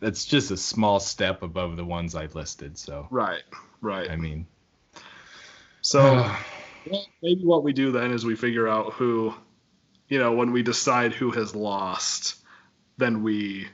that's 0.00 0.24
just 0.24 0.50
a 0.50 0.56
small 0.56 1.00
step 1.00 1.42
above 1.42 1.76
the 1.76 1.84
ones 1.84 2.14
I 2.14 2.26
listed. 2.26 2.76
So 2.78 3.06
Right, 3.10 3.42
right. 3.80 4.10
I 4.10 4.16
mean, 4.16 4.46
So 5.80 6.00
well, 6.86 7.06
maybe 7.22 7.44
what 7.44 7.64
we 7.64 7.72
do 7.72 7.92
then 7.92 8.12
is 8.12 8.24
we 8.24 8.36
figure 8.36 8.68
out 8.68 8.92
who, 8.92 9.34
you 10.08 10.18
know, 10.18 10.32
when 10.32 10.52
we 10.52 10.62
decide 10.62 11.12
who 11.12 11.30
has 11.32 11.54
lost, 11.54 12.36
then 12.98 13.22
we 13.22 13.68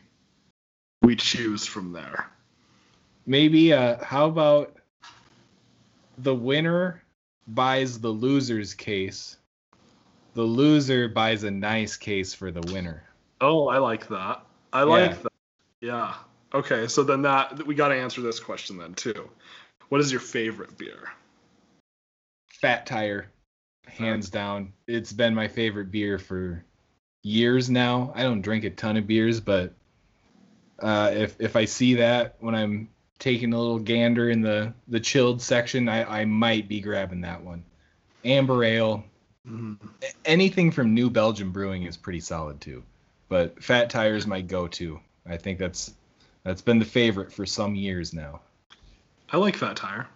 we 1.02 1.16
choose 1.16 1.66
from 1.66 1.92
there. 1.92 2.30
maybe 3.26 3.72
uh, 3.72 4.02
how 4.04 4.26
about 4.26 4.76
the 6.18 6.34
winner 6.34 7.02
buys 7.48 7.98
the 7.98 8.12
loser's 8.12 8.74
case, 8.74 9.36
the 10.34 10.42
loser 10.42 11.08
buys 11.08 11.42
a 11.44 11.50
nice 11.50 11.96
case 11.96 12.32
for 12.34 12.50
the 12.50 12.60
winner. 12.72 13.04
Oh, 13.40 13.68
I 13.68 13.78
like 13.78 14.08
that. 14.08 14.46
I 14.72 14.84
like 14.84 15.22
that. 15.22 15.31
Yeah. 15.82 16.14
Okay, 16.54 16.86
so 16.86 17.02
then 17.02 17.22
that 17.22 17.66
we 17.66 17.74
got 17.74 17.88
to 17.88 17.94
answer 17.96 18.22
this 18.22 18.40
question 18.40 18.78
then 18.78 18.94
too. 18.94 19.28
What 19.88 20.00
is 20.00 20.10
your 20.10 20.20
favorite 20.20 20.78
beer? 20.78 21.10
Fat 22.60 22.86
Tire, 22.86 23.30
hands 23.86 24.30
down. 24.30 24.72
It's 24.86 25.12
been 25.12 25.34
my 25.34 25.48
favorite 25.48 25.90
beer 25.90 26.18
for 26.18 26.64
years 27.22 27.68
now. 27.68 28.12
I 28.14 28.22
don't 28.22 28.42
drink 28.42 28.64
a 28.64 28.70
ton 28.70 28.96
of 28.96 29.06
beers, 29.06 29.40
but 29.40 29.74
uh, 30.78 31.10
if 31.14 31.40
if 31.40 31.56
I 31.56 31.64
see 31.64 31.94
that 31.94 32.36
when 32.40 32.54
I'm 32.54 32.88
taking 33.18 33.52
a 33.52 33.58
little 33.58 33.78
gander 33.78 34.30
in 34.30 34.40
the 34.40 34.72
the 34.88 35.00
chilled 35.00 35.42
section, 35.42 35.88
I 35.88 36.20
I 36.20 36.24
might 36.26 36.68
be 36.68 36.80
grabbing 36.80 37.22
that 37.22 37.42
one. 37.42 37.64
Amber 38.24 38.62
Ale, 38.62 39.04
a- 40.02 40.28
anything 40.28 40.70
from 40.70 40.94
New 40.94 41.10
Belgium 41.10 41.50
Brewing 41.50 41.84
is 41.84 41.96
pretty 41.96 42.20
solid 42.20 42.60
too. 42.60 42.84
But 43.28 43.62
Fat 43.62 43.90
Tire 43.90 44.14
is 44.14 44.26
my 44.26 44.42
go-to. 44.42 45.00
I 45.26 45.36
think 45.36 45.58
that's 45.58 45.94
that's 46.44 46.62
been 46.62 46.78
the 46.78 46.84
favorite 46.84 47.32
for 47.32 47.46
some 47.46 47.74
years 47.74 48.12
now. 48.12 48.40
I 49.30 49.36
like 49.36 49.56
Fat 49.56 49.76
Tire. 49.76 50.08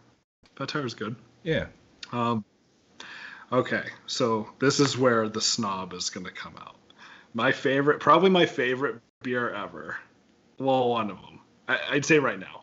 Fat 0.57 0.69
Tire 0.69 0.85
is 0.87 0.95
good. 0.95 1.15
Yeah. 1.43 1.67
Um, 2.13 2.45
okay, 3.53 3.85
so 4.07 4.49
this 4.59 4.81
is 4.81 4.99
where 4.99 5.29
the 5.29 5.41
snob 5.41 5.93
is 5.93 6.11
going 6.11 6.27
to 6.27 6.33
come 6.33 6.55
out. 6.59 6.77
My 7.35 7.53
favorite, 7.53 8.01
probably 8.01 8.31
my 8.31 8.47
favorite 8.47 9.01
beer 9.23 9.51
ever. 9.55 9.97
Well, 10.59 10.89
one 10.91 11.11
of 11.11 11.17
them. 11.21 11.41
I, 11.69 11.79
I'd 11.91 12.05
say 12.05 12.19
right 12.19 12.39
now. 12.39 12.63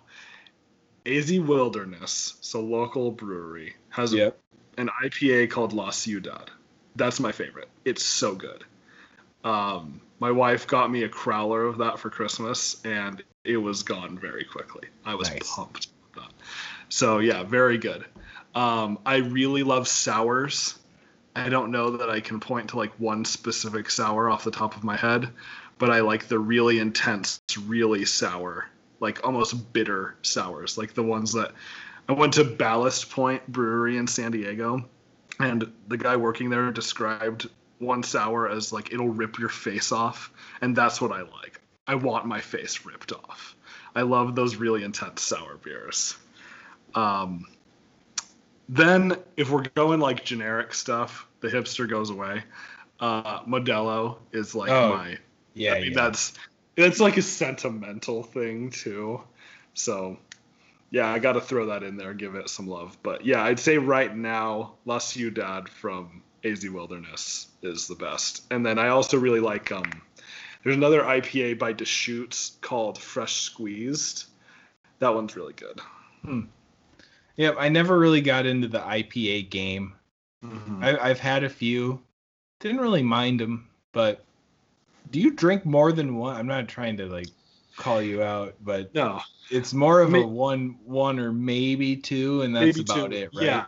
AZ 1.06 1.32
Wilderness, 1.40 2.36
so 2.42 2.62
local 2.62 3.12
brewery, 3.12 3.76
has 3.90 4.14
a- 4.14 4.34
an 4.78 4.90
IPA 5.04 5.50
called 5.50 5.74
La 5.74 5.90
Ciudad. 5.92 6.50
That's 6.96 7.20
my 7.20 7.32
favorite. 7.32 7.70
It's 7.86 8.04
so 8.04 8.36
good. 8.36 8.64
Um, 9.44 10.00
my 10.24 10.32
wife 10.32 10.66
got 10.68 10.90
me 10.90 11.04
a 11.04 11.10
crowler 11.10 11.68
of 11.68 11.80
that 11.80 12.00
for 12.00 12.10
Christmas, 12.10 12.80
and 12.86 13.22
it 13.44 13.58
was 13.58 13.84
gone 13.84 14.18
very 14.18 14.46
quickly. 14.46 14.88
I 15.06 15.16
was 15.16 15.30
Nice. 15.30 15.54
pumped 15.54 15.88
with 16.02 16.24
that. 16.24 16.34
So 16.88 17.20
yeah, 17.20 17.44
very 17.44 17.78
good. 17.78 18.06
Um, 18.56 19.00
I 19.06 19.18
really 19.18 19.64
love 19.64 19.86
sours. 19.86 20.80
I 21.36 21.50
don't 21.50 21.72
know 21.72 21.98
that 21.98 22.10
I 22.10 22.22
can 22.22 22.40
point 22.40 22.70
to 22.70 22.78
like 22.78 22.98
one 22.98 23.26
specific 23.26 23.90
sour 23.90 24.30
off 24.30 24.46
the 24.46 24.52
top 24.52 24.78
of 24.78 24.86
my 24.86 24.96
head, 24.96 25.28
but 25.78 25.90
I 25.90 26.00
like 26.00 26.30
the 26.30 26.40
really 26.40 26.80
intense, 26.80 27.42
really 27.66 28.06
sour, 28.06 28.70
like 29.02 29.28
almost 29.28 29.74
bitter 29.74 30.16
sours, 30.22 30.78
like 30.78 30.94
the 30.94 31.04
ones 31.04 31.34
that 31.34 31.52
I 32.08 32.14
went 32.14 32.36
to 32.36 32.46
Ballast 32.46 33.10
Point 33.10 33.46
Brewery 33.52 33.98
in 33.98 34.08
San 34.08 34.32
Diego, 34.32 34.86
and 35.38 35.70
the 35.90 35.98
guy 35.98 36.16
working 36.16 36.50
there 36.50 36.72
described 36.72 37.50
one 37.84 38.04
sour 38.04 38.50
as 38.50 38.74
like 38.74 38.92
it'll 38.94 39.10
rip 39.10 39.40
your 39.40 39.50
face 39.50 39.92
off, 39.92 40.32
and 40.62 40.76
that's 40.76 41.00
what 41.02 41.12
I 41.12 41.22
like. 41.22 41.62
I 41.86 41.96
want 41.96 42.26
my 42.26 42.42
face 42.42 42.86
ripped 42.86 43.12
off. 43.12 43.56
I 43.96 44.02
love 44.02 44.36
those 44.36 44.56
really 44.56 44.84
intense 44.84 45.22
sour 45.22 45.58
beers. 45.58 46.16
Um, 46.96 47.46
then 48.70 49.18
if 49.38 49.50
we're 49.50 49.64
going 49.76 50.00
like 50.00 50.24
generic 50.24 50.74
stuff, 50.74 51.28
the 51.42 51.50
hipster 51.50 51.88
goes 51.88 52.10
away. 52.10 52.44
Uh, 53.00 53.44
Modelo 53.44 54.18
is 54.32 54.56
like 54.56 54.72
Oh, 54.72 54.96
my 54.96 55.18
Yeah, 55.54 55.74
I 55.74 55.82
mean, 55.82 55.92
yeah. 55.92 55.96
that's 55.96 56.34
that's 56.76 57.00
like 57.00 57.18
a 57.18 57.22
sentimental 57.22 58.24
thing 58.24 58.72
too. 58.72 59.22
So 59.74 60.18
yeah, 60.90 61.08
I 61.08 61.20
got 61.20 61.34
to 61.34 61.42
throw 61.42 61.68
that 61.68 61.84
in 61.84 61.98
there, 61.98 62.14
give 62.14 62.36
it 62.36 62.50
some 62.50 62.68
love. 62.68 62.98
But 63.04 63.26
yeah, 63.26 63.44
I'd 63.44 63.60
say 63.60 63.78
right 63.78 64.16
now, 64.16 64.74
La 64.86 65.00
Ciudad 65.00 65.68
from 65.68 66.23
AZ 66.46 66.68
Wilderness 66.70 67.48
is 67.62 67.88
the 67.88 67.96
best. 67.96 68.44
And 68.52 68.66
then 68.66 68.78
I 68.80 68.90
also 68.90 69.18
really 69.18 69.40
like 69.40 69.72
um, 69.72 69.90
there's 70.64 70.76
another 70.76 71.02
IPA 71.02 71.60
by 71.60 71.74
Deschutes 71.74 72.58
called 72.62 72.98
Fresh 72.98 73.42
Squeezed. 73.42 74.26
That 75.00 75.14
one's 75.16 75.36
really 75.36 75.54
good. 75.54 75.82
Yep, 77.36 77.56
I 77.58 77.70
never 77.70 77.98
really 77.98 78.22
got 78.22 78.46
into 78.46 78.68
the 78.68 78.80
IPA 78.80 79.50
game. 79.50 79.94
Mm-hmm. 80.44 80.84
I, 80.84 80.98
I've 81.10 81.20
had 81.20 81.44
a 81.44 81.50
few, 81.50 82.02
didn't 82.60 82.80
really 82.82 83.04
mind 83.04 83.40
them, 83.40 83.70
but 83.92 84.24
do 85.12 85.20
you 85.20 85.32
drink 85.32 85.66
more 85.66 85.92
than 85.92 86.16
one? 86.16 86.36
I'm 86.36 86.48
not 86.48 86.68
trying 86.68 86.98
to 86.98 87.06
like 87.08 87.28
call 87.78 88.02
you 88.02 88.22
out, 88.22 88.56
but 88.62 88.94
No, 88.94 89.22
it's 89.50 89.74
more 89.74 90.02
of 90.02 90.12
May- 90.12 90.24
a 90.24 90.28
one, 90.28 90.78
one 90.86 91.20
or 91.20 91.32
maybe 91.32 91.96
two, 91.98 92.42
and 92.44 92.56
that's 92.56 92.80
about 92.80 93.12
two. 93.12 93.18
it, 93.18 93.30
right? 93.34 93.46
Yeah, 93.46 93.66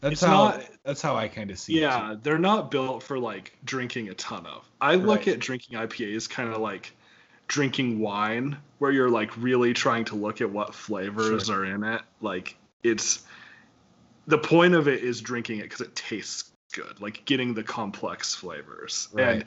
that's 0.00 0.12
it's 0.14 0.22
how 0.22 0.48
not- 0.50 0.64
that's 0.84 1.02
how 1.02 1.16
I 1.16 1.28
kind 1.28 1.50
of 1.50 1.58
see 1.58 1.78
it. 1.78 1.82
Yeah, 1.82 2.14
they're 2.22 2.38
not 2.38 2.70
built 2.70 3.02
for 3.02 3.18
like 3.18 3.56
drinking 3.64 4.08
a 4.08 4.14
ton 4.14 4.46
of. 4.46 4.68
I 4.80 4.94
look 4.96 5.20
Right. 5.20 5.28
at 5.28 5.38
drinking 5.40 5.78
IPAs 5.78 6.28
kind 6.28 6.48
of 6.52 6.60
like 6.60 6.92
drinking 7.48 7.98
wine, 7.98 8.56
where 8.78 8.90
you're 8.90 9.10
like 9.10 9.36
really 9.36 9.72
trying 9.72 10.04
to 10.06 10.14
look 10.14 10.40
at 10.40 10.50
what 10.50 10.74
flavors 10.74 11.48
are 11.50 11.64
in 11.64 11.82
it. 11.84 12.02
Like 12.20 12.56
it's 12.82 13.24
the 14.26 14.38
point 14.38 14.74
of 14.74 14.88
it 14.88 15.02
is 15.02 15.20
drinking 15.20 15.60
it 15.60 15.62
because 15.64 15.80
it 15.80 15.94
tastes 15.96 16.50
good, 16.72 17.00
like 17.00 17.24
getting 17.24 17.54
the 17.54 17.62
complex 17.62 18.34
flavors. 18.34 19.08
Right. 19.12 19.28
And 19.28 19.44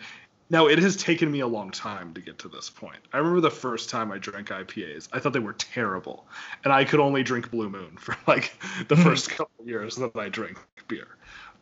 now 0.52 0.68
it 0.68 0.80
has 0.80 0.98
taken 0.98 1.32
me 1.32 1.40
a 1.40 1.48
long 1.48 1.72
time 1.72 2.14
to 2.14 2.20
get 2.20 2.38
to 2.40 2.50
this 2.50 2.70
point. 2.70 2.98
I 3.14 3.20
remember 3.20 3.40
the 3.40 3.50
first 3.50 3.90
time 3.90 4.12
I 4.12 4.18
drank 4.18 4.50
IPAs, 4.50 5.08
I 5.14 5.20
thought 5.20 5.32
they 5.32 5.40
were 5.40 5.54
terrible, 5.54 6.28
and 6.66 6.74
I 6.74 6.84
could 6.84 7.00
only 7.00 7.24
drink 7.24 7.50
Blue 7.50 7.70
Moon 7.70 7.96
for 7.98 8.18
like 8.28 8.54
the 8.90 8.98
first 8.98 9.30
couple 9.30 9.66
years 9.66 9.96
that 9.96 10.16
I 10.16 10.28
drank 10.28 10.60
beer. 10.90 11.08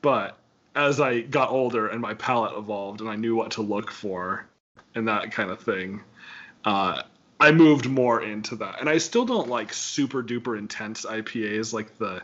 But 0.02 0.40
as 0.76 1.00
I 1.00 1.22
got 1.22 1.52
older 1.52 1.88
and 1.88 2.02
my 2.02 2.16
palate 2.16 2.58
evolved 2.58 3.02
and 3.02 3.10
I 3.10 3.16
knew 3.16 3.36
what 3.36 3.52
to 3.52 3.62
look 3.62 3.92
for 3.92 4.48
and 4.96 5.08
that 5.08 5.32
kind 5.32 5.52
of 5.52 5.62
thing, 5.62 6.02
uh, 6.66 7.04
I 7.40 7.52
moved 7.52 7.88
more 7.88 8.24
into 8.24 8.56
that. 8.58 8.80
And 8.80 8.90
I 8.90 8.98
still 8.98 9.26
don't 9.26 9.50
like 9.50 9.72
super 9.72 10.24
duper 10.24 10.58
intense 10.58 11.06
IPAs 11.06 11.74
like 11.74 11.96
the 12.00 12.24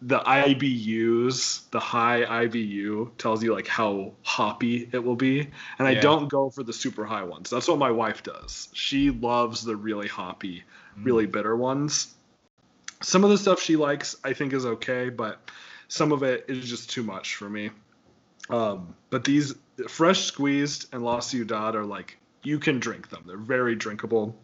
the 0.00 0.20
IBUs, 0.20 1.68
the 1.70 1.80
high 1.80 2.22
IBU 2.46 3.16
tells 3.18 3.42
you 3.42 3.52
like 3.52 3.66
how 3.66 4.12
hoppy 4.22 4.88
it 4.92 5.02
will 5.02 5.16
be. 5.16 5.48
And 5.78 5.88
I 5.88 5.94
don't 5.94 6.28
go 6.28 6.50
for 6.50 6.62
the 6.62 6.72
super 6.72 7.04
high 7.04 7.24
ones. 7.24 7.50
That's 7.50 7.66
what 7.66 7.78
my 7.78 7.90
wife 7.90 8.22
does. 8.22 8.68
She 8.72 9.10
loves 9.10 9.62
the 9.62 9.74
really 9.74 10.08
hoppy, 10.08 10.64
really 10.96 11.26
bitter 11.26 11.56
ones. 11.56 12.14
Some 13.00 13.24
of 13.24 13.30
the 13.30 13.38
stuff 13.38 13.60
she 13.60 13.76
likes 13.76 14.16
I 14.22 14.32
think 14.32 14.52
is 14.52 14.66
okay, 14.66 15.08
but 15.08 15.50
some 15.88 16.12
of 16.12 16.22
it 16.22 16.44
is 16.48 16.68
just 16.68 16.90
too 16.90 17.02
much 17.02 17.34
for 17.34 17.48
me. 17.48 17.70
Um, 18.50 18.94
but 19.10 19.24
these 19.24 19.54
fresh 19.88 20.24
squeezed 20.24 20.86
and 20.92 21.04
La 21.04 21.20
Ciudad 21.20 21.74
are 21.74 21.84
like 21.84 22.18
you 22.44 22.58
can 22.58 22.78
drink 22.78 23.10
them. 23.10 23.24
They're 23.26 23.36
very 23.36 23.74
drinkable. 23.74 24.36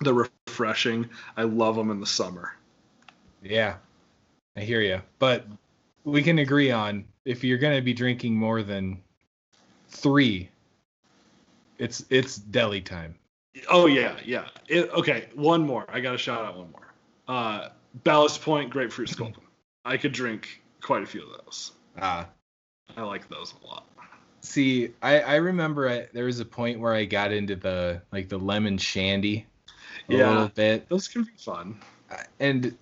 They're 0.00 0.28
refreshing. 0.46 1.08
I 1.36 1.44
love 1.44 1.76
them 1.76 1.90
in 1.90 2.00
the 2.00 2.06
summer. 2.06 2.54
Yeah, 3.42 3.76
I 4.56 4.60
hear 4.60 4.80
you. 4.80 5.00
But 5.18 5.46
we 6.04 6.22
can 6.22 6.38
agree 6.38 6.70
on 6.70 7.04
if 7.24 7.44
you're 7.44 7.58
gonna 7.58 7.82
be 7.82 7.94
drinking 7.94 8.34
more 8.34 8.62
than 8.62 9.02
three, 9.88 10.48
it's 11.78 12.04
it's 12.10 12.36
deli 12.36 12.80
time. 12.80 13.14
Oh 13.70 13.86
yeah, 13.86 14.16
yeah. 14.24 14.48
It, 14.68 14.90
okay, 14.90 15.28
one 15.34 15.62
more. 15.62 15.84
I 15.88 16.00
got 16.00 16.12
to 16.12 16.18
shout 16.18 16.44
out 16.44 16.56
one 16.56 16.70
more. 16.72 16.86
Uh, 17.28 17.68
Ballast 18.02 18.40
Point 18.40 18.70
Grapefruit 18.70 19.08
Sculpin. 19.10 19.42
I 19.84 19.96
could 19.96 20.12
drink 20.12 20.62
quite 20.80 21.02
a 21.02 21.06
few 21.06 21.22
of 21.22 21.44
those. 21.44 21.72
Ah, 22.00 22.28
I 22.96 23.02
like 23.02 23.28
those 23.28 23.54
a 23.62 23.66
lot. 23.66 23.84
see, 24.40 24.90
I 25.02 25.20
I 25.20 25.34
remember 25.36 25.88
I, 25.88 26.08
there 26.12 26.24
was 26.24 26.40
a 26.40 26.44
point 26.44 26.80
where 26.80 26.94
I 26.94 27.04
got 27.04 27.32
into 27.32 27.56
the 27.56 28.00
like 28.12 28.28
the 28.28 28.38
lemon 28.38 28.78
shandy 28.78 29.46
a 30.08 30.14
Yeah. 30.14 30.28
little 30.28 30.48
bit, 30.48 30.88
Those 30.88 31.08
can 31.08 31.22
be 31.24 31.32
fun. 31.36 31.78
and 32.40 32.76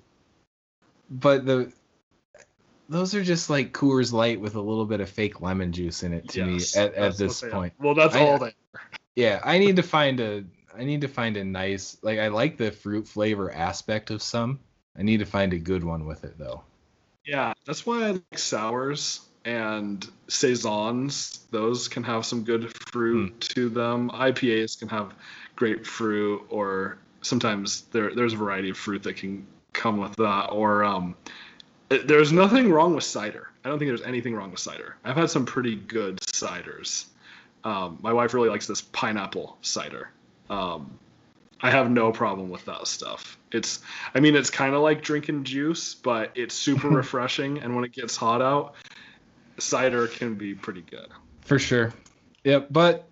but 1.10 1.44
the 1.44 1.72
those 2.88 3.14
are 3.14 3.22
just 3.22 3.48
like 3.50 3.72
Coors 3.72 4.12
Light 4.12 4.40
with 4.40 4.56
a 4.56 4.60
little 4.60 4.84
bit 4.86 5.00
of 5.00 5.08
fake 5.08 5.40
lemon 5.40 5.72
juice 5.72 6.02
in 6.02 6.12
it 6.12 6.28
to 6.30 6.40
Yes, 6.44 6.76
me 6.76 6.82
at, 6.82 6.94
at 6.94 7.16
this 7.16 7.40
point. 7.40 7.72
Well, 7.78 7.94
that's 7.94 8.14
I- 8.16 8.20
all 8.20 8.38
they. 8.38 8.52
Yeah, 9.16 9.40
I 9.44 9.58
need 9.58 9.76
to 9.76 9.82
find 9.96 10.20
a 10.20 10.44
I 10.76 10.84
need 10.84 11.00
to 11.02 11.08
find 11.08 11.36
a 11.36 11.44
nice 11.44 11.96
like 12.02 12.18
I 12.18 12.28
like 12.28 12.56
the 12.56 12.70
fruit 12.70 13.06
flavor 13.06 13.52
aspect 13.52 14.10
of 14.10 14.22
some. 14.22 14.60
I 14.98 15.02
need 15.02 15.18
to 15.18 15.26
find 15.26 15.52
a 15.52 15.58
good 15.58 15.84
one 15.84 16.06
with 16.06 16.24
it 16.24 16.38
though. 16.38 16.62
Yeah, 17.24 17.52
that's 17.66 17.84
why 17.86 18.04
I 18.06 18.10
like 18.12 18.38
sours 18.38 19.20
and 19.44 20.06
saisons. 20.28 21.46
Those 21.50 21.88
can 21.88 22.02
have 22.04 22.24
some 22.26 22.44
good 22.44 22.72
fruit 22.90 23.30
Hmm. 23.30 23.38
to 23.54 23.68
them. 23.68 24.10
IPAs 24.10 24.78
can 24.78 24.88
have 24.88 25.12
grapefruit, 25.56 26.42
or 26.50 26.98
sometimes 27.22 27.82
there 27.92 28.14
there's 28.14 28.32
a 28.32 28.36
variety 28.36 28.70
of 28.70 28.76
fruit 28.78 29.02
that 29.04 29.16
can 29.16 29.46
come 29.72 29.98
with 29.98 30.16
that. 30.16 30.46
Or 30.46 30.84
um, 30.84 31.16
there's 31.88 32.32
nothing 32.32 32.70
wrong 32.70 32.94
with 32.94 33.04
cider. 33.04 33.48
I 33.64 33.68
don't 33.68 33.78
think 33.78 33.90
there's 33.90 34.02
anything 34.02 34.34
wrong 34.34 34.50
with 34.50 34.60
cider. 34.60 34.96
I've 35.04 35.16
had 35.16 35.30
some 35.30 35.44
pretty 35.44 35.76
good 35.76 36.18
ciders. 36.20 37.06
Um, 37.64 37.98
my 38.00 38.12
wife 38.12 38.32
really 38.32 38.48
likes 38.48 38.66
this 38.66 38.80
pineapple 38.80 39.58
cider. 39.60 40.10
Um, 40.48 40.98
I 41.60 41.70
have 41.70 41.90
no 41.90 42.10
problem 42.10 42.48
with 42.48 42.64
that 42.64 42.86
stuff. 42.86 43.38
It's, 43.52 43.80
I 44.14 44.20
mean, 44.20 44.34
it's 44.34 44.48
kind 44.48 44.74
of 44.74 44.80
like 44.80 45.02
drinking 45.02 45.44
juice, 45.44 45.94
but 45.94 46.32
it's 46.34 46.54
super 46.54 46.88
refreshing. 46.90 47.58
And 47.58 47.74
when 47.74 47.84
it 47.84 47.92
gets 47.92 48.16
hot 48.16 48.40
out, 48.40 48.74
cider 49.58 50.06
can 50.06 50.34
be 50.34 50.54
pretty 50.54 50.82
good. 50.82 51.08
For 51.42 51.58
sure. 51.58 51.92
Yep, 52.44 52.68
but 52.70 53.08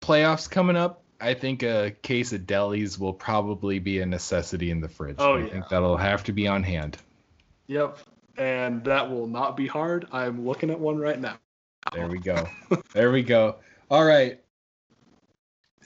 playoffs 0.00 0.48
coming 0.48 0.76
up. 0.76 1.01
I 1.22 1.34
think 1.34 1.62
a 1.62 1.94
case 2.02 2.32
of 2.32 2.42
delis 2.42 2.98
will 2.98 3.12
probably 3.12 3.78
be 3.78 4.00
a 4.00 4.06
necessity 4.06 4.70
in 4.72 4.80
the 4.80 4.88
fridge. 4.88 5.16
Oh, 5.18 5.34
I 5.34 5.42
yeah. 5.42 5.46
think 5.48 5.68
that'll 5.68 5.96
have 5.96 6.24
to 6.24 6.32
be 6.32 6.48
on 6.48 6.64
hand. 6.64 6.98
Yep. 7.68 7.98
And 8.36 8.84
that 8.84 9.08
will 9.08 9.28
not 9.28 9.56
be 9.56 9.68
hard. 9.68 10.08
I'm 10.10 10.44
looking 10.44 10.70
at 10.70 10.80
one 10.80 10.98
right 10.98 11.20
now. 11.20 11.38
There 11.92 12.08
we 12.08 12.18
go. 12.18 12.48
there 12.92 13.12
we 13.12 13.22
go. 13.22 13.56
All 13.88 14.04
right. 14.04 14.40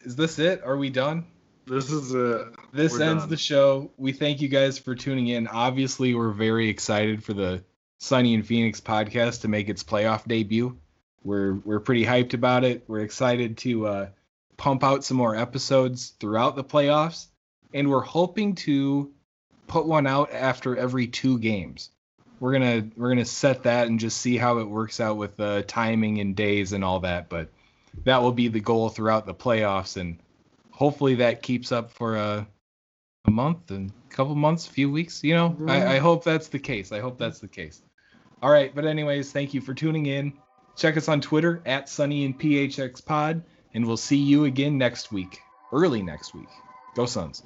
Is 0.05 0.16
this 0.16 0.39
it? 0.39 0.62
Are 0.64 0.76
we 0.76 0.89
done? 0.89 1.26
This 1.66 1.91
is 1.91 2.14
a. 2.14 2.53
this 2.72 2.93
We're 2.93 3.03
ends 3.03 3.24
done. 3.24 3.30
the 3.30 3.37
show. 3.37 3.91
We 3.99 4.12
thank 4.12 4.41
you 4.41 4.49
guys 4.49 4.78
for 4.78 4.95
tuning 4.95 5.28
in. 5.28 5.49
Obviously, 5.49 6.14
we're 6.14 6.30
very 6.30 6.68
excited 6.68 7.24
for 7.24 7.34
the 7.34 7.62
Sunny 7.99 8.34
and 8.34 8.47
Phoenix 8.47 8.80
podcast 8.80 9.43
to 9.43 9.49
make 9.49 9.68
its 9.68 9.82
playoff 9.82 10.26
debut. 10.26 10.78
We're 11.24 11.55
we're 11.55 11.80
pretty 11.80 12.05
hyped 12.05 12.34
about 12.34 12.64
it. 12.64 12.84
We're 12.87 13.01
excited 13.01 13.59
to 13.59 13.87
uh, 13.87 14.09
pump 14.57 14.84
out 14.84 15.04
some 15.04 15.16
more 15.16 15.36
episodes 15.36 16.14
throughout 16.20 16.57
the 16.57 16.64
playoffs, 16.64 17.26
and 17.72 17.90
we're 17.90 18.00
hoping 18.00 18.54
to 18.54 19.12
put 19.66 19.86
one 19.86 20.07
out 20.07 20.32
after 20.32 20.76
every 20.76 21.07
two 21.07 21.38
games. 21.38 21.90
We're 22.40 22.52
gonna 22.52 22.88
we're 22.96 23.09
gonna 23.09 23.24
set 23.24 23.62
that 23.64 23.88
and 23.88 23.98
just 23.98 24.18
see 24.18 24.36
how 24.36 24.59
it 24.59 24.68
works 24.68 25.00
out 25.00 25.16
with 25.16 25.36
the 25.36 25.64
timing 25.66 26.20
and 26.20 26.36
days 26.36 26.72
and 26.72 26.84
all 26.84 27.00
that. 27.00 27.28
But 27.28 27.48
that 28.04 28.22
will 28.22 28.32
be 28.32 28.48
the 28.48 28.61
goal 28.61 28.88
throughout 28.88 29.26
the 29.26 29.34
playoffs, 29.34 29.96
and 29.96 30.18
hopefully 30.70 31.16
that 31.16 31.42
keeps 31.42 31.72
up 31.72 31.90
for 31.92 32.16
a 32.16 32.46
a 33.26 33.30
month 33.30 33.70
and 33.70 33.90
a 34.11 34.14
couple 34.14 34.34
months, 34.34 34.66
a 34.66 34.70
few 34.70 34.90
weeks. 34.90 35.24
You 35.24 35.34
know, 35.34 35.46
I, 35.46 35.50
mm-hmm. 35.50 35.88
I 35.88 35.98
hope 35.98 36.24
that's 36.24 36.48
the 36.48 36.59
case. 36.59 36.92
I 36.92 37.00
hope 37.00 37.18
that's 37.18 37.40
the 37.40 37.48
case. 37.48 37.82
All 38.42 38.50
right, 38.50 38.74
but 38.74 38.84
anyways, 38.84 39.32
thank 39.32 39.54
you 39.54 39.61
for 39.61 39.74
tuning 39.74 40.07
in. 40.07 40.32
Check 40.76 40.96
us 40.96 41.09
on 41.09 41.20
Twitter 41.20 41.62
at 41.64 41.88
Sunny 41.88 42.24
and 42.26 42.38
PHX 42.38 43.04
Pod, 43.04 43.42
and 43.76 43.86
we'll 43.86 43.96
see 43.98 44.16
you 44.16 44.46
again 44.46 44.78
next 44.78 45.12
week, 45.12 45.42
early 45.70 46.02
next 46.02 46.34
week. 46.34 46.48
Go 46.94 47.04
Suns. 47.04 47.42